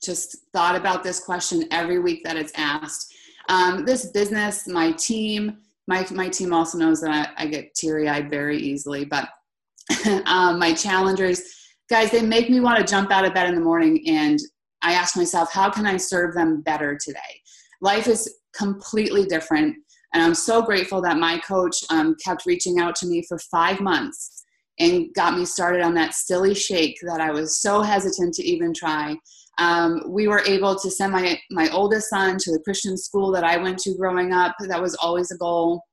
just 0.03 0.39
thought 0.55 0.75
about 0.75 1.03
this 1.03 1.21
question 1.21 1.65
every 1.71 1.99
week 1.99 2.25
that 2.25 2.37
it's 2.37 2.53
asked. 2.57 3.15
Um, 3.49 3.85
this 3.85 4.07
business, 4.07 4.67
my 4.67 4.93
team, 4.93 5.59
my 5.87 6.07
my 6.13 6.29
team 6.29 6.55
also 6.55 6.79
knows 6.79 7.03
that 7.03 7.35
I, 7.37 7.45
I 7.45 7.47
get 7.47 7.75
teary 7.75 8.09
eyed 8.09 8.31
very 8.31 8.57
easily, 8.57 9.05
but 9.05 9.29
um, 10.25 10.59
my 10.59 10.73
challengers, 10.73 11.43
guys, 11.91 12.11
they 12.11 12.23
make 12.23 12.49
me 12.49 12.61
want 12.61 12.79
to 12.79 12.91
jump 12.91 13.11
out 13.11 13.27
of 13.27 13.35
bed 13.35 13.49
in 13.49 13.55
the 13.55 13.61
morning, 13.61 14.03
and 14.09 14.39
I 14.81 14.95
ask 14.95 15.15
myself, 15.15 15.53
how 15.53 15.69
can 15.69 15.85
I 15.85 15.99
serve 15.99 16.35
them 16.35 16.63
better 16.63 16.97
today? 16.97 17.19
Life 17.83 18.07
is 18.07 18.33
completely 18.57 19.27
different, 19.27 19.77
and 20.15 20.23
I'm 20.23 20.35
so 20.35 20.63
grateful 20.63 21.03
that 21.03 21.19
my 21.19 21.39
coach 21.41 21.77
um, 21.91 22.17
kept 22.25 22.47
reaching 22.47 22.79
out 22.79 22.95
to 22.97 23.07
me 23.07 23.23
for 23.29 23.39
five 23.51 23.81
months 23.81 24.40
and 24.81 25.13
got 25.15 25.39
me 25.39 25.45
started 25.45 25.83
on 25.83 25.95
that 25.95 26.15
silly 26.15 26.55
shake 26.55 26.99
that 27.03 27.21
I 27.21 27.31
was 27.31 27.61
so 27.61 27.83
hesitant 27.83 28.35
to 28.35 28.43
even 28.43 28.75
try. 28.75 29.17
Um, 29.59 30.03
we 30.09 30.27
were 30.27 30.43
able 30.47 30.75
to 30.75 30.91
send 30.91 31.13
my, 31.13 31.39
my 31.51 31.69
oldest 31.69 32.09
son 32.09 32.39
to 32.39 32.53
the 32.53 32.61
Christian 32.61 32.97
school 32.97 33.31
that 33.33 33.45
I 33.45 33.59
went 33.59 33.79
to 33.81 33.95
growing 33.95 34.33
up. 34.33 34.57
That 34.59 34.81
was 34.81 34.97
always 34.97 35.31
a 35.31 35.37
goal. 35.37 35.85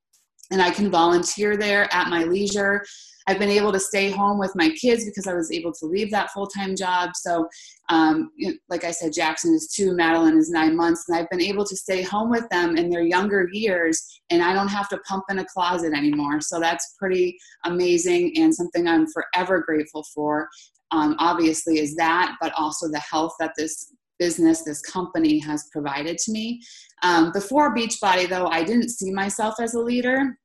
And 0.52 0.62
I 0.62 0.72
can 0.72 0.90
volunteer 0.90 1.58
there 1.58 1.94
at 1.94 2.08
my 2.08 2.24
leisure. 2.24 2.86
I've 3.28 3.40
been 3.40 3.50
able 3.50 3.74
to 3.74 3.80
stay 3.80 4.10
home 4.10 4.40
with 4.40 4.54
my 4.56 4.70
kids 4.70 5.04
because 5.04 5.28
I 5.28 5.34
was 5.34 5.52
able 5.52 5.74
to 5.74 5.86
leave 5.86 6.10
that 6.12 6.32
full 6.32 6.48
time 6.48 6.76
job. 6.76 7.12
So, 7.16 7.48
um, 7.90 8.32
like 8.70 8.86
I 8.86 8.92
said, 8.92 9.14
Jackson 9.14 9.54
is 9.54 9.68
two, 9.68 9.94
Madeline 9.94 10.38
is 10.38 10.50
nine 10.50 10.76
months, 10.76 11.06
and 11.08 11.18
I've 11.18 11.30
been 11.30 11.42
able 11.42 11.66
to 11.66 11.76
stay 11.76 12.02
home 12.02 12.30
with 12.30 12.48
them 12.50 12.78
in 12.78 12.90
their 12.90 13.02
younger 13.02 13.50
years, 13.52 14.22
and 14.30 14.42
I 14.42 14.54
don't 14.54 14.70
have 14.70 14.88
to 14.90 14.98
pump 15.00 15.26
in 15.30 15.40
a 15.40 15.46
closet 15.46 15.94
anymore. 15.94 16.40
So 16.40 16.60
that's 16.60 16.96
pretty 16.98 17.38
amazing 17.66 18.34
and 18.38 18.56
something 18.56 18.88
I'm 18.88 19.08
forever 19.08 19.64
grateful 19.66 20.06
for. 20.16 20.48
Um, 20.92 21.18
obviously, 21.20 21.80
is 21.80 21.96
that, 21.96 22.38
but 22.40 22.54
also 22.58 22.88
the 22.88 23.00
health 23.00 23.34
that 23.40 23.52
this 23.58 23.94
business, 24.20 24.64
this 24.64 24.82
company 24.82 25.38
has 25.40 25.68
provided 25.72 26.18
to 26.18 26.32
me. 26.32 26.62
Um, 27.04 27.32
before 27.34 27.76
Beachbody, 27.76 28.28
though, 28.28 28.48
I 28.48 28.64
didn't 28.64 28.90
see 28.90 29.12
myself 29.12 29.56
as 29.60 29.74
a 29.74 29.80
leader 29.80 30.38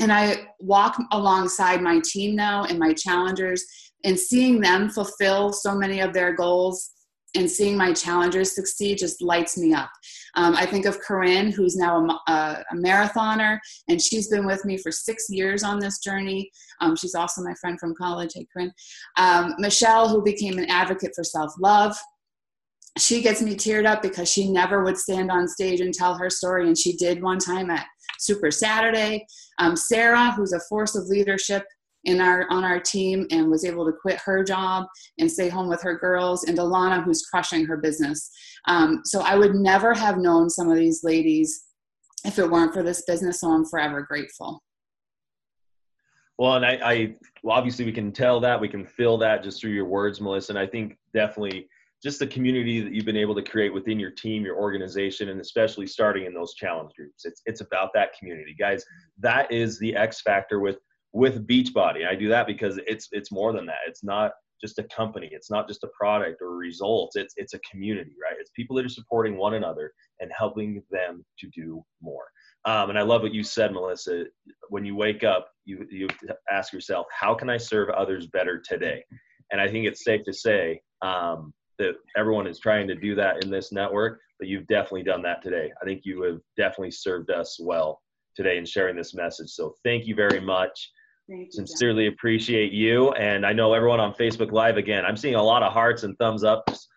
and 0.00 0.12
I 0.12 0.48
walk 0.60 1.00
alongside 1.12 1.80
my 1.80 2.00
team 2.04 2.34
now 2.34 2.64
and 2.64 2.78
my 2.78 2.92
challengers 2.92 3.64
and 4.04 4.18
seeing 4.18 4.60
them 4.60 4.90
fulfill 4.90 5.52
so 5.52 5.74
many 5.74 6.00
of 6.00 6.12
their 6.12 6.34
goals 6.34 6.90
and 7.36 7.50
seeing 7.50 7.76
my 7.76 7.92
challengers 7.92 8.54
succeed 8.54 8.98
just 8.98 9.20
lights 9.20 9.58
me 9.58 9.72
up. 9.72 9.90
Um, 10.36 10.54
I 10.54 10.66
think 10.66 10.86
of 10.86 11.00
Corinne, 11.00 11.50
who's 11.50 11.76
now 11.76 11.98
a, 11.98 12.30
a, 12.32 12.64
a, 12.72 12.76
marathoner, 12.76 13.58
and 13.88 14.00
she's 14.00 14.28
been 14.28 14.46
with 14.46 14.64
me 14.64 14.76
for 14.76 14.92
six 14.92 15.26
years 15.28 15.64
on 15.64 15.80
this 15.80 15.98
journey. 15.98 16.48
Um, 16.80 16.94
she's 16.94 17.14
also 17.16 17.42
my 17.42 17.54
friend 17.60 17.78
from 17.80 17.94
college. 17.96 18.32
Hey, 18.34 18.46
Corinne. 18.52 18.72
Um, 19.16 19.54
Michelle, 19.58 20.08
who 20.08 20.22
became 20.22 20.58
an 20.58 20.70
advocate 20.70 21.12
for 21.14 21.24
self 21.24 21.52
love 21.60 21.96
she 22.96 23.22
gets 23.22 23.42
me 23.42 23.56
teared 23.56 23.86
up 23.86 24.02
because 24.02 24.30
she 24.30 24.48
never 24.48 24.84
would 24.84 24.96
stand 24.96 25.30
on 25.30 25.48
stage 25.48 25.80
and 25.80 25.92
tell 25.92 26.14
her 26.16 26.30
story 26.30 26.66
and 26.66 26.78
she 26.78 26.96
did 26.96 27.22
one 27.22 27.38
time 27.38 27.70
at 27.70 27.86
super 28.24 28.50
saturday. 28.50 29.26
Um, 29.58 29.76
sarah 29.76 30.32
who's 30.32 30.52
a 30.52 30.60
force 30.68 30.94
of 30.96 31.06
leadership 31.06 31.64
in 32.04 32.20
our 32.20 32.46
on 32.50 32.64
our 32.64 32.80
team 32.80 33.26
and 33.30 33.50
was 33.50 33.64
able 33.64 33.84
to 33.86 33.92
quit 33.92 34.20
her 34.24 34.44
job 34.44 34.86
and 35.18 35.30
stay 35.30 35.48
home 35.48 35.68
with 35.68 35.82
her 35.82 35.98
girls 35.98 36.44
and 36.44 36.58
alana 36.58 37.02
who's 37.02 37.22
crushing 37.22 37.64
her 37.64 37.76
business. 37.76 38.30
Um, 38.66 39.00
so 39.04 39.20
i 39.20 39.36
would 39.36 39.54
never 39.54 39.92
have 39.94 40.18
known 40.18 40.48
some 40.48 40.70
of 40.70 40.76
these 40.76 41.02
ladies 41.04 41.64
if 42.24 42.38
it 42.38 42.50
weren't 42.50 42.72
for 42.72 42.82
this 42.82 43.02
business 43.06 43.40
so 43.40 43.50
i'm 43.50 43.64
forever 43.64 44.02
grateful. 44.02 44.62
Well 46.38 46.56
and 46.56 46.66
i, 46.66 46.78
I 46.82 47.14
well, 47.42 47.56
obviously 47.56 47.84
we 47.84 47.92
can 47.92 48.12
tell 48.12 48.40
that 48.40 48.60
we 48.60 48.68
can 48.68 48.84
feel 48.84 49.18
that 49.18 49.42
just 49.44 49.60
through 49.60 49.72
your 49.72 49.84
words 49.84 50.20
melissa 50.20 50.52
and 50.52 50.58
i 50.58 50.66
think 50.66 50.96
definitely 51.12 51.68
just 52.04 52.18
the 52.18 52.26
community 52.26 52.80
that 52.80 52.92
you've 52.92 53.06
been 53.06 53.16
able 53.16 53.34
to 53.34 53.42
create 53.42 53.72
within 53.72 53.98
your 53.98 54.10
team, 54.10 54.44
your 54.44 54.56
organization, 54.56 55.30
and 55.30 55.40
especially 55.40 55.86
starting 55.86 56.26
in 56.26 56.34
those 56.34 56.54
challenge 56.54 56.92
groups. 56.96 57.24
It's 57.24 57.40
it's 57.46 57.62
about 57.62 57.90
that 57.94 58.10
community, 58.18 58.54
guys. 58.58 58.84
That 59.18 59.50
is 59.50 59.78
the 59.78 59.96
X 59.96 60.20
factor 60.20 60.60
with 60.60 60.76
with 61.12 61.46
Beachbody. 61.46 62.06
I 62.06 62.14
do 62.14 62.28
that 62.28 62.46
because 62.46 62.78
it's 62.86 63.08
it's 63.12 63.32
more 63.32 63.52
than 63.52 63.64
that. 63.66 63.78
It's 63.88 64.04
not 64.04 64.32
just 64.60 64.78
a 64.78 64.84
company. 64.84 65.28
It's 65.32 65.50
not 65.50 65.66
just 65.66 65.82
a 65.82 65.88
product 65.98 66.42
or 66.42 66.56
results. 66.56 67.16
It's 67.16 67.32
it's 67.38 67.54
a 67.54 67.58
community, 67.70 68.12
right? 68.22 68.36
It's 68.38 68.50
people 68.54 68.76
that 68.76 68.84
are 68.84 68.90
supporting 68.90 69.38
one 69.38 69.54
another 69.54 69.90
and 70.20 70.30
helping 70.36 70.82
them 70.90 71.24
to 71.38 71.48
do 71.54 71.82
more. 72.02 72.24
Um, 72.66 72.90
and 72.90 72.98
I 72.98 73.02
love 73.02 73.22
what 73.22 73.34
you 73.34 73.42
said, 73.42 73.72
Melissa. 73.72 74.24
When 74.68 74.84
you 74.84 74.94
wake 74.94 75.24
up, 75.24 75.48
you 75.64 75.86
you 75.90 76.08
ask 76.50 76.70
yourself, 76.72 77.06
how 77.18 77.34
can 77.34 77.48
I 77.48 77.56
serve 77.56 77.88
others 77.88 78.26
better 78.26 78.60
today? 78.60 79.02
And 79.52 79.60
I 79.60 79.68
think 79.68 79.86
it's 79.86 80.04
safe 80.04 80.22
to 80.24 80.32
say 80.32 80.80
um, 81.02 81.52
that 81.78 81.94
everyone 82.16 82.46
is 82.46 82.58
trying 82.58 82.86
to 82.88 82.94
do 82.94 83.14
that 83.14 83.42
in 83.42 83.50
this 83.50 83.72
network, 83.72 84.20
but 84.38 84.48
you've 84.48 84.66
definitely 84.66 85.02
done 85.02 85.22
that 85.22 85.42
today. 85.42 85.72
I 85.80 85.84
think 85.84 86.02
you 86.04 86.22
have 86.22 86.40
definitely 86.56 86.92
served 86.92 87.30
us 87.30 87.58
well 87.60 88.00
today 88.36 88.58
in 88.58 88.64
sharing 88.64 88.96
this 88.96 89.14
message. 89.14 89.50
So 89.50 89.74
thank 89.84 90.06
you 90.06 90.14
very 90.14 90.40
much. 90.40 90.90
You, 91.28 91.46
Sincerely 91.50 92.06
Jeff. 92.06 92.14
appreciate 92.14 92.72
you. 92.72 93.12
And 93.12 93.46
I 93.46 93.52
know 93.52 93.72
everyone 93.72 94.00
on 94.00 94.12
Facebook 94.14 94.52
Live 94.52 94.76
again, 94.76 95.04
I'm 95.04 95.16
seeing 95.16 95.36
a 95.36 95.42
lot 95.42 95.62
of 95.62 95.72
hearts 95.72 96.02
and 96.02 96.16
thumbs 96.18 96.44
ups 96.44 96.88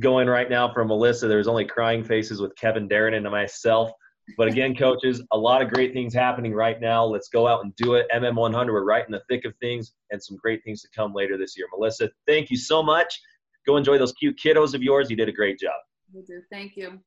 going 0.00 0.28
right 0.28 0.50
now 0.50 0.72
from 0.72 0.88
Melissa. 0.88 1.28
There's 1.28 1.48
only 1.48 1.64
crying 1.64 2.04
faces 2.04 2.40
with 2.40 2.54
Kevin, 2.56 2.88
Darren, 2.88 3.14
and 3.16 3.28
myself. 3.30 3.90
But 4.36 4.48
again, 4.48 4.76
coaches, 4.76 5.22
a 5.32 5.38
lot 5.38 5.62
of 5.62 5.72
great 5.72 5.92
things 5.92 6.14
happening 6.14 6.54
right 6.54 6.80
now. 6.80 7.04
Let's 7.04 7.28
go 7.28 7.46
out 7.48 7.64
and 7.64 7.74
do 7.76 7.94
it. 7.94 8.06
MM100, 8.14 8.66
we're 8.66 8.84
right 8.84 9.04
in 9.04 9.10
the 9.10 9.22
thick 9.28 9.44
of 9.44 9.54
things 9.60 9.92
and 10.10 10.22
some 10.22 10.36
great 10.36 10.62
things 10.64 10.82
to 10.82 10.88
come 10.94 11.12
later 11.12 11.36
this 11.36 11.56
year. 11.56 11.66
Melissa, 11.74 12.10
thank 12.28 12.50
you 12.50 12.56
so 12.56 12.82
much. 12.82 13.20
Go 13.66 13.76
enjoy 13.76 13.98
those 13.98 14.12
cute 14.12 14.38
kiddos 14.42 14.74
of 14.74 14.82
yours. 14.82 15.10
You 15.10 15.16
did 15.16 15.28
a 15.28 15.32
great 15.32 15.58
job. 15.58 15.72
Do. 16.12 16.42
Thank 16.50 16.76
you. 16.76 17.00